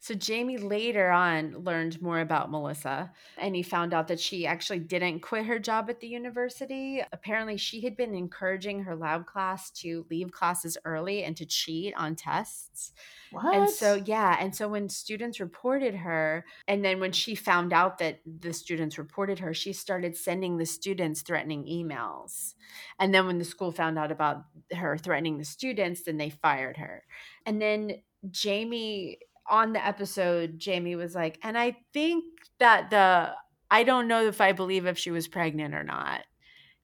so 0.01 0.15
Jamie 0.15 0.57
later 0.57 1.11
on 1.11 1.59
learned 1.59 2.03
more 2.03 2.21
about 2.21 2.51
Melissa 2.51 3.13
and 3.39 3.55
he 3.55 3.63
found 3.63 3.95
out 3.95 4.09
that 4.09 4.19
she 4.19 4.47
actually 4.47 4.81
didn't 4.81 5.21
quit 5.21 5.47
her 5.47 5.59
job 5.59 5.89
at 5.89 6.01
the 6.01 6.09
university. 6.09 7.03
Apparently 7.13 7.57
she 7.57 7.83
had 7.83 7.97
been 7.97 8.15
encouraging 8.15 8.83
her 8.83 8.97
lab 8.97 9.27
class 9.27 9.71
to 9.71 10.05
leave 10.11 10.33
classes 10.33 10.77
early 10.85 11.23
and 11.23 11.37
to 11.37 11.47
cheat 11.47 11.95
on 11.97 12.17
tests. 12.17 12.93
What? 13.33 13.55
And 13.55 13.71
so, 13.71 13.95
yeah. 13.95 14.37
And 14.39 14.55
so 14.55 14.69
when 14.69 14.89
students 14.89 15.41
reported 15.41 15.95
her, 15.95 16.45
and 16.69 16.85
then 16.85 17.01
when 17.01 17.13
she 17.13 17.35
found 17.35 17.73
out 17.73 17.99
that 17.99 18.21
the 18.27 18.53
students 18.53 18.99
reported 18.99 19.39
her, 19.39 19.55
she 19.55 19.73
started 19.73 20.17
sending 20.17 20.59
the 20.59 20.67
students 20.67 21.23
threatening 21.23 21.65
emails. 21.65 22.55
And 22.99 23.15
then 23.15 23.27
when 23.27 23.39
the 23.39 23.45
school 23.45 23.73
found 23.73 23.99
out 23.99 24.13
about 24.13 24.45
her 24.75 24.99
threatening 24.99 25.39
the 25.39 25.45
students, 25.45 26.03
then 26.03 26.19
they 26.19 26.31
fired 26.31 26.77
her. 26.77 27.05
And 27.47 27.61
then 27.61 28.03
Jamie, 28.31 29.19
on 29.49 29.73
the 29.73 29.85
episode, 29.85 30.59
Jamie 30.59 30.97
was 30.97 31.15
like, 31.15 31.39
and 31.43 31.59
I 31.59 31.77
think 31.93 32.25
that 32.59 32.91
the, 32.91 33.33
I 33.71 33.85
don't 33.85 34.09
know 34.09 34.27
if 34.27 34.41
I 34.41 34.53
believe 34.53 34.87
if 34.87 34.99
she 34.99 35.11
was 35.11 35.29
pregnant 35.29 35.75
or 35.75 35.83
not. 35.83 36.21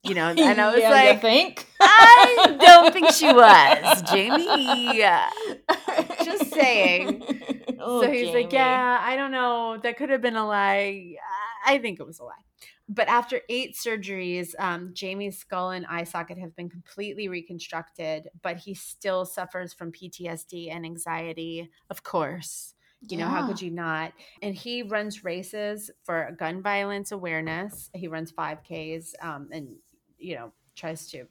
You 0.05 0.15
know, 0.15 0.29
and 0.29 0.61
I 0.61 0.73
was 0.73 0.81
Yeah, 0.81 0.91
like, 0.91 1.21
think? 1.21 1.67
I 1.81 2.57
don't 2.61 2.93
think 2.93 3.11
she 3.11 3.33
was, 3.33 4.03
Jamie. 4.03 5.03
Just 6.25 6.53
saying. 6.53 7.23
Oh, 7.81 8.03
so 8.03 8.11
he's 8.11 8.33
like, 8.33 8.53
Yeah, 8.53 8.99
I 9.01 9.17
don't 9.17 9.33
know. 9.33 9.79
That 9.83 9.97
could 9.97 10.11
have 10.11 10.23
been 10.23 10.37
a 10.37 10.47
lie. 10.47 11.15
I 11.67 11.79
think 11.79 11.99
it 12.01 12.07
was 12.07 12.21
a 12.21 12.25
lie. 12.25 12.33
But 12.89 13.09
after 13.09 13.43
eight 13.51 13.75
surgeries, 13.77 14.55
um, 14.59 14.95
Jamie's 14.95 15.39
skull 15.39 15.71
and 15.71 15.85
eye 15.87 16.05
socket 16.05 16.39
have 16.39 16.57
been 16.57 16.71
completely 16.71 17.29
reconstructed, 17.29 18.29
but 18.43 18.57
he 18.59 18.75
still 18.75 19.27
suffers 19.27 19.75
from 19.75 19.93
PTSD 19.93 20.71
and 20.71 20.87
anxiety, 20.87 21.71
of 21.91 22.03
course. 22.03 22.75
You 23.01 23.17
know, 23.17 23.29
how 23.29 23.43
could 23.43 23.61
you 23.61 23.71
not? 23.71 24.13
And 24.43 24.55
he 24.55 24.83
runs 24.83 25.23
races 25.23 25.91
for 26.03 26.35
gun 26.39 26.63
violence 26.63 27.13
awareness. 27.13 27.91
He 27.95 28.09
runs 28.09 28.31
5Ks 28.31 29.15
um, 29.21 29.49
and, 29.53 29.77
you 30.19 30.35
know, 30.35 30.53
tries 30.75 31.09
to 31.11 31.27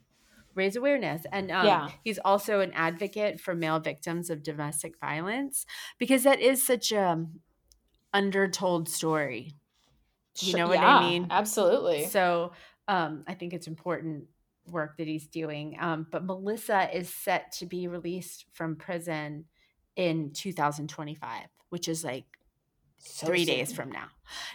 raise 0.55 0.75
awareness. 0.75 1.25
And 1.31 1.51
um, 1.51 1.79
Yeah. 1.79 1.91
he's 2.03 2.19
also 2.19 2.61
an 2.61 2.71
advocate 2.73 3.39
for 3.39 3.55
male 3.55 3.79
victims 3.79 4.29
of 4.29 4.43
domestic 4.43 4.99
violence 4.99 5.65
because 5.99 6.23
that 6.23 6.39
is 6.39 6.65
such 6.65 6.91
a 6.91 7.27
undertold 8.13 8.89
story. 8.89 9.53
You 10.41 10.55
know 10.57 10.67
what 10.67 10.79
I 10.79 11.09
mean? 11.09 11.27
Absolutely. 11.29 12.05
So 12.07 12.51
um, 12.87 13.23
I 13.27 13.33
think 13.33 13.53
it's 13.53 13.67
important 13.67 14.25
work 14.71 14.97
that 14.97 15.07
he's 15.07 15.27
doing. 15.27 15.77
Um, 15.79 16.05
but 16.11 16.25
Melissa 16.25 16.89
is 16.95 17.09
set 17.13 17.51
to 17.53 17.65
be 17.65 17.87
released 17.87 18.45
from 18.53 18.75
prison 18.75 19.45
in 19.95 20.31
2025, 20.33 21.43
which 21.69 21.87
is 21.87 22.03
like 22.03 22.25
So 22.97 23.27
three 23.27 23.45
soon. 23.45 23.55
days 23.55 23.71
from 23.73 23.91
now. 23.91 24.07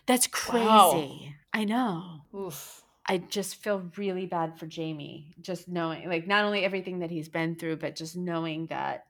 That's 0.07 0.26
crazy. 0.26 0.64
Wow. 0.66 1.18
I 1.53 1.64
know. 1.64 2.20
Oof. 2.35 2.83
I 3.07 3.18
just 3.18 3.57
feel 3.57 3.91
really 3.97 4.26
bad 4.26 4.59
for 4.59 4.66
Jamie, 4.66 5.35
just 5.41 5.66
knowing, 5.68 6.09
like, 6.09 6.28
not 6.28 6.45
only 6.45 6.64
everything 6.64 7.01
that 7.01 7.11
he's 7.11 7.28
been 7.28 7.57
through, 7.57 7.78
but 7.78 7.97
just 7.97 8.16
knowing 8.16 8.66
that 8.68 9.07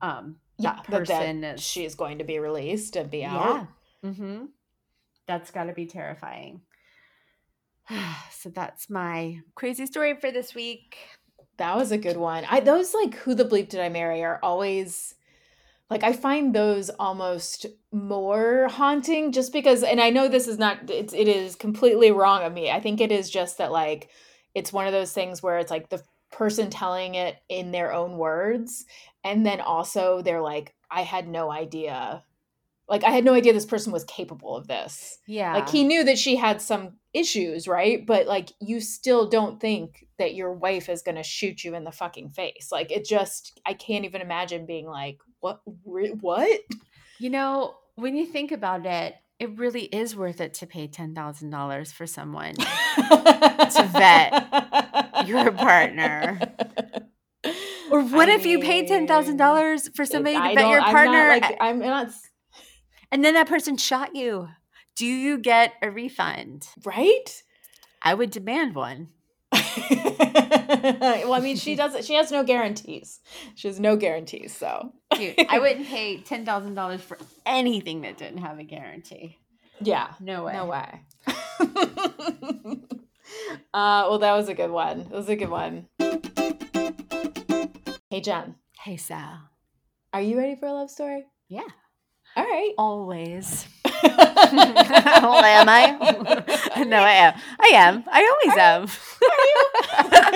um, 0.00 0.36
Yeah, 0.58 0.76
that 0.76 0.86
that, 0.88 0.98
person 0.98 1.40
that 1.42 1.56
is. 1.56 1.60
she 1.62 1.84
is 1.84 1.94
going 1.94 2.18
to 2.18 2.24
be 2.24 2.38
released 2.38 2.96
and 2.96 3.10
be 3.10 3.18
yeah. 3.18 3.36
out. 3.36 3.66
Mm-hmm. 4.04 4.44
That's 5.26 5.50
got 5.50 5.64
to 5.64 5.72
be 5.72 5.86
terrifying. 5.86 6.62
so 8.30 8.50
that's 8.50 8.90
my 8.90 9.40
crazy 9.54 9.86
story 9.86 10.14
for 10.14 10.30
this 10.30 10.54
week. 10.54 10.96
That 11.56 11.76
was 11.76 11.92
a 11.92 11.98
good 11.98 12.16
one. 12.16 12.44
I 12.48 12.60
those 12.60 12.94
like 12.94 13.14
who 13.16 13.34
the 13.34 13.44
bleep 13.44 13.68
did 13.68 13.80
I 13.80 13.88
marry 13.88 14.22
are 14.22 14.40
always 14.42 15.14
like 15.90 16.02
I 16.02 16.12
find 16.12 16.54
those 16.54 16.90
almost 16.90 17.66
more 17.92 18.68
haunting 18.68 19.32
just 19.32 19.52
because 19.52 19.82
and 19.82 20.00
I 20.00 20.10
know 20.10 20.28
this 20.28 20.48
is 20.48 20.58
not 20.58 20.90
it's 20.90 21.14
it 21.14 21.28
is 21.28 21.54
completely 21.54 22.10
wrong 22.10 22.42
of 22.42 22.52
me. 22.52 22.70
I 22.70 22.80
think 22.80 23.00
it 23.00 23.12
is 23.12 23.30
just 23.30 23.58
that 23.58 23.72
like 23.72 24.10
it's 24.54 24.72
one 24.72 24.86
of 24.86 24.92
those 24.92 25.12
things 25.12 25.42
where 25.42 25.58
it's 25.58 25.70
like 25.70 25.90
the 25.90 26.02
person 26.32 26.70
telling 26.70 27.14
it 27.14 27.36
in 27.48 27.70
their 27.70 27.92
own 27.92 28.16
words 28.18 28.84
and 29.22 29.46
then 29.46 29.60
also 29.60 30.22
they're 30.22 30.42
like 30.42 30.74
I 30.90 31.02
had 31.02 31.28
no 31.28 31.50
idea. 31.50 32.24
Like 32.88 33.04
I 33.04 33.10
had 33.10 33.24
no 33.24 33.34
idea 33.34 33.52
this 33.52 33.64
person 33.64 33.92
was 33.92 34.04
capable 34.04 34.56
of 34.56 34.66
this. 34.66 35.18
Yeah. 35.26 35.54
Like 35.54 35.68
he 35.68 35.84
knew 35.84 36.04
that 36.04 36.18
she 36.18 36.36
had 36.36 36.60
some 36.60 36.98
issues, 37.12 37.66
right? 37.66 38.04
But 38.04 38.26
like 38.26 38.52
you 38.60 38.80
still 38.80 39.28
don't 39.28 39.60
think 39.60 40.06
that 40.18 40.34
your 40.34 40.52
wife 40.52 40.88
is 40.88 41.02
going 41.02 41.16
to 41.16 41.22
shoot 41.22 41.64
you 41.64 41.74
in 41.74 41.84
the 41.84 41.92
fucking 41.92 42.30
face. 42.30 42.68
Like 42.70 42.90
it 42.90 43.04
just 43.04 43.58
I 43.64 43.74
can't 43.74 44.04
even 44.04 44.20
imagine 44.20 44.66
being 44.66 44.86
like, 44.86 45.18
"What 45.40 45.60
what?" 45.84 46.60
You 47.18 47.30
know, 47.30 47.74
when 47.94 48.16
you 48.16 48.26
think 48.26 48.52
about 48.52 48.84
it, 48.84 49.14
it 49.38 49.56
really 49.58 49.84
is 49.84 50.14
worth 50.16 50.40
it 50.40 50.54
to 50.54 50.66
pay 50.66 50.88
$10,000 50.88 51.92
for 51.92 52.06
someone. 52.06 52.54
To 52.54 53.90
vet 53.92 55.26
your 55.26 55.52
partner. 55.52 56.40
Or 57.90 58.02
what 58.02 58.28
if 58.28 58.46
you 58.46 58.60
paid 58.60 58.88
$10,000 58.88 59.94
for 59.94 60.04
somebody 60.04 60.34
to 60.34 60.42
I 60.42 60.54
vet 60.54 60.68
your 60.68 60.80
I'm 60.80 60.92
not, 60.92 60.92
partner 60.92 61.28
like, 61.28 61.56
I'm 61.60 61.78
not 61.78 62.10
and 63.14 63.24
then 63.24 63.34
that 63.34 63.46
person 63.48 63.76
shot 63.76 64.14
you? 64.16 64.48
Do 64.96 65.06
you 65.06 65.38
get 65.38 65.72
a 65.82 65.90
refund? 65.90 66.66
right? 66.84 67.42
I 68.02 68.12
would 68.14 68.30
demand 68.30 68.74
one. 68.74 69.08
well, 69.52 71.32
I 71.32 71.40
mean, 71.40 71.56
she 71.56 71.74
doesn't. 71.76 72.04
She 72.04 72.14
has 72.14 72.30
no 72.32 72.42
guarantees. 72.42 73.20
She 73.54 73.68
has 73.68 73.78
no 73.80 73.96
guarantees. 73.96 74.54
So, 74.54 74.92
Dude, 75.16 75.36
I 75.48 75.58
wouldn't 75.62 75.86
pay 75.86 76.18
$10,000 76.18 77.00
for 77.00 77.16
anything 77.46 78.00
that 78.02 78.18
didn't 78.18 78.38
have 78.38 78.58
a 78.58 78.64
guarantee. 78.64 79.38
yeah, 79.80 80.08
No 80.20 80.44
way. 80.44 80.52
No 80.54 80.66
way. 80.66 81.00
uh, 83.72 84.06
well, 84.08 84.18
that 84.18 84.34
was 84.34 84.48
a 84.48 84.54
good 84.54 84.70
one. 84.70 85.04
That 85.04 85.12
was 85.12 85.28
a 85.28 85.36
good 85.36 85.50
one. 85.50 85.86
Hey, 88.10 88.20
Jen, 88.20 88.56
Hey, 88.80 88.96
Sal. 88.96 89.38
are 90.12 90.20
you 90.20 90.36
ready 90.36 90.56
for 90.56 90.66
a 90.66 90.72
love 90.72 90.90
story? 90.90 91.24
Yeah. 91.48 91.62
All 92.36 92.44
right. 92.44 92.72
Always. 92.78 93.66
well, 94.02 95.44
am 95.44 95.68
I? 95.68 95.96
no, 96.84 96.96
I 96.98 97.12
am. 97.12 97.34
I 97.60 97.66
am. 97.74 98.04
I 98.10 98.30
always 98.32 98.56
am. 98.58 98.88
Are 100.02 100.34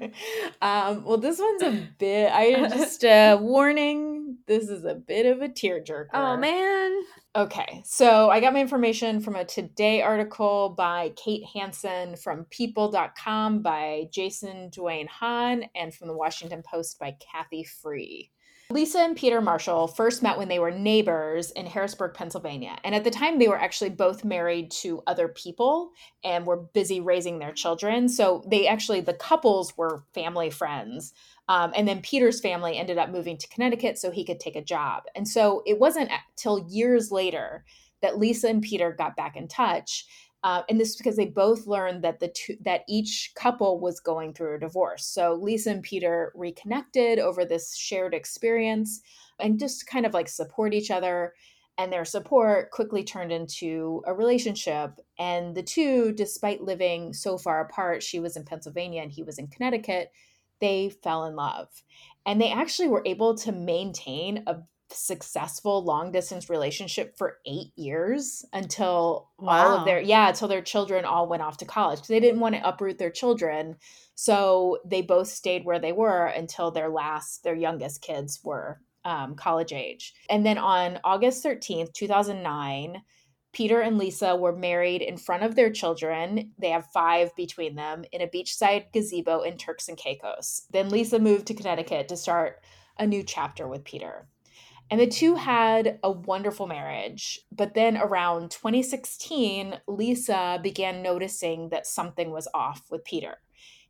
you? 0.00 0.10
Um, 0.62 1.04
well, 1.04 1.18
this 1.18 1.38
one's 1.40 1.62
a 1.62 1.88
bit. 1.98 2.32
I 2.32 2.68
just 2.68 3.04
uh, 3.04 3.36
warning. 3.40 4.38
This 4.46 4.68
is 4.68 4.84
a 4.84 4.94
bit 4.94 5.26
of 5.26 5.42
a 5.42 5.48
tearjerker. 5.48 6.06
oh, 6.14 6.36
man. 6.36 7.02
Okay, 7.36 7.82
so 7.84 8.30
I 8.30 8.38
got 8.40 8.52
my 8.52 8.60
information 8.60 9.20
from 9.20 9.34
a 9.34 9.44
Today 9.44 10.02
article 10.02 10.70
by 10.70 11.12
Kate 11.16 11.42
Hansen, 11.52 12.16
from 12.16 12.46
People.com 12.48 13.60
by 13.60 14.04
Jason 14.12 14.70
Duaine 14.70 15.08
Hahn, 15.08 15.64
and 15.74 15.92
from 15.92 16.06
the 16.06 16.16
Washington 16.16 16.62
Post 16.62 16.98
by 17.00 17.16
Cathy 17.32 17.64
Free. 17.64 18.30
Lisa 18.70 18.98
and 19.00 19.14
Peter 19.14 19.40
Marshall 19.40 19.86
first 19.86 20.22
met 20.22 20.38
when 20.38 20.48
they 20.48 20.58
were 20.58 20.70
neighbors 20.70 21.50
in 21.50 21.66
Harrisburg, 21.66 22.14
Pennsylvania. 22.14 22.76
And 22.82 22.94
at 22.94 23.04
the 23.04 23.10
time, 23.10 23.38
they 23.38 23.48
were 23.48 23.58
actually 23.58 23.90
both 23.90 24.24
married 24.24 24.70
to 24.72 25.02
other 25.06 25.28
people 25.28 25.92
and 26.24 26.46
were 26.46 26.56
busy 26.56 27.00
raising 27.00 27.38
their 27.38 27.52
children. 27.52 28.08
So 28.08 28.42
they 28.48 28.66
actually, 28.66 29.02
the 29.02 29.14
couples 29.14 29.76
were 29.76 30.04
family 30.14 30.48
friends. 30.48 31.12
Um, 31.48 31.72
and 31.76 31.86
then 31.86 32.00
Peter's 32.00 32.40
family 32.40 32.78
ended 32.78 32.96
up 32.96 33.10
moving 33.10 33.36
to 33.36 33.48
Connecticut 33.48 33.98
so 33.98 34.10
he 34.10 34.24
could 34.24 34.40
take 34.40 34.56
a 34.56 34.64
job. 34.64 35.02
And 35.14 35.28
so 35.28 35.62
it 35.66 35.78
wasn't 35.78 36.10
until 36.30 36.66
years 36.68 37.12
later 37.12 37.64
that 38.00 38.18
Lisa 38.18 38.48
and 38.48 38.62
Peter 38.62 38.92
got 38.92 39.16
back 39.16 39.36
in 39.36 39.48
touch. 39.48 40.06
Uh, 40.44 40.62
and 40.68 40.78
this 40.78 40.90
is 40.90 40.96
because 40.96 41.16
they 41.16 41.24
both 41.24 41.66
learned 41.66 42.04
that 42.04 42.20
the 42.20 42.28
two, 42.28 42.54
that 42.60 42.82
each 42.86 43.32
couple 43.34 43.80
was 43.80 43.98
going 43.98 44.34
through 44.34 44.54
a 44.54 44.60
divorce. 44.60 45.06
So 45.06 45.32
Lisa 45.32 45.70
and 45.70 45.82
Peter 45.82 46.32
reconnected 46.34 47.18
over 47.18 47.46
this 47.46 47.74
shared 47.74 48.12
experience 48.12 49.00
and 49.40 49.58
just 49.58 49.86
kind 49.86 50.04
of 50.04 50.12
like 50.12 50.28
support 50.28 50.74
each 50.74 50.90
other. 50.90 51.32
And 51.78 51.90
their 51.90 52.04
support 52.04 52.70
quickly 52.72 53.02
turned 53.02 53.32
into 53.32 54.02
a 54.06 54.12
relationship. 54.12 55.00
And 55.18 55.54
the 55.54 55.62
two, 55.62 56.12
despite 56.12 56.62
living 56.62 57.14
so 57.14 57.38
far 57.38 57.62
apart, 57.62 58.02
she 58.02 58.20
was 58.20 58.36
in 58.36 58.44
Pennsylvania 58.44 59.00
and 59.00 59.10
he 59.10 59.22
was 59.22 59.38
in 59.38 59.48
Connecticut, 59.48 60.12
they 60.60 60.90
fell 60.90 61.24
in 61.24 61.36
love. 61.36 61.68
And 62.26 62.38
they 62.38 62.52
actually 62.52 62.88
were 62.88 63.02
able 63.06 63.34
to 63.38 63.50
maintain 63.50 64.44
a 64.46 64.58
successful 64.90 65.82
long 65.84 66.12
distance 66.12 66.50
relationship 66.50 67.16
for 67.16 67.38
eight 67.46 67.72
years 67.76 68.44
until 68.52 69.30
all 69.38 69.78
of 69.78 69.84
their 69.84 70.00
yeah 70.00 70.28
until 70.28 70.48
their 70.48 70.62
children 70.62 71.04
all 71.04 71.28
went 71.28 71.42
off 71.42 71.56
to 71.58 71.64
college 71.64 71.98
'Cause 72.00 72.08
they 72.08 72.20
didn't 72.20 72.40
want 72.40 72.54
to 72.54 72.68
uproot 72.68 72.98
their 72.98 73.10
children. 73.10 73.76
So 74.14 74.78
they 74.84 75.02
both 75.02 75.28
stayed 75.28 75.64
where 75.64 75.78
they 75.78 75.92
were 75.92 76.26
until 76.26 76.70
their 76.70 76.88
last 76.90 77.42
their 77.44 77.54
youngest 77.56 78.02
kids 78.02 78.40
were 78.44 78.80
um, 79.04 79.34
college 79.34 79.72
age. 79.72 80.14
And 80.30 80.44
then 80.46 80.58
on 80.58 81.00
august 81.04 81.42
13th 81.42 81.92
2009 81.92 83.02
peter 83.52 83.80
and 83.80 83.98
lisa 83.98 84.34
were 84.36 84.54
married 84.56 85.00
in 85.02 85.16
front 85.16 85.42
of 85.44 85.54
their 85.54 85.70
children. 85.70 86.52
They 86.58 86.70
have 86.70 86.86
five 86.92 87.34
between 87.36 87.74
them 87.76 88.04
in 88.12 88.20
a 88.22 88.26
beachside 88.28 88.92
gazebo 88.92 89.40
in 89.42 89.56
turks 89.58 89.88
and 89.88 89.96
caicos. 89.98 90.66
Then 90.70 90.88
lisa 90.90 91.18
moved 91.18 91.46
to 91.48 91.54
connecticut 91.54 92.08
to 92.08 92.16
start 92.16 92.62
a 92.98 93.06
new 93.06 93.22
chapter 93.22 93.66
with 93.68 93.84
peter 93.84 94.28
and 94.94 95.00
the 95.00 95.08
two 95.08 95.34
had 95.34 95.98
a 96.04 96.12
wonderful 96.12 96.68
marriage. 96.68 97.40
But 97.50 97.74
then 97.74 97.96
around 97.96 98.52
2016, 98.52 99.80
Lisa 99.88 100.60
began 100.62 101.02
noticing 101.02 101.70
that 101.70 101.84
something 101.84 102.30
was 102.30 102.46
off 102.54 102.82
with 102.92 103.04
Peter. 103.04 103.38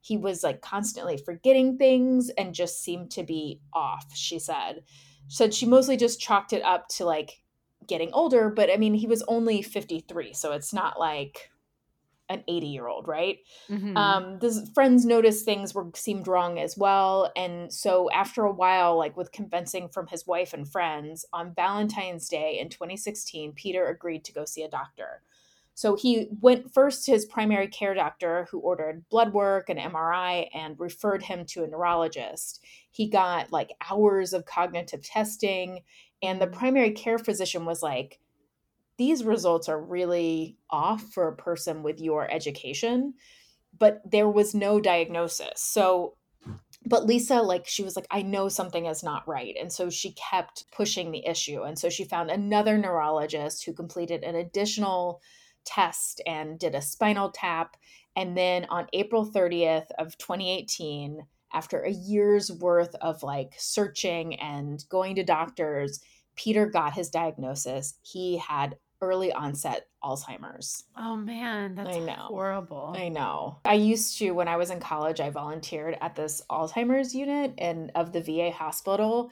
He 0.01 0.17
was 0.17 0.43
like 0.43 0.63
constantly 0.63 1.19
forgetting 1.19 1.77
things 1.77 2.31
and 2.31 2.55
just 2.55 2.83
seemed 2.83 3.11
to 3.11 3.23
be 3.23 3.61
off, 3.75 4.17
she 4.17 4.39
said. 4.39 4.85
Said 5.29 5.53
she 5.53 5.67
mostly 5.67 5.99
just 5.99 6.23
chalked 6.23 6.55
it 6.55 6.63
up 6.63 6.89
to 6.97 7.05
like 7.05 7.43
getting 7.87 8.11
older, 8.15 8.49
but 8.49 8.71
I 8.71 8.79
mean, 8.79 8.95
he 8.95 9.07
was 9.07 9.23
only 9.29 9.61
53, 9.61 10.33
so 10.33 10.53
it's 10.53 10.73
not 10.73 10.99
like 10.99 11.51
an 12.29 12.43
80 12.49 12.66
year 12.68 12.87
old, 12.89 13.07
right? 13.09 13.39
Mhm. 13.68 13.97
um 13.97 14.41
his 14.41 14.70
friends 14.75 15.05
noticed 15.05 15.45
things 15.45 15.75
were 15.75 15.91
seemed 15.95 16.27
wrong 16.29 16.59
as 16.59 16.77
well 16.77 17.31
and 17.37 17.72
so 17.72 18.11
after 18.11 18.45
a 18.45 18.53
while 18.53 18.97
like 18.97 19.16
with 19.16 19.33
convincing 19.33 19.89
from 19.89 20.07
his 20.09 20.27
wife 20.27 20.53
and 20.53 20.70
friends 20.70 21.25
on 21.33 21.55
valentine's 21.55 22.29
day 22.29 22.59
in 22.59 22.68
2016 22.68 23.53
peter 23.53 23.87
agreed 23.87 24.25
to 24.25 24.33
go 24.33 24.45
see 24.45 24.62
a 24.62 24.68
doctor 24.68 25.22
so 25.77 25.97
he 25.97 26.29
went 26.41 26.72
first 26.72 27.05
to 27.05 27.11
his 27.12 27.25
primary 27.27 27.66
care 27.66 27.95
doctor 27.95 28.47
who 28.51 28.59
ordered 28.61 29.09
blood 29.09 29.33
work 29.33 29.68
and 29.68 29.79
mri 29.81 30.49
and 30.55 30.79
referred 30.79 31.22
him 31.22 31.45
to 31.47 31.64
a 31.64 31.66
neurologist 31.66 32.62
he 32.91 33.09
got 33.09 33.51
like 33.53 33.70
hours 33.91 34.33
of 34.33 34.45
cognitive 34.45 35.03
testing 35.03 35.81
and 36.22 36.41
the 36.41 36.47
primary 36.47 36.91
care 36.91 37.18
physician 37.18 37.64
was 37.64 37.83
like 37.83 38.20
these 38.97 39.25
results 39.25 39.69
are 39.69 39.81
really 39.81 40.57
off 40.71 41.03
for 41.13 41.29
a 41.29 41.37
person 41.37 41.83
with 41.83 42.01
your 42.01 42.31
education 42.31 43.15
but 43.79 44.01
there 44.09 44.29
was 44.29 44.55
no 44.55 44.81
diagnosis. 44.81 45.61
So 45.61 46.17
but 46.87 47.07
lisa 47.07 47.41
like 47.41 47.67
she 47.67 47.83
was 47.83 47.97
like 47.97 48.07
i 48.11 48.21
know 48.21 48.47
something 48.47 48.85
is 48.85 49.03
not 49.03 49.27
right 49.27 49.57
and 49.59 49.73
so 49.73 49.89
she 49.89 50.13
kept 50.13 50.71
pushing 50.71 51.11
the 51.11 51.27
issue 51.27 51.63
and 51.63 51.79
so 51.79 51.89
she 51.89 52.05
found 52.05 52.31
another 52.31 52.77
neurologist 52.77 53.65
who 53.65 53.73
completed 53.73 54.23
an 54.23 54.35
additional 54.35 55.23
test 55.65 56.21
and 56.27 56.59
did 56.59 56.75
a 56.75 56.83
spinal 56.83 57.31
tap 57.31 57.79
and 58.15 58.37
then 58.37 58.67
on 58.67 58.87
april 58.93 59.27
30th 59.27 59.87
of 59.99 60.19
2018 60.19 61.23
after 61.55 61.81
a 61.81 61.91
year's 61.91 62.53
worth 62.53 62.95
of 62.97 63.23
like 63.23 63.55
searching 63.57 64.39
and 64.39 64.85
going 64.91 65.15
to 65.15 65.25
doctors 65.25 66.01
peter 66.37 66.67
got 66.67 66.95
his 66.95 67.11
diagnosis. 67.11 67.95
He 68.03 68.39
had 68.39 68.77
early 69.05 69.33
onset 69.33 69.87
Alzheimer's. 70.03 70.85
Oh 70.97 71.17
man, 71.17 71.75
that's 71.75 71.97
I 71.97 72.01
know. 72.01 72.27
horrible. 72.29 72.95
I 72.97 73.09
know. 73.09 73.59
I 73.65 73.75
used 73.75 74.19
to 74.19 74.33
when 74.33 74.49
I 74.49 74.57
was 74.57 74.71
in 74.71 74.81
college, 74.81 75.21
I 75.21 75.31
volunteered 75.31 75.97
at 76.01 76.17
this 76.17 76.43
Alzheimer's 76.51 77.15
unit 77.15 77.55
and 77.59 77.93
of 77.95 78.13
the 78.13 78.21
VA 78.23 78.51
hospital 78.51 79.31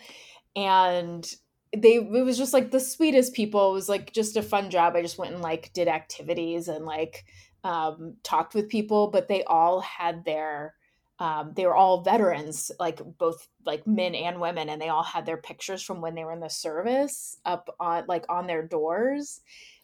and 0.54 1.30
they 1.76 1.94
it 1.96 2.24
was 2.24 2.36
just 2.36 2.52
like 2.52 2.70
the 2.70 2.80
sweetest 2.80 3.32
people. 3.32 3.70
It 3.70 3.74
was 3.74 3.88
like 3.88 4.12
just 4.12 4.36
a 4.36 4.42
fun 4.42 4.70
job. 4.70 4.94
I 4.94 5.02
just 5.02 5.18
went 5.18 5.32
and 5.32 5.42
like 5.42 5.72
did 5.72 5.88
activities 5.88 6.68
and 6.68 6.84
like 6.84 7.24
um 7.64 8.16
talked 8.22 8.54
with 8.54 8.68
people, 8.68 9.08
but 9.08 9.28
they 9.28 9.42
all 9.44 9.80
had 9.80 10.24
their 10.24 10.74
um, 11.22 11.52
they 11.54 11.66
were 11.66 11.76
all 11.76 12.00
veterans, 12.00 12.72
like 12.80 13.00
both 13.16 13.46
like 13.64 13.86
men 13.86 14.16
and 14.16 14.40
women, 14.40 14.68
and 14.68 14.82
they 14.82 14.88
all 14.88 15.04
had 15.04 15.24
their 15.24 15.36
pictures 15.36 15.80
from 15.80 16.00
when 16.00 16.16
they 16.16 16.24
were 16.24 16.32
in 16.32 16.40
the 16.40 16.50
service 16.50 17.36
up 17.44 17.72
on 17.78 18.06
like 18.08 18.24
on 18.28 18.48
their 18.48 18.66
doors. 18.66 19.40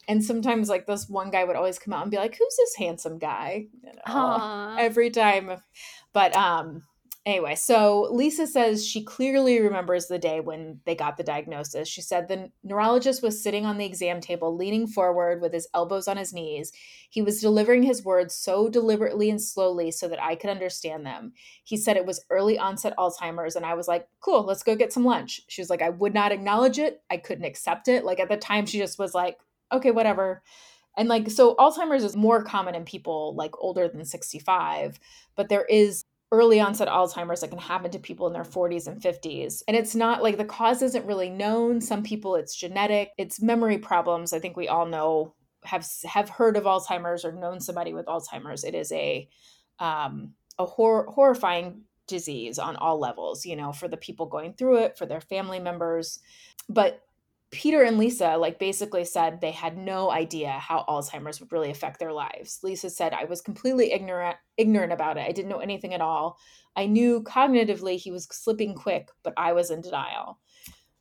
And 0.09 0.21
sometimes 0.21 0.67
like 0.67 0.85
this 0.85 1.07
one 1.07 1.31
guy 1.31 1.45
would 1.45 1.55
always 1.55 1.79
come 1.79 1.93
out 1.93 2.01
and 2.01 2.11
be 2.11 2.17
like, 2.17 2.35
"Who's 2.37 2.57
this 2.57 2.75
handsome 2.75 3.19
guy?" 3.19 3.67
You 3.81 3.91
know, 3.93 4.75
every 4.77 5.11
time. 5.11 5.61
But 6.11 6.35
um, 6.35 6.83
anyway, 7.25 7.55
so 7.55 8.07
Lisa 8.11 8.47
says 8.47 8.85
she 8.85 9.03
clearly 9.03 9.61
remembers 9.61 10.07
the 10.07 10.19
day 10.19 10.39
when 10.39 10.79
they 10.85 10.95
got 10.95 11.17
the 11.17 11.23
diagnosis. 11.23 11.87
She 11.87 12.01
said 12.01 12.27
the 12.27 12.51
neurologist 12.63 13.21
was 13.21 13.43
sitting 13.43 13.65
on 13.65 13.77
the 13.77 13.85
exam 13.85 14.21
table, 14.21 14.55
leaning 14.55 14.87
forward 14.87 15.41
with 15.41 15.53
his 15.53 15.67
elbows 15.73 16.07
on 16.07 16.17
his 16.17 16.33
knees. 16.33 16.71
He 17.09 17.21
was 17.21 17.41
delivering 17.41 17.83
his 17.83 18.03
words 18.03 18.35
so 18.35 18.69
deliberately 18.69 19.29
and 19.29 19.41
slowly 19.41 19.91
so 19.91 20.07
that 20.07 20.21
I 20.21 20.35
could 20.35 20.49
understand 20.49 21.05
them. 21.05 21.33
He 21.63 21.77
said 21.77 21.97
it 21.97 22.05
was 22.05 22.23
early 22.29 22.57
onset 22.57 22.95
Alzheimer's, 22.97 23.55
and 23.55 23.65
I 23.65 23.73
was 23.73 23.87
like, 23.87 24.07
cool, 24.21 24.43
let's 24.43 24.63
go 24.63 24.75
get 24.75 24.93
some 24.93 25.05
lunch. 25.05 25.41
She 25.47 25.61
was 25.61 25.69
like, 25.69 25.81
I 25.81 25.89
would 25.89 26.13
not 26.13 26.31
acknowledge 26.31 26.79
it. 26.79 27.01
I 27.09 27.17
couldn't 27.17 27.45
accept 27.45 27.87
it. 27.87 28.05
Like 28.05 28.19
at 28.19 28.29
the 28.29 28.37
time, 28.37 28.65
she 28.65 28.79
just 28.79 28.99
was 28.99 29.13
like, 29.13 29.37
okay, 29.71 29.91
whatever. 29.91 30.41
And 30.97 31.07
like, 31.07 31.29
so 31.31 31.55
Alzheimer's 31.55 32.03
is 32.03 32.15
more 32.15 32.43
common 32.43 32.75
in 32.75 32.83
people 32.83 33.35
like 33.35 33.51
older 33.59 33.87
than 33.87 34.03
65, 34.03 34.99
but 35.35 35.47
there 35.47 35.65
is 35.65 36.03
early 36.31 36.59
onset 36.59 36.87
Alzheimer's 36.87 37.41
that 37.41 37.49
can 37.49 37.59
happen 37.59 37.89
to 37.91 37.99
people 37.99 38.27
in 38.27 38.33
their 38.33 38.43
40s 38.43 38.87
and 38.87 39.01
50s. 39.01 39.63
And 39.67 39.75
it's 39.75 39.95
not 39.95 40.21
like 40.21 40.37
the 40.37 40.45
cause 40.45 40.81
isn't 40.81 41.05
really 41.05 41.29
known. 41.29 41.81
Some 41.81 42.03
people 42.03 42.35
it's 42.35 42.55
genetic, 42.55 43.11
it's 43.17 43.41
memory 43.41 43.77
problems. 43.77 44.33
I 44.33 44.39
think 44.39 44.55
we 44.55 44.67
all 44.67 44.85
know 44.85 45.33
have 45.63 45.87
have 46.05 46.29
heard 46.29 46.55
of 46.55 46.63
Alzheimer's 46.63 47.25
or 47.25 47.31
known 47.31 47.59
somebody 47.59 47.93
with 47.93 48.05
Alzheimer's. 48.05 48.63
It 48.63 48.75
is 48.75 48.91
a 48.91 49.27
um, 49.79 50.33
a 50.57 50.65
hor- 50.65 51.07
horrifying 51.07 51.81
disease 52.07 52.59
on 52.59 52.75
all 52.75 52.99
levels, 52.99 53.45
you 53.45 53.55
know, 53.55 53.71
for 53.71 53.87
the 53.87 53.97
people 53.97 54.25
going 54.25 54.53
through 54.53 54.77
it, 54.79 54.97
for 54.97 55.05
their 55.05 55.21
family 55.21 55.59
members. 55.59 56.19
But 56.67 57.01
Peter 57.51 57.81
and 57.81 57.97
Lisa 57.97 58.37
like 58.37 58.59
basically 58.59 59.03
said 59.03 59.41
they 59.41 59.51
had 59.51 59.77
no 59.77 60.11
idea 60.11 60.51
how 60.51 60.85
Alzheimer's 60.87 61.39
would 61.39 61.51
really 61.51 61.71
affect 61.71 61.99
their 61.99 62.13
lives. 62.13 62.59
Lisa 62.63 62.89
said 62.89 63.13
I 63.13 63.25
was 63.25 63.41
completely 63.41 63.91
ignorant 63.91 64.37
ignorant 64.57 64.93
about 64.93 65.17
it. 65.17 65.25
I 65.27 65.31
didn't 65.31 65.49
know 65.49 65.59
anything 65.59 65.93
at 65.93 66.01
all. 66.01 66.37
I 66.75 66.85
knew 66.85 67.23
cognitively 67.23 67.97
he 67.97 68.11
was 68.11 68.27
slipping 68.31 68.75
quick, 68.75 69.09
but 69.23 69.33
I 69.35 69.53
was 69.53 69.71
in 69.71 69.81
denial. 69.81 70.39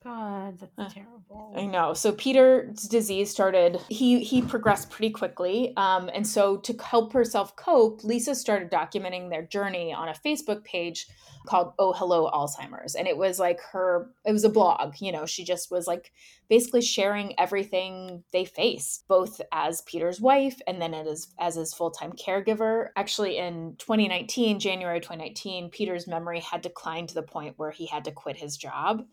God, 0.09 0.59
that's 0.59 0.72
Uh, 0.78 0.88
terrible. 0.88 1.52
I 1.54 1.66
know. 1.66 1.92
So 1.92 2.12
Peter's 2.12 2.84
disease 2.84 3.30
started. 3.30 3.78
He 3.90 4.24
he 4.24 4.40
progressed 4.40 4.88
pretty 4.90 5.11
quickly, 5.11 5.74
um, 5.76 6.09
and 6.14 6.26
so 6.26 6.56
to 6.59 6.72
help 6.82 7.12
herself 7.12 7.54
cope, 7.56 8.02
Lisa 8.04 8.34
started 8.34 8.70
documenting 8.70 9.28
their 9.28 9.42
journey 9.42 9.92
on 9.92 10.09
a 10.09 10.14
Facebook 10.14 10.64
page 10.64 11.06
called 11.46 11.74
"Oh 11.78 11.92
Hello 11.92 12.30
Alzheimer's," 12.30 12.94
and 12.94 13.06
it 13.06 13.18
was 13.18 13.38
like 13.38 13.61
her. 13.72 14.11
It 14.24 14.32
was 14.32 14.44
a 14.44 14.48
blog. 14.48 14.94
You 15.00 15.12
know, 15.12 15.26
she 15.26 15.44
just 15.44 15.70
was 15.70 15.86
like 15.86 16.11
basically 16.48 16.80
sharing 16.80 17.38
everything 17.38 18.24
they 18.32 18.46
faced, 18.46 19.06
both 19.09 19.42
as 19.52 19.82
Peter's 19.82 20.20
wife 20.22 20.59
and 20.66 20.80
then 20.80 20.94
as 20.94 21.34
as 21.38 21.56
his 21.56 21.74
full 21.74 21.90
time 21.90 22.12
caregiver. 22.12 22.88
Actually, 22.96 23.36
in 23.36 23.76
2019, 23.78 24.59
January 24.59 25.00
2019, 25.00 25.68
Peter's 25.68 26.06
memory 26.06 26.40
had 26.40 26.62
declined 26.62 27.11
to 27.11 27.14
the 27.14 27.22
point 27.22 27.59
where 27.59 27.70
he 27.72 27.84
had 27.86 28.04
to 28.06 28.11
quit 28.12 28.38
his 28.38 28.56
job. 28.56 29.04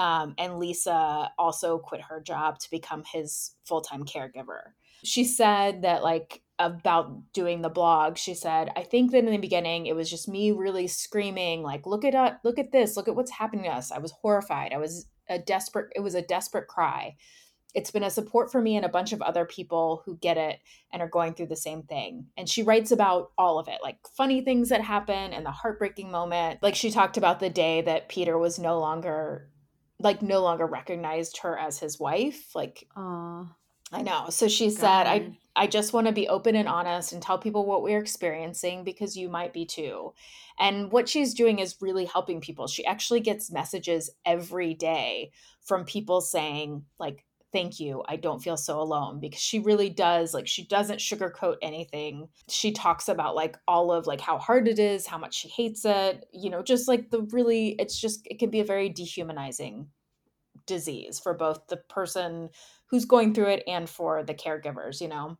Um, 0.00 0.34
and 0.38 0.58
Lisa 0.58 1.30
also 1.38 1.76
quit 1.76 2.00
her 2.00 2.22
job 2.22 2.58
to 2.60 2.70
become 2.70 3.04
his 3.04 3.54
full 3.66 3.82
time 3.82 4.04
caregiver. 4.04 4.72
She 5.04 5.24
said 5.24 5.82
that, 5.82 6.02
like, 6.02 6.40
about 6.58 7.32
doing 7.34 7.60
the 7.60 7.68
blog, 7.68 8.16
she 8.16 8.34
said, 8.34 8.70
I 8.76 8.82
think 8.82 9.12
that 9.12 9.24
in 9.24 9.30
the 9.30 9.36
beginning 9.36 9.86
it 9.86 9.94
was 9.94 10.10
just 10.10 10.26
me 10.26 10.52
really 10.52 10.86
screaming, 10.86 11.62
like, 11.62 11.86
look 11.86 12.06
at 12.06 12.14
us, 12.14 12.34
look 12.44 12.58
at 12.58 12.72
this, 12.72 12.96
look 12.96 13.08
at 13.08 13.14
what's 13.14 13.30
happening 13.30 13.64
to 13.64 13.70
us. 13.70 13.92
I 13.92 13.98
was 13.98 14.12
horrified. 14.12 14.72
I 14.72 14.78
was 14.78 15.06
a 15.28 15.38
desperate, 15.38 15.92
it 15.94 16.00
was 16.00 16.14
a 16.14 16.22
desperate 16.22 16.66
cry. 16.66 17.16
It's 17.74 17.90
been 17.90 18.02
a 18.02 18.10
support 18.10 18.50
for 18.50 18.60
me 18.60 18.76
and 18.76 18.86
a 18.86 18.90
bunch 18.90 19.12
of 19.12 19.20
other 19.20 19.44
people 19.44 20.02
who 20.06 20.16
get 20.16 20.38
it 20.38 20.60
and 20.92 21.02
are 21.02 21.08
going 21.08 21.34
through 21.34 21.48
the 21.48 21.56
same 21.56 21.82
thing. 21.82 22.26
And 22.38 22.48
she 22.48 22.62
writes 22.62 22.90
about 22.90 23.32
all 23.36 23.58
of 23.58 23.68
it, 23.68 23.78
like 23.82 23.98
funny 24.16 24.40
things 24.40 24.70
that 24.70 24.80
happen 24.80 25.34
and 25.34 25.44
the 25.44 25.50
heartbreaking 25.50 26.10
moment. 26.10 26.62
Like 26.62 26.74
she 26.74 26.90
talked 26.90 27.18
about 27.18 27.38
the 27.38 27.50
day 27.50 27.82
that 27.82 28.08
Peter 28.08 28.38
was 28.38 28.58
no 28.58 28.80
longer 28.80 29.50
like 30.00 30.22
no 30.22 30.40
longer 30.40 30.66
recognized 30.66 31.38
her 31.38 31.56
as 31.58 31.78
his 31.78 31.98
wife 31.98 32.54
like 32.54 32.86
Oh, 32.96 33.48
i 33.92 34.02
know. 34.02 34.26
So 34.30 34.48
she 34.48 34.70
said 34.70 35.06
i 35.06 35.36
i 35.56 35.66
just 35.66 35.92
want 35.92 36.06
to 36.06 36.12
be 36.12 36.28
open 36.28 36.56
and 36.56 36.68
honest 36.68 37.12
and 37.12 37.22
tell 37.22 37.38
people 37.38 37.66
what 37.66 37.82
we're 37.82 38.00
experiencing 38.00 38.84
because 38.84 39.16
you 39.16 39.28
might 39.28 39.52
be 39.52 39.66
too. 39.66 40.12
And 40.58 40.92
what 40.92 41.08
she's 41.08 41.34
doing 41.34 41.58
is 41.58 41.76
really 41.80 42.04
helping 42.04 42.40
people. 42.40 42.66
She 42.66 42.84
actually 42.84 43.20
gets 43.20 43.50
messages 43.50 44.10
every 44.26 44.74
day 44.74 45.32
from 45.62 45.84
people 45.84 46.20
saying 46.20 46.84
like 46.98 47.24
thank 47.52 47.80
you 47.80 48.02
i 48.08 48.16
don't 48.16 48.42
feel 48.42 48.56
so 48.56 48.80
alone 48.80 49.20
because 49.20 49.40
she 49.40 49.58
really 49.58 49.90
does 49.90 50.32
like 50.34 50.46
she 50.46 50.66
doesn't 50.66 50.98
sugarcoat 50.98 51.56
anything. 51.62 52.28
She 52.48 52.72
talks 52.72 53.08
about 53.08 53.34
like 53.34 53.56
all 53.66 53.92
of 53.92 54.06
like 54.06 54.20
how 54.20 54.38
hard 54.38 54.68
it 54.68 54.78
is 54.78 55.06
how 55.06 55.18
much 55.18 55.34
she 55.34 55.48
hates 55.48 55.84
it 55.84 56.26
you 56.32 56.50
know 56.50 56.62
just 56.62 56.88
like 56.88 57.10
the 57.10 57.22
really 57.32 57.74
it's 57.78 57.98
just 58.00 58.20
it 58.26 58.38
can 58.38 58.50
be 58.50 58.60
a 58.60 58.64
very 58.64 58.88
dehumanizing 58.88 59.88
disease 60.66 61.18
for 61.18 61.34
both 61.34 61.66
the 61.68 61.76
person 61.76 62.50
who's 62.86 63.04
going 63.04 63.34
through 63.34 63.48
it 63.48 63.62
and 63.66 63.88
for 63.88 64.22
the 64.22 64.34
caregivers 64.34 65.00
you 65.00 65.08
know? 65.08 65.38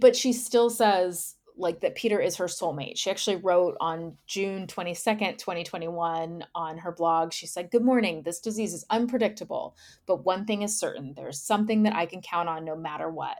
But 0.00 0.16
she 0.16 0.32
still 0.32 0.70
says 0.70 1.35
like 1.56 1.80
that 1.80 1.94
Peter 1.94 2.20
is 2.20 2.36
her 2.36 2.46
soulmate. 2.46 2.96
She 2.96 3.10
actually 3.10 3.36
wrote 3.36 3.76
on 3.80 4.16
June 4.26 4.66
22nd, 4.66 5.38
2021 5.38 6.44
on 6.54 6.78
her 6.78 6.92
blog. 6.92 7.32
She 7.32 7.46
said, 7.46 7.70
"Good 7.70 7.84
morning. 7.84 8.22
This 8.22 8.40
disease 8.40 8.74
is 8.74 8.84
unpredictable, 8.90 9.76
but 10.06 10.24
one 10.24 10.44
thing 10.44 10.62
is 10.62 10.78
certain. 10.78 11.14
There's 11.14 11.40
something 11.40 11.84
that 11.84 11.94
I 11.94 12.06
can 12.06 12.22
count 12.22 12.48
on 12.48 12.64
no 12.64 12.76
matter 12.76 13.10
what. 13.10 13.38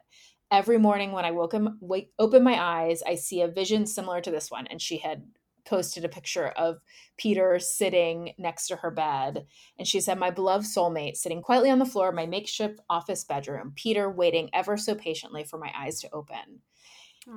Every 0.51 0.79
morning 0.79 1.13
when 1.13 1.25
I 1.25 1.33
woke 1.33 1.53
him, 1.53 1.79
wake, 1.81 2.13
open 2.19 2.43
my 2.43 2.61
eyes, 2.61 3.03
I 3.03 3.17
see 3.17 3.41
a 3.43 3.49
vision 3.49 3.87
similar 3.87 4.21
to 4.21 4.31
this 4.31 4.51
one." 4.51 4.67
And 4.67 4.81
she 4.81 4.99
had 4.99 5.23
posted 5.67 6.05
a 6.05 6.09
picture 6.09 6.49
of 6.49 6.79
Peter 7.19 7.59
sitting 7.59 8.33
next 8.39 8.69
to 8.69 8.77
her 8.77 8.91
bed. 8.91 9.47
And 9.79 9.87
she 9.87 10.01
said, 10.01 10.19
My 10.19 10.31
beloved 10.31 10.65
soulmate 10.65 11.17
sitting 11.17 11.43
quietly 11.43 11.71
on 11.71 11.79
the 11.79 11.85
floor 11.85 12.09
of 12.09 12.15
my 12.15 12.25
makeshift 12.25 12.81
office 12.89 13.25
bedroom, 13.25 13.73
Peter 13.75 14.09
waiting 14.09 14.49
ever 14.55 14.77
so 14.77 14.95
patiently 14.95 15.45
for 15.45 15.59
my 15.59 15.73
eyes 15.77 16.01
to 16.01 16.11
open. 16.13 16.63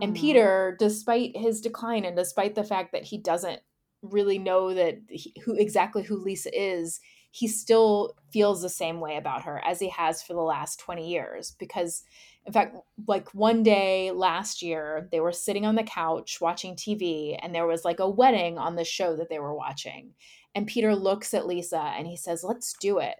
And 0.01 0.15
hmm. 0.15 0.21
Peter, 0.21 0.75
despite 0.79 1.35
his 1.35 1.61
decline 1.61 2.05
and 2.05 2.15
despite 2.15 2.55
the 2.55 2.63
fact 2.63 2.91
that 2.91 3.03
he 3.03 3.17
doesn't 3.17 3.61
really 4.01 4.37
know 4.37 4.73
that 4.73 4.99
he, 5.09 5.33
who 5.43 5.55
exactly 5.55 6.03
who 6.03 6.17
Lisa 6.17 6.49
is, 6.53 6.99
he 7.31 7.47
still 7.47 8.15
feels 8.31 8.61
the 8.61 8.69
same 8.69 8.99
way 8.99 9.17
about 9.17 9.43
her 9.43 9.61
as 9.65 9.79
he 9.79 9.89
has 9.89 10.23
for 10.23 10.33
the 10.33 10.39
last 10.39 10.79
20 10.79 11.07
years 11.07 11.55
because 11.59 12.03
in 12.45 12.53
fact 12.53 12.75
like 13.07 13.33
one 13.35 13.61
day 13.61 14.11
last 14.11 14.61
year 14.61 15.07
they 15.11 15.19
were 15.19 15.31
sitting 15.31 15.65
on 15.65 15.75
the 15.75 15.83
couch 15.83 16.39
watching 16.41 16.75
TV 16.75 17.37
and 17.41 17.53
there 17.53 17.67
was 17.67 17.85
like 17.85 17.99
a 17.99 18.09
wedding 18.09 18.57
on 18.57 18.75
the 18.75 18.83
show 18.83 19.15
that 19.15 19.29
they 19.29 19.39
were 19.39 19.53
watching. 19.53 20.13
And 20.55 20.65
Peter 20.65 20.95
looks 20.95 21.33
at 21.33 21.45
Lisa 21.45 21.93
and 21.97 22.07
he 22.07 22.17
says 22.17 22.43
let's 22.43 22.73
do 22.79 22.99
it. 22.99 23.15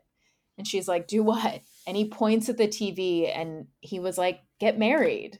And 0.58 0.68
she's 0.68 0.88
like 0.88 1.08
do 1.08 1.22
what? 1.24 1.62
And 1.86 1.96
he 1.96 2.08
points 2.08 2.50
at 2.50 2.58
the 2.58 2.68
TV 2.68 3.32
and 3.36 3.68
he 3.82 4.00
was 4.00 4.18
like 4.18 4.42
get 4.60 4.80
married 4.80 5.40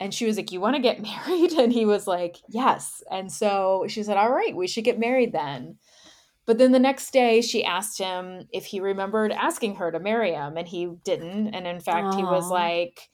and 0.00 0.12
she 0.12 0.26
was 0.26 0.36
like, 0.36 0.52
You 0.52 0.60
want 0.60 0.76
to 0.76 0.82
get 0.82 1.02
married? 1.26 1.52
And 1.52 1.72
he 1.72 1.84
was 1.84 2.06
like, 2.06 2.36
Yes. 2.48 3.02
And 3.10 3.30
so 3.30 3.86
she 3.88 4.02
said, 4.02 4.16
All 4.16 4.32
right, 4.32 4.54
we 4.54 4.66
should 4.66 4.84
get 4.84 4.98
married 4.98 5.32
then. 5.32 5.76
But 6.46 6.58
then 6.58 6.72
the 6.72 6.78
next 6.78 7.10
day, 7.12 7.40
she 7.40 7.64
asked 7.64 7.98
him 7.98 8.48
if 8.52 8.66
he 8.66 8.80
remembered 8.80 9.32
asking 9.32 9.76
her 9.76 9.90
to 9.90 9.98
marry 9.98 10.32
him, 10.32 10.58
and 10.58 10.68
he 10.68 10.90
didn't. 11.02 11.54
And 11.54 11.66
in 11.66 11.80
fact, 11.80 12.16
he 12.16 12.22
was 12.22 12.50
like, 12.50 13.08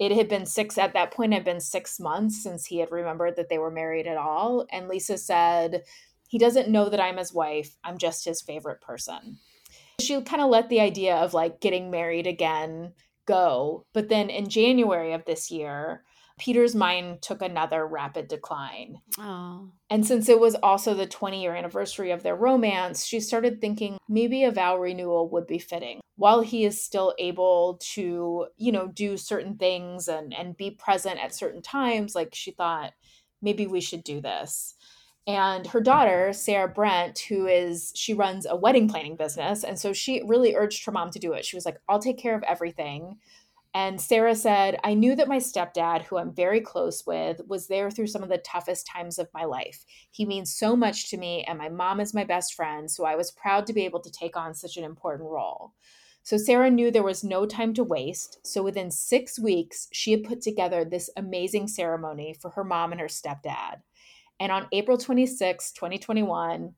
it 0.00 0.10
had 0.10 0.28
been 0.28 0.46
six 0.46 0.76
at 0.78 0.94
that 0.94 1.12
point, 1.12 1.32
it 1.32 1.36
had 1.36 1.44
been 1.44 1.60
six 1.60 2.00
months 2.00 2.42
since 2.42 2.66
he 2.66 2.78
had 2.78 2.90
remembered 2.90 3.36
that 3.36 3.48
they 3.48 3.58
were 3.58 3.70
married 3.70 4.08
at 4.08 4.16
all. 4.16 4.66
And 4.72 4.88
Lisa 4.88 5.16
said, 5.16 5.82
He 6.28 6.38
doesn't 6.38 6.70
know 6.70 6.88
that 6.88 7.00
I'm 7.00 7.18
his 7.18 7.32
wife. 7.32 7.76
I'm 7.84 7.98
just 7.98 8.24
his 8.24 8.42
favorite 8.42 8.80
person. 8.80 9.38
She 10.00 10.20
kind 10.22 10.42
of 10.42 10.50
let 10.50 10.68
the 10.68 10.80
idea 10.80 11.14
of 11.14 11.34
like 11.34 11.60
getting 11.60 11.90
married 11.90 12.26
again 12.26 12.94
go. 13.26 13.86
But 13.92 14.08
then 14.08 14.28
in 14.28 14.48
January 14.48 15.12
of 15.12 15.24
this 15.24 15.52
year, 15.52 16.02
Peter's 16.42 16.74
mind 16.74 17.22
took 17.22 17.40
another 17.40 17.86
rapid 17.86 18.26
decline. 18.26 18.96
Oh. 19.16 19.68
And 19.88 20.04
since 20.04 20.28
it 20.28 20.40
was 20.40 20.56
also 20.56 20.92
the 20.92 21.06
20 21.06 21.40
year 21.40 21.54
anniversary 21.54 22.10
of 22.10 22.24
their 22.24 22.34
romance, 22.34 23.04
she 23.04 23.20
started 23.20 23.60
thinking 23.60 23.96
maybe 24.08 24.42
a 24.42 24.50
vow 24.50 24.76
renewal 24.76 25.28
would 25.28 25.46
be 25.46 25.60
fitting. 25.60 26.00
While 26.16 26.40
he 26.40 26.64
is 26.64 26.82
still 26.82 27.14
able 27.16 27.78
to, 27.92 28.48
you 28.56 28.72
know, 28.72 28.88
do 28.88 29.16
certain 29.16 29.56
things 29.56 30.08
and, 30.08 30.34
and 30.34 30.56
be 30.56 30.72
present 30.72 31.20
at 31.20 31.32
certain 31.32 31.62
times, 31.62 32.16
like 32.16 32.34
she 32.34 32.50
thought, 32.50 32.92
maybe 33.40 33.68
we 33.68 33.80
should 33.80 34.02
do 34.02 34.20
this. 34.20 34.74
And 35.28 35.68
her 35.68 35.80
daughter, 35.80 36.32
Sarah 36.32 36.66
Brent, 36.66 37.20
who 37.20 37.46
is, 37.46 37.92
she 37.94 38.14
runs 38.14 38.46
a 38.46 38.56
wedding 38.56 38.88
planning 38.88 39.14
business. 39.14 39.62
And 39.62 39.78
so 39.78 39.92
she 39.92 40.24
really 40.26 40.56
urged 40.56 40.84
her 40.86 40.92
mom 40.92 41.12
to 41.12 41.20
do 41.20 41.34
it. 41.34 41.44
She 41.44 41.56
was 41.56 41.64
like, 41.64 41.78
I'll 41.88 42.00
take 42.00 42.18
care 42.18 42.34
of 42.34 42.42
everything. 42.42 43.18
And 43.74 44.00
Sarah 44.00 44.34
said, 44.34 44.78
I 44.84 44.92
knew 44.92 45.16
that 45.16 45.28
my 45.28 45.38
stepdad, 45.38 46.02
who 46.02 46.18
I'm 46.18 46.34
very 46.34 46.60
close 46.60 47.06
with, 47.06 47.40
was 47.46 47.68
there 47.68 47.90
through 47.90 48.08
some 48.08 48.22
of 48.22 48.28
the 48.28 48.38
toughest 48.38 48.86
times 48.86 49.18
of 49.18 49.32
my 49.32 49.44
life. 49.44 49.86
He 50.10 50.26
means 50.26 50.54
so 50.54 50.76
much 50.76 51.08
to 51.10 51.16
me, 51.16 51.42
and 51.44 51.58
my 51.58 51.70
mom 51.70 51.98
is 51.98 52.12
my 52.12 52.24
best 52.24 52.52
friend, 52.52 52.90
so 52.90 53.06
I 53.06 53.16
was 53.16 53.30
proud 53.30 53.66
to 53.66 53.72
be 53.72 53.86
able 53.86 54.00
to 54.00 54.12
take 54.12 54.36
on 54.36 54.52
such 54.52 54.76
an 54.76 54.84
important 54.84 55.30
role. 55.30 55.72
So 56.22 56.36
Sarah 56.36 56.70
knew 56.70 56.90
there 56.90 57.02
was 57.02 57.24
no 57.24 57.46
time 57.46 57.72
to 57.74 57.82
waste. 57.82 58.46
So 58.46 58.62
within 58.62 58.90
six 58.90 59.38
weeks, 59.38 59.88
she 59.90 60.12
had 60.12 60.22
put 60.22 60.42
together 60.42 60.84
this 60.84 61.10
amazing 61.16 61.68
ceremony 61.68 62.36
for 62.40 62.50
her 62.50 62.64
mom 62.64 62.92
and 62.92 63.00
her 63.00 63.08
stepdad. 63.08 63.80
And 64.38 64.52
on 64.52 64.68
April 64.72 64.98
26, 64.98 65.72
2021, 65.72 66.74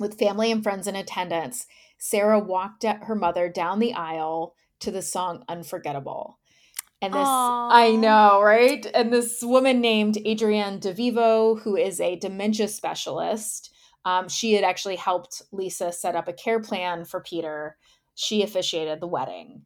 with 0.00 0.18
family 0.18 0.50
and 0.50 0.62
friends 0.62 0.86
in 0.86 0.96
attendance, 0.96 1.66
Sarah 1.98 2.40
walked 2.40 2.84
her 2.84 3.14
mother 3.14 3.48
down 3.48 3.78
the 3.78 3.92
aisle 3.92 4.54
to 4.82 4.90
the 4.90 5.02
song 5.02 5.44
Unforgettable. 5.48 6.38
And 7.00 7.12
this, 7.12 7.20
Aw. 7.24 7.70
I 7.72 7.96
know, 7.96 8.40
right? 8.40 8.86
And 8.94 9.12
this 9.12 9.42
woman 9.42 9.80
named 9.80 10.18
Adrienne 10.24 10.78
DeVivo, 10.78 11.60
who 11.60 11.76
is 11.76 12.00
a 12.00 12.16
dementia 12.16 12.68
specialist, 12.68 13.74
um, 14.04 14.28
she 14.28 14.52
had 14.52 14.64
actually 14.64 14.96
helped 14.96 15.42
Lisa 15.50 15.92
set 15.92 16.14
up 16.14 16.28
a 16.28 16.32
care 16.32 16.60
plan 16.60 17.04
for 17.04 17.20
Peter. 17.20 17.76
She 18.14 18.42
officiated 18.42 19.00
the 19.00 19.08
wedding. 19.08 19.62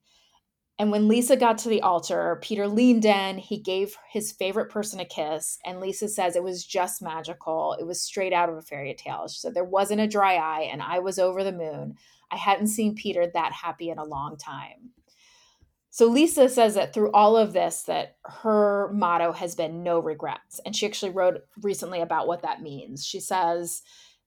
And 0.78 0.90
when 0.90 1.08
Lisa 1.08 1.36
got 1.36 1.56
to 1.58 1.70
the 1.70 1.80
altar, 1.80 2.38
Peter 2.42 2.68
leaned 2.68 3.06
in, 3.06 3.38
he 3.38 3.58
gave 3.58 3.96
his 4.10 4.32
favorite 4.32 4.70
person 4.70 5.00
a 5.00 5.06
kiss, 5.06 5.58
and 5.64 5.80
Lisa 5.80 6.06
says 6.06 6.36
it 6.36 6.42
was 6.42 6.66
just 6.66 7.00
magical. 7.00 7.74
It 7.80 7.86
was 7.86 8.02
straight 8.02 8.34
out 8.34 8.50
of 8.50 8.56
a 8.56 8.62
fairy 8.62 8.94
tale. 8.94 9.26
She 9.26 9.38
said 9.38 9.54
there 9.54 9.64
wasn't 9.64 10.02
a 10.02 10.06
dry 10.06 10.34
eye, 10.34 10.68
and 10.70 10.82
I 10.82 10.98
was 10.98 11.18
over 11.18 11.42
the 11.42 11.52
moon. 11.52 11.96
I 12.30 12.36
hadn't 12.36 12.66
seen 12.66 12.94
Peter 12.94 13.26
that 13.26 13.52
happy 13.52 13.88
in 13.88 13.98
a 13.98 14.04
long 14.04 14.36
time. 14.36 14.90
So 15.96 16.08
Lisa 16.08 16.50
says 16.50 16.74
that 16.74 16.92
through 16.92 17.10
all 17.12 17.38
of 17.38 17.54
this 17.54 17.84
that 17.84 18.18
her 18.26 18.92
motto 18.92 19.32
has 19.32 19.54
been 19.54 19.82
no 19.82 19.98
regrets. 19.98 20.60
And 20.66 20.76
she 20.76 20.84
actually 20.84 21.12
wrote 21.12 21.40
recently 21.62 22.02
about 22.02 22.26
what 22.26 22.42
that 22.42 22.60
means. 22.60 23.02
She 23.02 23.18
says, 23.18 23.80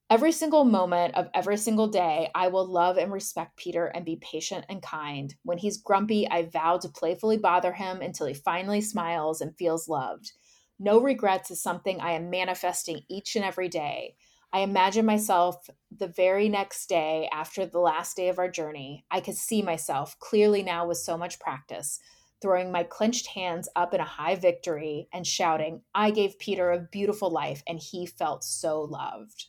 Every 0.09 0.31
single 0.31 0.65
moment 0.65 1.13
of 1.13 1.29
every 1.35 1.57
single 1.57 1.85
day, 1.85 2.31
I 2.33 2.47
will 2.47 2.65
love 2.65 2.97
and 2.97 3.11
respect 3.11 3.55
Peter 3.55 3.85
and 3.85 4.03
be 4.03 4.15
patient 4.15 4.65
and 4.67 4.81
kind. 4.81 5.35
When 5.43 5.59
he's 5.59 5.77
grumpy, 5.77 6.27
I 6.27 6.49
vow 6.51 6.79
to 6.79 6.89
playfully 6.89 7.37
bother 7.37 7.73
him 7.73 8.01
until 8.01 8.25
he 8.25 8.33
finally 8.33 8.81
smiles 8.81 9.39
and 9.39 9.55
feels 9.55 9.87
loved. 9.87 10.31
No 10.79 10.99
regrets 10.99 11.51
is 11.51 11.61
something 11.61 12.01
I 12.01 12.13
am 12.13 12.31
manifesting 12.31 13.01
each 13.11 13.35
and 13.35 13.45
every 13.45 13.69
day. 13.69 14.15
I 14.51 14.59
imagine 14.61 15.05
myself 15.05 15.69
the 15.95 16.07
very 16.07 16.49
next 16.49 16.87
day 16.89 17.29
after 17.31 17.65
the 17.65 17.79
last 17.79 18.15
day 18.17 18.29
of 18.29 18.39
our 18.39 18.49
journey. 18.49 19.05
I 19.11 19.19
could 19.19 19.35
see 19.35 19.61
myself 19.61 20.17
clearly 20.19 20.63
now 20.63 20.87
with 20.87 20.97
so 20.97 21.17
much 21.17 21.39
practice, 21.39 21.99
throwing 22.41 22.71
my 22.71 22.83
clenched 22.83 23.27
hands 23.27 23.69
up 23.75 23.93
in 23.93 23.99
a 24.01 24.05
high 24.05 24.35
victory 24.35 25.07
and 25.13 25.25
shouting, 25.27 25.81
I 25.93 26.09
gave 26.11 26.39
Peter 26.39 26.71
a 26.71 26.79
beautiful 26.79 27.29
life 27.29 27.61
and 27.67 27.79
he 27.79 28.05
felt 28.07 28.43
so 28.43 28.81
loved. 28.81 29.45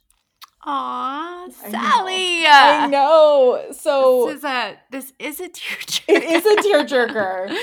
Aw, 0.65 1.45
I 1.45 1.47
know. 1.47 1.71
Sally. 1.71 2.47
I 2.47 2.87
know. 2.87 3.67
So 3.73 4.27
This 4.27 4.37
is 4.39 4.45
a 4.45 4.79
this 4.91 5.13
is 5.19 5.41
a 5.41 5.49
tearjerker. 5.49 6.03
it 6.09 6.23
is 6.25 6.45
a 6.45 6.57
tearjerker. 6.57 7.57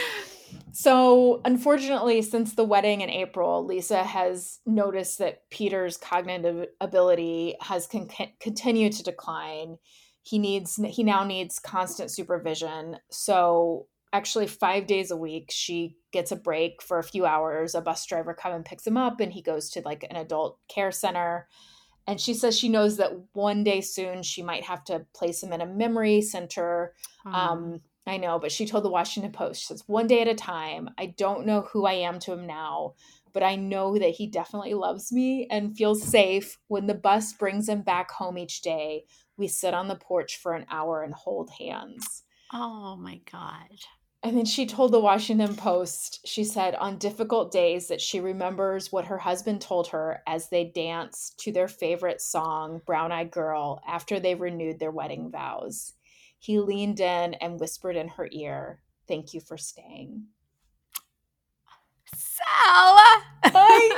So, 0.80 1.42
unfortunately, 1.44 2.22
since 2.22 2.54
the 2.54 2.64
wedding 2.64 3.02
in 3.02 3.10
April, 3.10 3.66
Lisa 3.66 4.04
has 4.04 4.60
noticed 4.64 5.18
that 5.18 5.50
Peter's 5.50 5.98
cognitive 5.98 6.68
ability 6.80 7.56
has 7.62 7.88
con- 7.88 8.08
continued 8.40 8.94
to 8.94 9.02
decline. 9.02 9.80
He 10.22 10.38
needs 10.38 10.76
he 10.76 11.02
now 11.04 11.24
needs 11.24 11.58
constant 11.58 12.12
supervision. 12.12 12.98
So, 13.10 13.88
actually 14.14 14.46
5 14.46 14.86
days 14.86 15.10
a 15.10 15.18
week, 15.18 15.50
she 15.50 15.98
gets 16.12 16.32
a 16.32 16.36
break 16.36 16.84
for 16.84 17.00
a 17.00 17.04
few 17.04 17.26
hours. 17.26 17.74
A 17.74 17.82
bus 17.82 18.06
driver 18.06 18.36
comes 18.36 18.58
and 18.58 18.64
picks 18.64 18.86
him 18.86 18.98
up 18.98 19.20
and 19.20 19.34
he 19.34 19.42
goes 19.42 19.72
to 19.72 19.82
like 19.82 20.06
an 20.08 20.16
adult 20.16 20.60
care 20.68 20.92
center. 20.92 21.48
And 22.06 22.22
she 22.22 22.36
says 22.36 22.56
she 22.56 22.70
knows 22.70 22.98
that 22.98 23.14
one 23.34 23.64
day 23.64 23.82
soon 23.82 24.22
she 24.22 24.44
might 24.44 24.66
have 24.66 24.84
to 24.86 25.08
place 25.16 25.42
him 25.42 25.54
in 25.54 25.62
a 25.62 25.66
memory 25.66 26.22
center 26.22 26.94
Mm. 27.26 27.34
um, 27.34 27.82
I 28.08 28.18
know, 28.18 28.40
but 28.40 28.52
she 28.52 28.66
told 28.66 28.84
the 28.84 28.90
Washington 28.90 29.32
Post, 29.32 29.62
she 29.62 29.68
says, 29.68 29.84
one 29.88 30.08
day 30.08 30.22
at 30.22 30.28
a 30.28 30.36
time. 30.36 30.90
I 30.98 31.08
don't 31.08 31.46
know 31.46 31.62
who 31.62 31.86
I 31.86 31.94
am 31.94 32.20
to 32.20 32.34
him 32.34 32.48
now, 32.48 32.94
but 33.34 33.44
I 33.44 33.56
know 33.56 33.98
that 33.98 34.12
he 34.12 34.28
definitely 34.28 34.74
loves 34.74 35.12
me 35.12 35.48
and 35.52 35.76
feels 35.76 36.02
safe. 36.04 36.58
When 36.68 36.88
the 36.88 36.94
bus 36.94 37.34
brings 37.34 37.68
him 37.68 37.82
back 37.82 38.12
home 38.12 38.38
each 38.38 38.62
day, 38.62 39.06
we 39.36 39.48
sit 39.48 39.74
on 39.74 39.88
the 39.88 39.96
porch 39.96 40.38
for 40.38 40.54
an 40.54 40.66
hour 40.70 41.04
and 41.04 41.14
hold 41.14 41.52
hands. 41.60 42.24
oh 42.54 42.96
my 42.96 43.20
god. 43.32 43.68
And 44.24 44.36
then 44.36 44.46
she 44.46 44.66
told 44.66 44.92
the 44.92 45.00
Washington 45.00 45.56
Post, 45.56 46.28
she 46.28 46.44
said, 46.44 46.74
on 46.76 46.98
difficult 46.98 47.52
days 47.52 47.88
that 47.88 48.02
she 48.02 48.20
remembers 48.20 48.92
what 48.92 49.06
her 49.06 49.20
husband 49.20 49.62
told 49.62 49.88
her 49.90 50.24
as 50.26 50.50
they 50.50 50.66
danced 50.66 51.38
to 51.40 51.52
their 51.52 51.68
favorite 51.68 52.20
song, 52.20 52.82
Brown 52.86 53.12
Eyed 53.12 53.32
Girl, 53.32 53.82
after 53.88 54.20
they 54.20 54.34
renewed 54.34 54.80
their 54.80 54.92
wedding 54.92 55.30
vows. 55.30 55.94
He 56.40 56.60
leaned 56.60 57.00
in 57.00 57.34
and 57.36 57.60
whispered 57.60 57.96
in 57.96 58.08
her 58.10 58.28
ear, 58.32 58.82
Thank 59.08 59.34
you 59.34 59.40
for 59.42 59.58
staying. 59.58 60.26
Sal. 62.16 62.46
I 63.44 63.90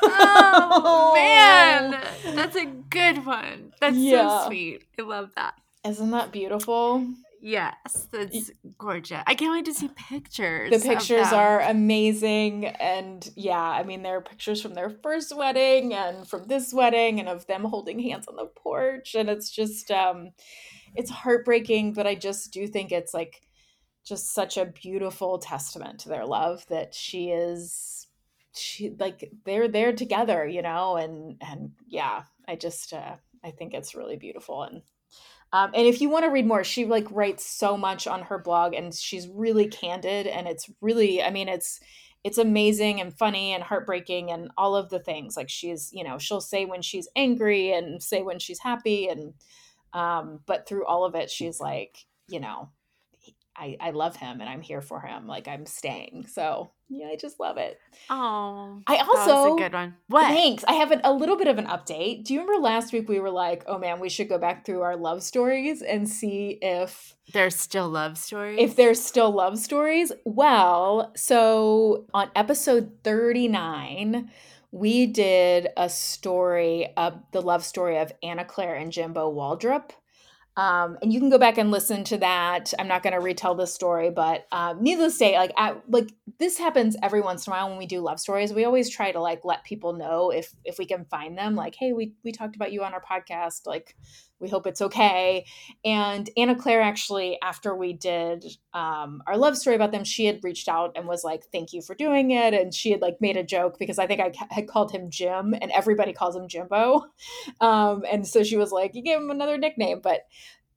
know! 0.02 0.08
oh 0.20 1.12
man. 1.14 1.96
That's 2.34 2.56
a 2.56 2.66
good 2.66 3.24
one. 3.26 3.72
That's 3.80 3.96
Yeah. 3.96 4.42
so 4.42 4.46
sweet. 4.48 4.84
I 4.98 5.02
love 5.02 5.30
that. 5.36 5.54
Isn't 5.84 6.10
that 6.10 6.32
beautiful? 6.32 7.06
Yes, 7.40 8.08
that's 8.10 8.50
gorgeous. 8.78 9.22
I 9.26 9.34
can't 9.34 9.52
wait 9.52 9.64
to 9.66 9.74
see 9.74 9.88
pictures. 9.88 10.70
The 10.70 10.88
pictures 10.88 11.28
are 11.28 11.60
amazing. 11.60 12.66
And 12.66 13.28
yeah, 13.36 13.60
I 13.60 13.84
mean, 13.84 14.02
there 14.02 14.16
are 14.16 14.20
pictures 14.20 14.60
from 14.60 14.74
their 14.74 14.90
first 14.90 15.36
wedding 15.36 15.94
and 15.94 16.26
from 16.26 16.48
this 16.48 16.72
wedding 16.72 17.20
and 17.20 17.28
of 17.28 17.46
them 17.46 17.64
holding 17.64 18.00
hands 18.00 18.26
on 18.26 18.36
the 18.36 18.46
porch. 18.46 19.14
And 19.14 19.30
it's 19.30 19.50
just, 19.50 19.90
um, 19.90 20.30
it's 20.96 21.10
heartbreaking, 21.10 21.92
but 21.92 22.06
I 22.06 22.16
just 22.16 22.52
do 22.52 22.66
think 22.66 22.90
it's 22.90 23.14
like 23.14 23.42
just 24.04 24.34
such 24.34 24.56
a 24.56 24.66
beautiful 24.66 25.38
testament 25.38 26.00
to 26.00 26.08
their 26.08 26.26
love 26.26 26.66
that 26.68 26.92
she 26.94 27.30
is, 27.30 28.08
she 28.54 28.90
like 28.98 29.30
they're 29.44 29.68
there 29.68 29.92
together, 29.92 30.44
you 30.46 30.62
know? 30.62 30.96
And, 30.96 31.36
and 31.40 31.70
yeah, 31.86 32.24
I 32.48 32.56
just, 32.56 32.92
uh, 32.92 33.16
I 33.44 33.52
think 33.52 33.74
it's 33.74 33.94
really 33.94 34.16
beautiful. 34.16 34.64
And, 34.64 34.82
um, 35.52 35.70
and 35.74 35.86
if 35.86 36.00
you 36.00 36.10
want 36.10 36.24
to 36.24 36.30
read 36.30 36.46
more, 36.46 36.64
she 36.64 36.84
like 36.84 37.10
writes 37.10 37.46
so 37.46 37.76
much 37.76 38.06
on 38.06 38.22
her 38.22 38.38
blog, 38.38 38.74
and 38.74 38.94
she's 38.94 39.28
really 39.28 39.66
candid, 39.68 40.26
and 40.26 40.46
it's 40.46 40.68
really, 40.80 41.22
I 41.22 41.30
mean, 41.30 41.48
it's 41.48 41.80
it's 42.24 42.38
amazing 42.38 43.00
and 43.00 43.16
funny 43.16 43.52
and 43.52 43.62
heartbreaking 43.62 44.30
and 44.30 44.50
all 44.58 44.74
of 44.76 44.90
the 44.90 44.98
things. 44.98 45.36
Like 45.36 45.48
she's, 45.48 45.90
you 45.92 46.04
know, 46.04 46.18
she'll 46.18 46.40
say 46.40 46.64
when 46.64 46.82
she's 46.82 47.08
angry 47.16 47.72
and 47.72 48.02
say 48.02 48.22
when 48.22 48.38
she's 48.38 48.58
happy, 48.58 49.08
and 49.08 49.34
um, 49.92 50.40
but 50.46 50.68
through 50.68 50.86
all 50.86 51.04
of 51.04 51.14
it, 51.14 51.30
she's 51.30 51.60
like, 51.60 51.98
you 52.28 52.40
know, 52.40 52.70
I 53.58 53.76
I 53.80 53.90
love 53.90 54.16
him 54.16 54.40
and 54.40 54.48
I'm 54.48 54.60
here 54.60 54.80
for 54.80 55.00
him. 55.00 55.26
Like 55.26 55.48
I'm 55.48 55.66
staying. 55.66 56.26
So 56.28 56.70
yeah, 56.90 57.08
I 57.08 57.16
just 57.16 57.38
love 57.38 57.58
it. 57.58 57.78
Oh, 58.08 58.80
I 58.86 58.96
that 58.96 59.06
was 59.06 59.28
also- 59.28 59.56
a 59.56 59.58
good 59.58 59.72
one. 59.74 59.94
What? 60.06 60.28
Thanks. 60.28 60.64
I 60.66 60.72
have 60.74 60.90
an, 60.90 61.00
a 61.04 61.12
little 61.12 61.36
bit 61.36 61.48
of 61.48 61.58
an 61.58 61.66
update. 61.66 62.24
Do 62.24 62.32
you 62.32 62.40
remember 62.40 62.62
last 62.62 62.92
week 62.94 63.08
we 63.10 63.20
were 63.20 63.30
like, 63.30 63.62
oh 63.66 63.76
man, 63.78 64.00
we 64.00 64.08
should 64.08 64.28
go 64.28 64.38
back 64.38 64.64
through 64.64 64.80
our 64.82 64.96
love 64.96 65.22
stories 65.22 65.82
and 65.82 66.08
see 66.08 66.58
if 66.62 67.14
There's 67.34 67.56
still 67.56 67.88
love 67.90 68.16
stories. 68.16 68.58
if 68.60 68.76
there's 68.76 69.02
still 69.04 69.30
love 69.32 69.58
stories. 69.58 70.12
Well, 70.24 71.12
so 71.16 72.06
on 72.14 72.30
episode 72.34 72.92
39, 73.04 74.30
we 74.70 75.06
did 75.06 75.68
a 75.76 75.88
story 75.88 76.92
of 76.96 77.18
the 77.32 77.40
love 77.42 77.64
story 77.64 77.98
of 77.98 78.12
Anna 78.22 78.44
Claire 78.44 78.74
and 78.76 78.92
Jimbo 78.92 79.32
Waldrop. 79.34 79.90
Um, 80.58 80.98
and 81.00 81.12
you 81.12 81.20
can 81.20 81.30
go 81.30 81.38
back 81.38 81.56
and 81.56 81.70
listen 81.70 82.02
to 82.02 82.18
that. 82.18 82.74
I'm 82.80 82.88
not 82.88 83.04
going 83.04 83.12
to 83.12 83.20
retell 83.20 83.54
the 83.54 83.64
story, 83.64 84.10
but 84.10 84.44
um, 84.50 84.82
needless 84.82 85.12
to 85.12 85.18
say, 85.18 85.38
like 85.38 85.52
at, 85.56 85.80
like 85.88 86.10
this 86.40 86.58
happens 86.58 86.96
every 87.00 87.20
once 87.20 87.46
in 87.46 87.52
a 87.52 87.54
while 87.54 87.68
when 87.68 87.78
we 87.78 87.86
do 87.86 88.00
love 88.00 88.18
stories. 88.18 88.52
We 88.52 88.64
always 88.64 88.90
try 88.90 89.12
to 89.12 89.20
like 89.20 89.44
let 89.44 89.62
people 89.62 89.92
know 89.92 90.30
if 90.32 90.52
if 90.64 90.76
we 90.76 90.84
can 90.84 91.04
find 91.04 91.38
them. 91.38 91.54
Like, 91.54 91.76
hey, 91.78 91.92
we 91.92 92.14
we 92.24 92.32
talked 92.32 92.56
about 92.56 92.72
you 92.72 92.82
on 92.82 92.92
our 92.92 93.00
podcast. 93.00 93.66
Like, 93.66 93.94
we 94.40 94.48
hope 94.48 94.66
it's 94.66 94.80
okay. 94.80 95.44
And 95.84 96.28
Anna 96.36 96.54
Claire 96.54 96.80
actually, 96.80 97.38
after 97.42 97.74
we 97.74 97.92
did 97.92 98.44
um, 98.72 99.22
our 99.26 99.36
love 99.36 99.56
story 99.56 99.76
about 99.76 99.92
them, 99.92 100.04
she 100.04 100.26
had 100.26 100.42
reached 100.42 100.68
out 100.68 100.92
and 100.96 101.06
was 101.06 101.24
like, 101.24 101.44
"Thank 101.52 101.72
you 101.72 101.82
for 101.82 101.94
doing 101.94 102.30
it." 102.30 102.54
And 102.54 102.74
she 102.74 102.90
had 102.90 103.00
like 103.00 103.20
made 103.20 103.36
a 103.36 103.44
joke 103.44 103.78
because 103.78 103.98
I 103.98 104.06
think 104.06 104.20
I 104.20 104.32
had 104.50 104.68
called 104.68 104.92
him 104.92 105.10
Jim, 105.10 105.54
and 105.60 105.70
everybody 105.72 106.12
calls 106.12 106.36
him 106.36 106.48
Jimbo. 106.48 107.04
Um, 107.60 108.04
and 108.10 108.26
so 108.26 108.42
she 108.42 108.56
was 108.56 108.72
like, 108.72 108.94
"You 108.94 109.02
gave 109.02 109.18
him 109.18 109.30
another 109.30 109.58
nickname," 109.58 110.00
but 110.02 110.26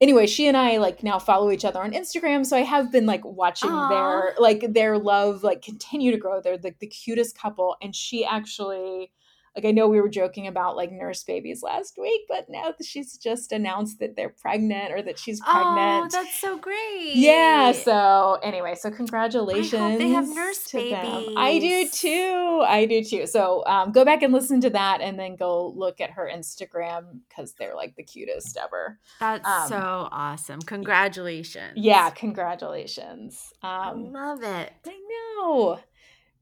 anyway, 0.02 0.26
she 0.26 0.48
and 0.48 0.56
I 0.56 0.78
like 0.78 1.02
now 1.02 1.18
follow 1.18 1.50
each 1.50 1.64
other 1.64 1.80
on 1.80 1.92
Instagram, 1.92 2.44
so 2.44 2.56
I 2.56 2.62
have 2.62 2.92
been 2.92 3.06
like 3.06 3.24
watching 3.24 3.70
Aw. 3.70 3.88
their 3.88 4.34
like 4.38 4.72
their 4.72 4.98
love 4.98 5.42
like 5.42 5.62
continue 5.62 6.10
to 6.10 6.18
grow. 6.18 6.40
They're 6.40 6.58
like 6.62 6.80
the 6.80 6.86
cutest 6.88 7.38
couple, 7.38 7.76
and 7.80 7.94
she 7.94 8.24
actually 8.24 9.12
like 9.54 9.64
I 9.66 9.70
know 9.70 9.86
we 9.88 10.00
were 10.00 10.08
joking 10.08 10.46
about 10.46 10.76
like 10.76 10.90
nurse 10.90 11.22
babies 11.24 11.62
last 11.62 11.98
week, 12.00 12.22
but 12.28 12.46
now 12.48 12.72
she's 12.82 13.18
just 13.18 13.52
announced 13.52 13.98
that 14.00 14.16
they're 14.16 14.30
pregnant 14.40 14.92
or 14.92 15.02
that 15.02 15.18
she's 15.18 15.40
pregnant. 15.40 16.06
Oh, 16.06 16.08
that's 16.10 16.40
so 16.40 16.56
great. 16.56 17.12
yeah. 17.16 17.72
So 17.72 18.38
anyway, 18.42 18.74
so 18.74 18.90
congratulations. 18.90 19.98
they 19.98 20.08
have 20.08 20.26
nurse 20.28 20.64
to 20.70 20.78
them. 20.88 21.34
I 21.36 21.58
do 21.58 21.88
too. 21.88 22.64
I 22.66 22.86
do 22.86 23.04
too. 23.04 23.26
So 23.26 23.62
um, 23.66 23.92
go 23.92 24.04
back 24.04 24.22
and 24.22 24.32
listen 24.32 24.60
to 24.62 24.70
that, 24.70 25.00
and 25.02 25.18
then 25.18 25.36
go 25.36 25.68
look 25.76 26.00
at 26.00 26.10
her 26.12 26.30
Instagram 26.34 27.20
because 27.28 27.52
they're 27.58 27.74
like 27.76 27.94
the 27.96 28.02
cutest 28.04 28.56
ever. 28.56 28.98
That's 29.20 29.46
Um, 29.46 29.68
so 29.68 30.08
awesome. 30.10 30.60
Congratulations. 30.62 31.72
Yeah, 31.76 32.08
congratulations. 32.10 33.52
I 33.62 33.90
Um, 33.90 34.12
love 34.12 34.42
it. 34.42 34.72
I 34.86 34.98
know. 35.08 35.78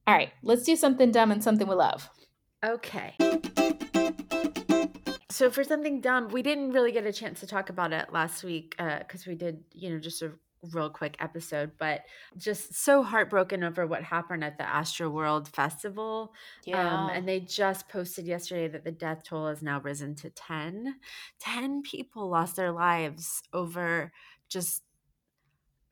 All 0.07 0.15
right, 0.17 0.31
let's 0.43 0.63
do 0.65 0.77
something 0.77 1.11
dumb 1.11 1.31
and 1.31 1.43
something 1.43 1.67
we 1.69 1.75
love. 1.75 2.09
Okay. 2.65 3.15
So 5.31 5.51
for 5.51 5.65
something 5.65 6.01
dumb, 6.01 6.29
we 6.29 6.43
didn't 6.43 6.73
really 6.73 6.93
get 6.93 7.07
a 7.07 7.13
chance 7.13 7.41
to 7.41 7.47
talk 7.47 7.71
about 7.71 7.93
it 7.93 8.13
last 8.13 8.45
week 8.45 8.75
because 8.77 9.27
we 9.27 9.35
did, 9.35 9.65
you 9.73 9.91
know, 9.91 9.99
just 9.99 10.21
a 10.21 10.33
real 10.73 10.91
quick 10.91 11.17
episode, 11.19 11.71
but 11.79 12.05
just 12.37 12.75
so 12.75 13.03
heartbroken 13.03 13.65
over 13.65 13.87
what 13.87 14.03
happened 14.03 14.45
at 14.45 14.59
the 14.59 14.65
Astroworld 14.65 15.49
Festival. 15.49 16.35
Um, 16.75 17.09
and 17.09 17.27
they 17.27 17.41
just 17.41 17.89
posted 17.89 18.27
yesterday 18.27 18.69
that 18.69 18.85
the 18.85 18.93
death 18.93 19.23
toll 19.25 19.49
has 19.49 19.63
now 19.63 19.81
risen 19.81 20.15
to 20.17 20.29
10. 20.29 20.97
10 21.39 21.83
people 21.83 22.29
lost 22.29 22.57
their 22.57 22.73
lives 22.73 23.43
over 23.55 24.13
just 24.51 24.83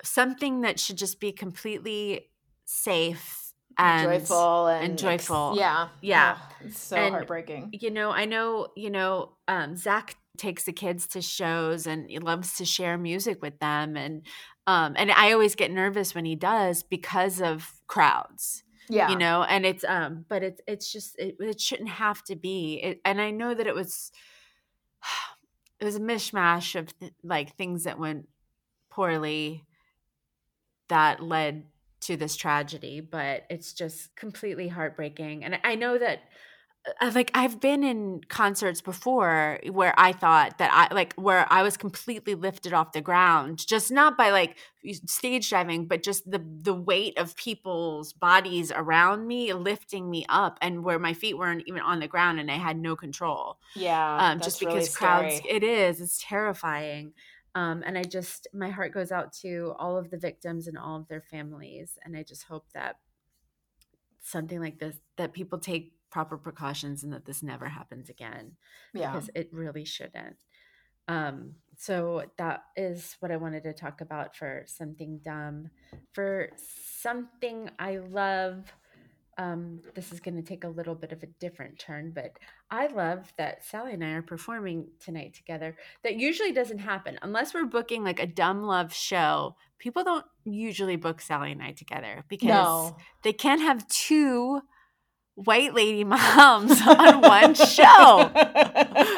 something 0.03 0.61
that 0.61 0.79
should 0.79 0.99
just 0.99 1.21
be 1.21 1.33
completely 1.33 2.29
safe 2.67 3.48
and 3.79 4.09
joyful 4.09 4.67
and, 4.67 4.85
and 4.85 4.99
joyful. 4.99 5.55
yeah, 5.57 5.89
Yeah. 6.01 6.37
Oh, 6.41 6.55
it's 6.65 6.81
so 6.81 6.97
And- 6.97 7.15
heartbreaking. 7.15 7.71
you 7.73 7.91
know, 7.91 8.11
I 8.11 8.25
know, 8.25 8.69
you 8.77 8.91
know, 8.91 9.37
um, 9.47 9.77
Zach 9.77 10.17
takes 10.37 10.65
the 10.65 10.73
kids 10.73 11.07
to 11.09 11.21
shows 11.23 11.87
and 11.87 12.09
he 12.11 12.19
loves 12.19 12.57
to 12.57 12.65
share 12.65 12.97
music 12.99 13.41
with 13.43 13.59
them. 13.61 13.97
And, 13.97 14.27
um, 14.67 14.95
and 14.97 15.11
I 15.13 15.33
always 15.33 15.55
get 15.55 15.71
nervous 15.71 16.15
when 16.15 16.25
he 16.25 16.35
does 16.37 16.83
because 16.83 17.41
of 17.41 17.73
crowds, 17.87 18.63
Yeah, 18.89 19.11
you 19.11 19.17
know, 19.17 19.43
and 19.45 19.65
it's, 19.67 19.85
um, 19.85 20.25
but 20.29 20.43
it's, 20.43 20.61
it's 20.67 20.93
just, 20.93 21.19
it, 21.19 21.37
it 21.41 21.61
shouldn't 21.61 21.89
have 21.89 22.23
to 22.25 22.37
be. 22.37 22.81
It, 22.83 23.01
and 23.05 23.21
I 23.21 23.31
know 23.31 23.55
that 23.55 23.67
it 23.67 23.75
was, 23.75 24.13
it 25.81 25.85
was 25.85 25.97
a 25.97 26.01
mishmash 26.01 26.75
of 26.79 26.97
th- 26.99 27.13
like 27.23 27.57
things 27.57 27.85
that 27.85 27.99
went 27.99 28.29
poorly 28.91 29.65
that 30.89 31.23
led 31.23 31.65
to 32.09 32.17
this 32.17 32.37
tragedy, 32.37 33.01
but 33.01 33.45
it's 33.51 33.75
just 33.75 34.17
completely 34.17 34.69
heartbreaking. 34.69 35.45
And 35.45 35.59
I 35.63 35.75
know 35.75 35.99
that 35.99 36.21
uh, 37.03 37.13
like 37.15 37.31
I've 37.35 37.61
been 37.61 37.85
in 37.85 38.23
concerts 38.29 38.81
before 38.81 39.61
where 39.71 39.93
I 39.99 40.13
thought 40.13 40.57
that 40.57 40.71
I 40.73 40.95
like 40.95 41.13
where 41.15 41.47
I 41.51 41.63
was 41.63 41.77
completely 41.77 42.35
lifted 42.35 42.73
off 42.73 42.93
the 42.93 43.03
ground, 43.03 43.67
just 43.67 43.91
not 43.91 44.17
by 44.17 44.31
like 44.31 44.57
stage 45.05 45.51
diving, 45.51 45.87
but 45.87 46.03
just 46.03 46.31
the 46.31 46.43
the 46.63 46.73
weight 46.73 47.19
of 47.19 47.37
people's 47.37 48.15
bodies 48.15 48.73
around 48.75 49.27
me 49.27 49.53
lifting 49.53 50.09
me 50.09 50.25
up, 50.31 50.59
and 50.63 50.85
where 50.85 50.99
my 50.99 51.13
feet 51.13 51.37
weren't 51.37 51.65
even 51.67 51.83
on 51.83 52.01
the 52.01 52.09
ground, 52.09 52.41
and 52.41 52.51
I 52.51 52.57
had 52.57 52.79
no 52.79 52.97
control 52.97 53.59
yeah. 53.77 54.31
um, 54.31 54.41
just 54.41 54.63
really 54.63 54.75
because 54.75 54.97
crowds 54.97 55.37
scary. 55.37 55.57
it 55.57 55.63
is 55.63 56.01
it's 56.01 56.25
terrifying 56.27 57.13
um, 57.55 57.83
and 57.87 57.99
i 57.99 58.03
just 58.03 58.47
my 58.53 58.69
heart 58.69 58.93
goes 58.93 59.13
out 59.13 59.33
to 59.33 59.75
all 59.79 59.97
of 59.97 60.11
the 60.11 60.19
victims 60.19 60.67
and 60.67 60.79
all 60.79 60.97
of 60.97 61.09
their 61.09 61.23
families 61.23 61.99
and 62.05 62.17
i 62.17 62.23
just 62.23 62.45
hope 62.45 62.67
that 62.75 62.97
something 64.21 64.61
like 64.61 64.79
this 64.79 64.97
that 65.17 65.33
people 65.33 65.59
take 65.59 65.93
proper 66.11 66.37
precautions 66.37 67.03
and 67.03 67.13
that 67.13 67.25
this 67.25 67.43
never 67.43 67.67
happens 67.67 68.09
again 68.09 68.53
yeah, 68.95 69.13
because 69.13 69.31
it 69.35 69.49
really 69.53 69.85
shouldn't. 69.85 70.37
Um, 71.07 71.55
so 71.77 72.25
that 72.37 72.65
is 72.77 73.17
what 73.21 73.31
i 73.31 73.37
wanted 73.37 73.63
to 73.63 73.73
talk 73.73 74.01
about 74.01 74.37
for 74.37 74.65
something 74.67 75.21
dumb. 75.25 75.71
For 76.13 76.51
something 77.01 77.71
i 77.79 77.97
love 77.97 78.73
um, 79.39 79.81
this 79.95 80.13
is 80.13 80.19
going 80.19 80.37
to 80.37 80.43
take 80.43 80.65
a 80.65 80.69
little 80.69 80.97
bit 80.97 81.13
of 81.13 81.23
a 81.23 81.27
different 81.27 81.79
turn, 81.79 82.11
but 82.13 82.33
I 82.71 82.89
love 82.89 83.33
that 83.39 83.65
Sally 83.65 83.93
and 83.93 84.05
I 84.05 84.11
are 84.11 84.23
performing 84.23 84.89
tonight 84.99 85.33
together. 85.35 85.77
That 86.03 86.17
usually 86.17 86.53
doesn't 86.53 86.79
happen 86.79 87.19
unless 87.23 87.55
we're 87.55 87.65
booking 87.65 88.03
like 88.03 88.19
a 88.19 88.27
dumb 88.27 88.65
love 88.65 88.93
show. 88.93 89.55
People 89.79 90.03
don't 90.03 90.27
usually 90.45 90.97
book 90.97 91.21
Sally 91.21 91.53
and 91.53 91.63
I 91.63 91.71
together 91.71 92.25
because 92.29 92.49
no, 92.49 92.97
they 93.23 93.33
can't 93.33 93.63
have 93.63 93.87
two 93.87 94.61
white 95.37 95.73
lady 95.73 96.03
moms 96.05 96.81
on 96.83 97.21
one 97.21 97.55
show 97.55 98.31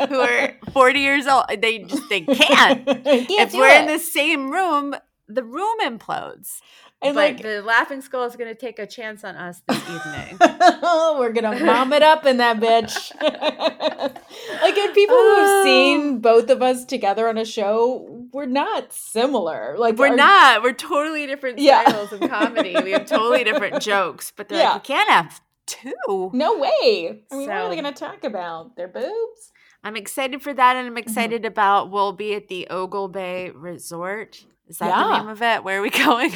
who 0.06 0.20
are 0.20 0.52
40 0.72 1.00
years 1.00 1.26
old. 1.26 1.44
They 1.58 1.78
just 1.78 2.08
they 2.10 2.20
can't. 2.20 2.84
if 2.86 3.54
we're 3.54 3.80
in 3.80 3.86
the 3.86 3.98
same 3.98 4.50
room, 4.50 4.94
the 5.34 5.44
room 5.44 5.78
implodes. 5.82 6.60
and 7.02 7.14
but 7.14 7.20
like 7.34 7.42
the 7.42 7.62
laughing 7.62 8.00
skull 8.02 8.24
is 8.24 8.36
going 8.36 8.48
to 8.48 8.54
take 8.54 8.78
a 8.78 8.86
chance 8.86 9.24
on 9.24 9.36
us 9.36 9.62
this 9.68 9.78
evening. 9.88 10.36
we're 11.18 11.32
gonna 11.32 11.58
mom 11.64 11.92
it 11.92 12.02
up 12.12 12.26
in 12.26 12.36
that 12.38 12.58
bitch. 12.60 12.94
like, 13.20 14.78
and 14.78 14.94
people 14.94 15.16
who 15.16 15.36
have 15.36 15.50
Oh. 15.50 15.62
seen 15.64 16.18
both 16.20 16.50
of 16.50 16.62
us 16.62 16.84
together 16.84 17.28
on 17.28 17.38
a 17.38 17.44
show, 17.44 18.26
we're 18.32 18.46
not 18.46 18.92
similar. 18.92 19.76
Like, 19.78 19.96
We're 19.98 20.08
our- 20.10 20.16
not. 20.16 20.62
We're 20.62 20.72
totally 20.72 21.26
different 21.26 21.58
Yeah. 21.58 21.84
styles 21.88 22.12
of 22.12 22.20
comedy. 22.28 22.76
We 22.82 22.92
have 22.92 23.06
totally 23.06 23.44
different 23.44 23.82
jokes, 23.82 24.32
but 24.36 24.48
they're 24.48 24.58
Yeah. 24.58 24.72
like, 24.72 24.88
you 24.88 24.94
can't 24.94 25.10
have 25.10 25.40
two. 25.66 26.30
No 26.32 26.58
way. 26.58 27.22
I 27.30 27.36
mean, 27.36 27.46
what 27.48 27.56
are 27.56 27.68
they 27.68 27.76
So- 27.76 27.82
gonna 27.82 27.94
talk 27.94 28.24
about? 28.24 28.76
Their 28.76 28.88
boobs? 28.88 29.52
I'm 29.82 29.96
excited 29.96 30.42
for 30.42 30.52
that, 30.52 30.76
and 30.76 30.86
Mm-hmm. 30.88 30.96
I'm 30.98 31.02
excited 31.02 31.44
about 31.46 31.90
we'll 31.90 32.12
be 32.12 32.34
at 32.34 32.48
the 32.48 32.68
Oglebay 32.70 33.52
Resort. 33.54 34.44
Is 34.70 34.78
that 34.78 34.88
the 34.96 35.18
name 35.18 35.28
of 35.28 35.42
it? 35.42 35.64
Where 35.64 35.80
are 35.80 35.82
we 35.82 35.90
going? 36.06 36.32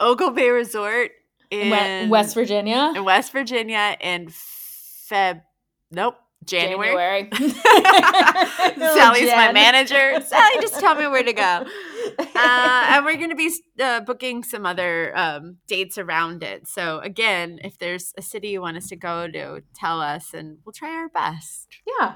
Oglebay 0.00 0.54
Resort 0.54 1.10
in 1.50 2.08
West 2.08 2.34
Virginia. 2.34 2.92
in 2.96 3.04
West 3.04 3.32
Virginia 3.32 3.96
in 4.00 4.28
Feb. 4.28 5.42
Nope, 5.90 6.14
January. 6.44 7.28
January. 7.30 7.52
Sally's 8.94 9.30
my 9.30 9.52
manager. 9.52 10.20
Sally, 10.22 10.60
just 10.60 10.78
tell 10.80 10.94
me 10.94 11.06
where 11.08 11.22
to 11.24 11.32
go. 11.32 11.42
uh, 11.42 12.86
and 12.88 13.04
we're 13.04 13.16
going 13.16 13.30
to 13.30 13.36
be 13.36 13.50
uh, 13.80 14.00
booking 14.00 14.42
some 14.44 14.64
other 14.64 15.12
um, 15.18 15.58
dates 15.66 15.98
around 15.98 16.42
it. 16.42 16.66
So 16.68 17.00
again, 17.00 17.58
if 17.64 17.78
there's 17.78 18.12
a 18.16 18.22
city 18.22 18.48
you 18.48 18.60
want 18.62 18.76
us 18.76 18.88
to 18.88 18.96
go 18.96 19.28
to, 19.28 19.62
tell 19.74 20.00
us, 20.00 20.32
and 20.34 20.58
we'll 20.64 20.72
try 20.72 20.90
our 20.94 21.08
best. 21.08 21.66
yeah, 21.98 22.14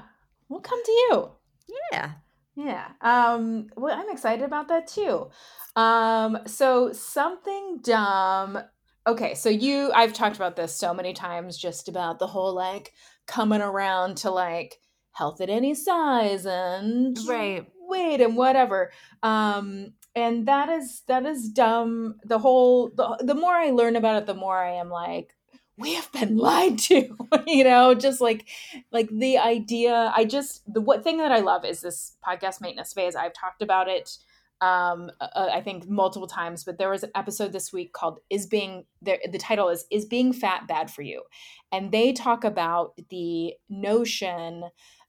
we'll 0.49 0.61
come 0.61 0.81
to 0.83 0.91
you. 0.91 1.31
Yeah. 1.91 2.11
Yeah. 2.57 2.87
Um, 3.01 3.67
well, 3.77 3.95
I'm 3.97 4.09
excited 4.09 4.43
about 4.43 4.67
that 4.69 4.87
too. 4.87 5.29
Um, 5.75 6.39
so 6.47 6.91
something 6.91 7.79
dumb. 7.83 8.57
Okay, 9.05 9.35
so 9.35 9.47
you 9.49 9.91
I've 9.93 10.11
talked 10.13 10.35
about 10.37 10.55
this 10.55 10.75
so 10.75 10.91
many 10.91 11.13
times 11.13 11.55
just 11.55 11.87
about 11.87 12.17
the 12.17 12.25
whole 12.25 12.53
like 12.55 12.93
coming 13.27 13.61
around 13.61 14.17
to 14.17 14.31
like 14.31 14.79
health 15.11 15.39
at 15.39 15.51
any 15.51 15.75
size 15.75 16.47
and 16.47 17.17
Right. 17.27 17.65
weight 17.79 18.21
and 18.21 18.35
whatever. 18.35 18.91
Um 19.21 19.93
and 20.15 20.47
that 20.47 20.67
is 20.69 21.03
that 21.07 21.27
is 21.27 21.49
dumb. 21.49 22.15
The 22.25 22.39
whole 22.39 22.89
the, 22.89 23.17
the 23.23 23.35
more 23.35 23.53
I 23.53 23.69
learn 23.69 23.95
about 23.95 24.17
it, 24.23 24.25
the 24.25 24.33
more 24.33 24.57
I 24.57 24.71
am 24.73 24.89
like 24.89 25.36
we 25.77 25.93
have 25.93 26.11
been 26.11 26.37
lied 26.37 26.77
to 26.77 27.15
you 27.47 27.63
know 27.63 27.93
just 27.93 28.19
like 28.19 28.47
like 28.91 29.09
the 29.09 29.37
idea 29.37 30.11
i 30.15 30.25
just 30.25 30.61
the 30.71 30.81
what 30.81 31.03
thing 31.03 31.17
that 31.17 31.31
i 31.31 31.39
love 31.39 31.63
is 31.65 31.81
this 31.81 32.17
podcast 32.27 32.61
maintenance 32.61 32.93
phase. 32.93 33.15
I've 33.15 33.33
talked 33.33 33.61
about 33.61 33.87
it 33.87 34.17
um 34.59 35.11
uh, 35.21 35.49
i 35.53 35.61
think 35.61 35.87
multiple 35.87 36.27
times 36.27 36.63
but 36.63 36.79
there 36.79 36.89
was 36.89 37.03
an 37.03 37.11
episode 37.13 37.51
this 37.51 37.71
week 37.71 37.93
called 37.93 38.19
is 38.31 38.47
being 38.47 38.85
the, 39.03 39.19
the 39.31 39.37
title 39.37 39.69
is 39.69 39.85
is 39.91 40.05
being 40.05 40.33
fat 40.33 40.67
bad 40.67 40.89
for 40.89 41.03
you? 41.03 41.23
And 41.71 41.91
they 41.91 42.13
talk 42.13 42.43
about 42.43 42.99
the 43.09 43.53
notion 43.69 44.63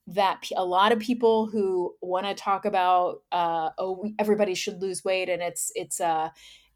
that 0.09 0.43
a 0.57 0.65
lot 0.65 0.91
of 0.93 0.99
people 0.99 1.47
who 1.47 1.95
want 2.01 2.27
to 2.27 2.35
talk 2.35 2.65
about 2.65 3.23
uh 3.33 3.71
oh 3.79 4.11
everybody 4.19 4.55
should 4.55 4.81
lose 4.81 5.05
weight 5.05 5.29
and 5.29 5.43
it's 5.43 5.71
it's 5.75 6.01
uh 6.01 6.29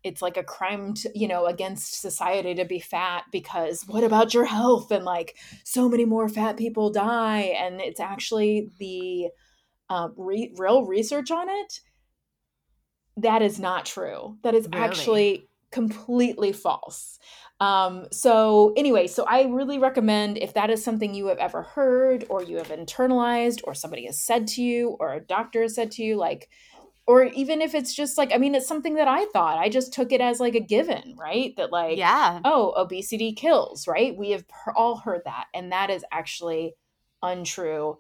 it's 0.05 0.23
like 0.23 0.37
a 0.37 0.43
crime 0.43 0.95
to, 0.95 1.11
you 1.15 1.29
know 1.29 1.47
against 1.47 2.01
society 2.01 2.55
to 2.55 2.65
be 2.65 2.81
fat 2.81 3.25
because 3.31 3.83
what 3.87 4.05
about 4.05 4.35
your 4.35 4.45
health 4.45 4.91
and 4.91 5.05
like 5.05 5.37
so 5.65 5.89
many 5.89 6.05
more 6.05 6.29
fat 6.29 6.57
people 6.57 6.91
die 6.91 7.55
and 7.59 7.81
it's 7.81 8.01
actually 8.01 8.71
the 8.79 9.29
um, 9.93 10.15
re- 10.17 10.55
real 10.57 10.87
research 10.87 11.31
on 11.31 11.49
it, 11.51 11.81
that 13.19 13.43
is 13.43 13.59
not 13.61 13.85
true. 13.85 14.39
That 14.43 14.55
is 14.55 14.67
Really? 14.73 14.85
actually 14.85 15.49
completely 15.71 16.53
false. 16.53 17.19
Um, 17.61 18.07
so, 18.11 18.73
anyway, 18.77 19.07
so 19.07 19.25
I 19.29 19.45
really 19.45 19.79
recommend 19.79 20.39
if 20.39 20.55
that 20.55 20.71
is 20.71 20.83
something 20.83 21.15
you 21.15 21.27
have 21.27 21.39
ever 21.39 21.63
heard 21.63 22.25
or 22.31 22.43
you 22.43 22.57
have 22.57 22.69
internalized 22.69 23.61
or 23.65 23.75
somebody 23.75 24.07
has 24.07 24.19
said 24.19 24.49
to 24.49 24.63
you 24.63 24.97
or 24.99 25.13
a 25.13 25.21
doctor 25.21 25.63
has 25.63 25.75
said 25.75 25.91
to 25.93 26.03
you, 26.03 26.17
like, 26.17 26.49
or 27.07 27.25
even 27.25 27.61
if 27.61 27.75
it's 27.75 27.95
just 27.95 28.17
like, 28.17 28.33
I 28.33 28.39
mean, 28.39 28.55
it's 28.55 28.69
something 28.69 28.95
that 28.95 29.09
I 29.09 29.27
thought, 29.33 29.59
I 29.59 29.69
just 29.69 29.93
took 29.93 30.13
it 30.13 30.21
as 30.21 30.39
like 30.39 30.55
a 30.55 30.61
given, 30.61 31.17
right? 31.19 31.55
That, 31.57 31.73
like, 31.73 31.99
yeah. 31.99 32.41
oh, 32.45 32.75
obesity 32.77 33.33
kills, 33.33 33.89
right? 33.89 34.17
We 34.17 34.31
have 34.31 34.45
all 34.77 34.97
heard 34.97 35.23
that. 35.25 35.47
And 35.53 35.73
that 35.73 35.91
is 35.91 36.05
actually 36.13 36.75
untrue. 37.23 37.99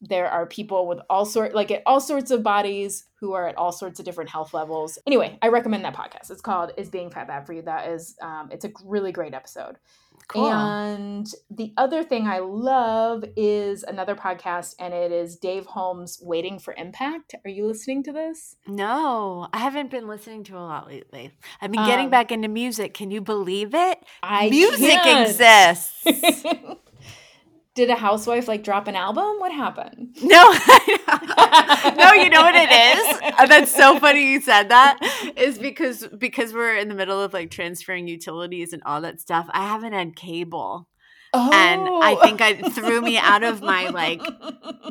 There 0.00 0.28
are 0.28 0.46
people 0.46 0.86
with 0.86 0.98
all 1.08 1.24
sort 1.24 1.54
like 1.54 1.70
at 1.70 1.82
all 1.86 2.00
sorts 2.00 2.30
of 2.30 2.42
bodies 2.42 3.06
who 3.20 3.32
are 3.32 3.48
at 3.48 3.56
all 3.56 3.72
sorts 3.72 3.98
of 3.98 4.04
different 4.04 4.28
health 4.28 4.52
levels. 4.52 4.98
Anyway, 5.06 5.38
I 5.40 5.48
recommend 5.48 5.84
that 5.84 5.96
podcast. 5.96 6.30
It's 6.30 6.42
called 6.42 6.72
"Is 6.76 6.90
Being 6.90 7.10
Fat 7.10 7.26
Bad 7.26 7.46
for 7.46 7.54
You?" 7.54 7.62
That 7.62 7.88
is, 7.88 8.14
um, 8.20 8.50
it's 8.52 8.66
a 8.66 8.72
really 8.84 9.12
great 9.12 9.32
episode. 9.32 9.76
Cool. 10.28 10.50
And 10.52 11.26
the 11.50 11.72
other 11.76 12.02
thing 12.02 12.26
I 12.26 12.38
love 12.38 13.24
is 13.36 13.82
another 13.82 14.14
podcast, 14.14 14.74
and 14.78 14.94
it 14.94 15.12
is 15.12 15.36
Dave 15.36 15.66
Holmes' 15.66 16.18
"Waiting 16.22 16.58
for 16.58 16.74
Impact." 16.76 17.34
Are 17.44 17.50
you 17.50 17.66
listening 17.66 18.02
to 18.04 18.12
this? 18.12 18.56
no, 18.66 19.48
I 19.52 19.58
haven't 19.58 19.90
been 19.90 20.08
listening 20.08 20.44
to 20.44 20.56
a 20.56 20.60
lot 20.60 20.86
lately. 20.86 21.30
I've 21.60 21.70
been 21.72 21.84
getting 21.84 22.06
Um, 22.06 22.10
back 22.10 22.32
into 22.32 22.48
music. 22.48 22.94
Can 22.94 23.10
you 23.10 23.20
believe 23.20 23.74
it? 23.74 23.98
I 24.22 24.48
music 24.50 24.90
can't. 25.02 25.28
exists. 25.28 26.04
Did 27.74 27.90
a 27.90 27.96
housewife 27.96 28.46
like 28.46 28.62
drop 28.62 28.86
an 28.86 28.94
album? 28.94 29.38
What 29.38 29.52
happened? 29.52 30.16
No, 30.22 30.50
no, 31.96 32.12
you 32.12 32.30
know 32.30 32.42
what 32.42 32.54
it 32.54 32.70
is? 32.70 33.20
That's 33.48 33.74
so 33.74 33.98
funny 33.98 34.32
you 34.32 34.40
said 34.40 34.68
that. 34.68 34.98
Is 35.36 35.58
because 35.58 36.06
because 36.16 36.52
we're 36.52 36.76
in 36.76 36.88
the 36.88 36.94
middle 36.94 37.20
of 37.20 37.32
like 37.32 37.50
transferring 37.50 38.06
utilities 38.08 38.72
and 38.72 38.82
all 38.84 39.00
that 39.02 39.20
stuff. 39.20 39.48
I 39.50 39.66
haven't 39.66 39.92
had 39.92 40.16
cable, 40.16 40.88
Oh. 41.32 41.50
and 41.52 41.82
I 41.82 42.14
oh. 42.14 42.22
think 42.22 42.40
I 42.40 42.54
threw 42.70 43.00
me 43.00 43.18
out 43.18 43.42
of 43.42 43.60
my 43.60 43.88
like 43.88 44.22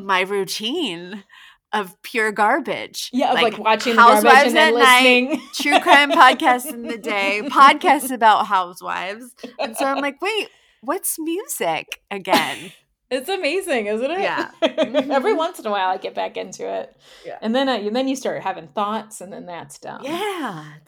my 0.02 0.22
routine 0.22 1.24
of 1.72 2.00
pure 2.04 2.32
garbage. 2.32 3.10
yeah, 3.14 3.32
of 3.34 3.42
like, 3.42 3.58
watching 3.58 3.96
the 3.96 4.02
garbage 4.02 4.24
Housewives 4.24 4.48
and 4.48 4.58
then 4.58 4.76
at 4.76 4.80
night, 4.80 5.40
true 5.54 5.80
crime 5.80 6.12
podcasts 6.12 6.72
in 6.72 6.84
the 6.84 6.98
day, 6.98 7.42
podcasts 7.46 8.12
about 8.12 8.48
housewives, 8.48 9.34
and 9.58 9.76
so 9.76 9.86
I'm 9.86 10.02
like, 10.02 10.22
wait, 10.22 10.50
what's 10.84 11.18
music 11.20 12.02
again? 12.12 12.72
It's 13.12 13.30
amazing, 13.30 13.86
isn't 13.86 14.10
it? 14.10 14.22
Yeah. 14.22 14.50
Every 14.64 15.34
Mhm. 15.34 15.38
once 15.38 15.60
in 15.60 15.68
a 15.68 15.70
while, 15.70 15.90
I 15.90 15.98
get 15.98 16.16
back 16.16 16.36
into 16.36 16.68
it, 16.68 16.98
Yeah. 17.24 17.38
and 17.44 17.54
then 17.54 17.70
uh, 17.70 17.74
and 17.74 17.96
then 17.96 18.08
you 18.08 18.16
start 18.16 18.42
having 18.42 18.70
thoughts, 18.70 19.22
and 19.22 19.32
then 19.32 19.46
that's 19.46 19.78
done. 19.78 20.04
Yeah, 20.04 20.64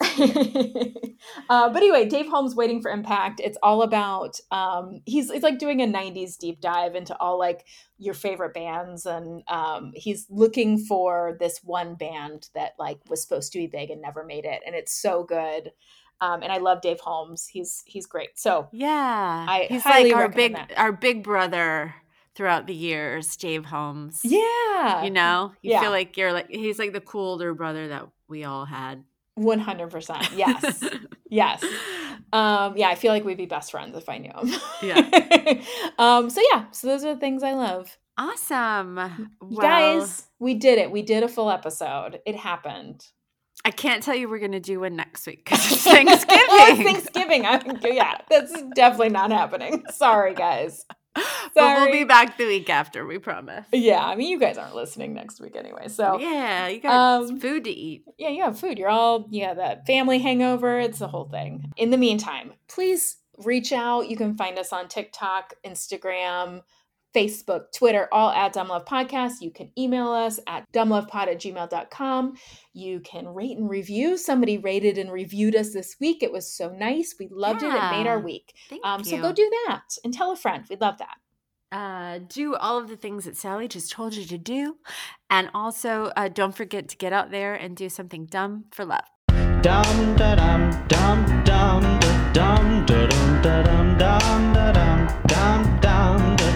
uh, 1.48 1.68
but 1.68 1.76
anyway, 1.76 2.06
Dave 2.08 2.26
Holmes 2.26 2.56
waiting 2.56 2.82
for 2.82 2.90
impact. 2.90 3.40
It's 3.44 3.58
all 3.62 3.82
about 3.82 4.40
um, 4.50 5.02
he's 5.06 5.30
it's 5.30 5.44
like 5.44 5.58
doing 5.60 5.80
a 5.82 5.86
'90s 5.86 6.36
deep 6.36 6.60
dive 6.60 6.96
into 6.96 7.16
all 7.18 7.38
like 7.38 7.64
your 7.98 8.14
favorite 8.14 8.54
bands, 8.54 9.06
and 9.06 9.42
um, 9.48 9.92
he's 9.94 10.26
looking 10.28 10.78
for 10.78 11.36
this 11.38 11.60
one 11.62 11.94
band 11.94 12.48
that 12.54 12.72
like 12.78 12.98
was 13.08 13.22
supposed 13.22 13.52
to 13.52 13.58
be 13.58 13.68
big 13.68 13.90
and 13.90 14.00
never 14.02 14.24
made 14.24 14.44
it, 14.46 14.62
and 14.66 14.74
it's 14.74 15.00
so 15.00 15.22
good. 15.22 15.70
Um, 16.20 16.42
and 16.42 16.50
I 16.52 16.58
love 16.58 16.80
Dave 16.80 17.00
Holmes. 17.00 17.46
He's 17.46 17.82
he's 17.86 18.06
great. 18.06 18.30
So 18.38 18.68
yeah. 18.72 19.46
I 19.48 19.66
He's 19.68 19.84
like 19.84 20.12
our 20.14 20.28
big 20.28 20.54
that. 20.54 20.72
our 20.76 20.92
big 20.92 21.22
brother 21.22 21.94
throughout 22.34 22.66
the 22.66 22.74
years, 22.74 23.34
Dave 23.36 23.64
Holmes. 23.64 24.20
yeah, 24.22 25.02
You 25.04 25.10
know, 25.10 25.52
you 25.62 25.72
Yeah. 25.72 25.80
feel 25.80 25.90
like 25.90 26.16
you're 26.16 26.32
like 26.32 26.48
he's 26.50 26.78
like 26.78 26.92
the 26.92 27.00
cool 27.00 27.30
older 27.32 27.54
brother 27.54 27.88
that 27.88 28.08
we 28.28 28.44
all 28.44 28.64
had. 28.66 29.04
one 29.34 29.58
hundred 29.58 29.90
percent. 29.90 30.26
Yes, 30.34 30.82
yes. 31.30 31.62
Um, 32.32 32.76
yeah, 32.76 32.88
I 32.88 32.94
feel 32.94 33.12
like 33.12 33.24
we'd 33.24 33.36
be 33.36 33.46
best 33.46 33.70
friends 33.70 33.96
if 33.96 34.08
I 34.08 34.18
knew 34.18 34.32
him. 34.32 34.50
Yeah. 34.82 35.62
um, 35.98 36.28
so 36.30 36.40
yeah, 36.52 36.64
so 36.72 36.86
those 36.88 37.04
are 37.04 37.14
the 37.14 37.20
things 37.20 37.42
I 37.42 37.52
love. 37.52 37.96
awesome. 38.18 38.96
Well, 39.40 39.60
guys, 39.60 40.26
we 40.38 40.54
did 40.54 40.78
it. 40.78 40.90
We 40.90 41.02
did 41.02 41.22
a 41.22 41.28
full 41.28 41.50
episode. 41.50 42.20
It 42.26 42.34
happened. 42.36 43.06
I 43.66 43.70
can't 43.70 44.00
tell 44.00 44.14
you 44.14 44.28
we're 44.28 44.38
gonna 44.38 44.60
do 44.60 44.78
one 44.78 44.94
next 44.94 45.26
week 45.26 45.44
because 45.44 45.58
it's 45.72 45.82
Thanksgiving. 45.82 46.46
oh, 46.48 46.82
Thanksgiving. 46.84 47.46
I, 47.46 47.60
yeah, 47.82 48.18
that's 48.30 48.52
definitely 48.76 49.08
not 49.08 49.32
happening. 49.32 49.82
Sorry, 49.90 50.34
guys. 50.34 50.86
but 51.16 51.80
we'll 51.80 51.90
be 51.90 52.04
back 52.04 52.38
the 52.38 52.46
week 52.46 52.70
after. 52.70 53.04
We 53.04 53.18
promise. 53.18 53.66
Yeah, 53.72 54.04
I 54.04 54.14
mean, 54.14 54.30
you 54.30 54.38
guys 54.38 54.56
aren't 54.56 54.76
listening 54.76 55.14
next 55.14 55.40
week 55.40 55.56
anyway. 55.56 55.88
So 55.88 56.16
yeah, 56.20 56.68
you 56.68 56.78
got 56.78 56.92
um, 57.24 57.40
food 57.40 57.64
to 57.64 57.70
eat. 57.70 58.04
yeah, 58.18 58.28
you 58.28 58.44
have 58.44 58.56
food. 58.56 58.78
You're 58.78 58.88
all 58.88 59.26
yeah, 59.30 59.54
that 59.54 59.84
family 59.84 60.20
hangover. 60.20 60.78
It's 60.78 61.00
the 61.00 61.08
whole 61.08 61.28
thing. 61.28 61.72
In 61.76 61.90
the 61.90 61.98
meantime, 61.98 62.52
please 62.68 63.16
reach 63.36 63.72
out. 63.72 64.08
You 64.08 64.16
can 64.16 64.36
find 64.36 64.60
us 64.60 64.72
on 64.72 64.86
TikTok, 64.86 65.54
Instagram, 65.66 66.62
Facebook, 67.14 67.72
Twitter, 67.74 68.08
all 68.12 68.30
at 68.30 68.52
Dumb 68.52 68.68
Love 68.68 68.84
Podcast. 68.84 69.34
You 69.40 69.50
can 69.50 69.70
email 69.78 70.08
us 70.08 70.38
at 70.46 70.70
dumblovepod 70.72 71.28
at 71.28 71.38
gmail.com. 71.40 72.34
You 72.74 73.00
can 73.00 73.26
rate 73.28 73.56
and 73.56 73.68
review. 73.70 74.16
Somebody 74.18 74.58
rated 74.58 74.98
and 74.98 75.10
reviewed 75.10 75.54
us 75.56 75.72
this 75.72 75.96
week. 76.00 76.22
It 76.22 76.30
was 76.32 76.52
so 76.52 76.70
nice. 76.70 77.14
We 77.18 77.28
loved 77.30 77.62
it. 77.62 77.68
It 77.74 77.90
made 77.90 78.06
our 78.06 78.20
week. 78.20 78.54
Thank 78.68 78.84
Um, 78.84 79.00
you. 79.00 79.06
so 79.06 79.20
go 79.22 79.32
do 79.32 79.50
that 79.66 79.82
and 80.04 80.12
tell 80.12 80.30
a 80.32 80.36
friend. 80.36 80.64
We'd 80.68 80.80
love 80.80 80.98
that. 80.98 81.16
uh, 81.72 82.20
do 82.28 82.54
all 82.54 82.78
of 82.78 82.88
the 82.88 82.96
things 82.96 83.24
that 83.24 83.36
Sally 83.36 83.66
just 83.66 83.90
told 83.90 84.14
you 84.14 84.24
to 84.26 84.38
do. 84.38 84.76
And 85.28 85.50
also, 85.52 86.12
uh, 86.16 86.28
don't 86.28 86.54
forget 86.54 86.88
to 86.90 86.96
get 86.96 87.12
out 87.12 87.30
there 87.32 87.54
and 87.54 87.76
do 87.76 87.88
something 87.88 88.26
dumb 88.26 88.66
for 88.70 88.84
love. 88.84 89.00
Dum 89.62 90.16
da 90.16 90.36
dum 90.36 90.70
dum 90.86 91.44
dum 91.44 91.90
da 91.90 92.26
dum 92.32 92.86
da 92.86 93.62
dum 93.62 93.98
da 93.98 94.08
dum 94.08 95.80
dum 95.80 96.55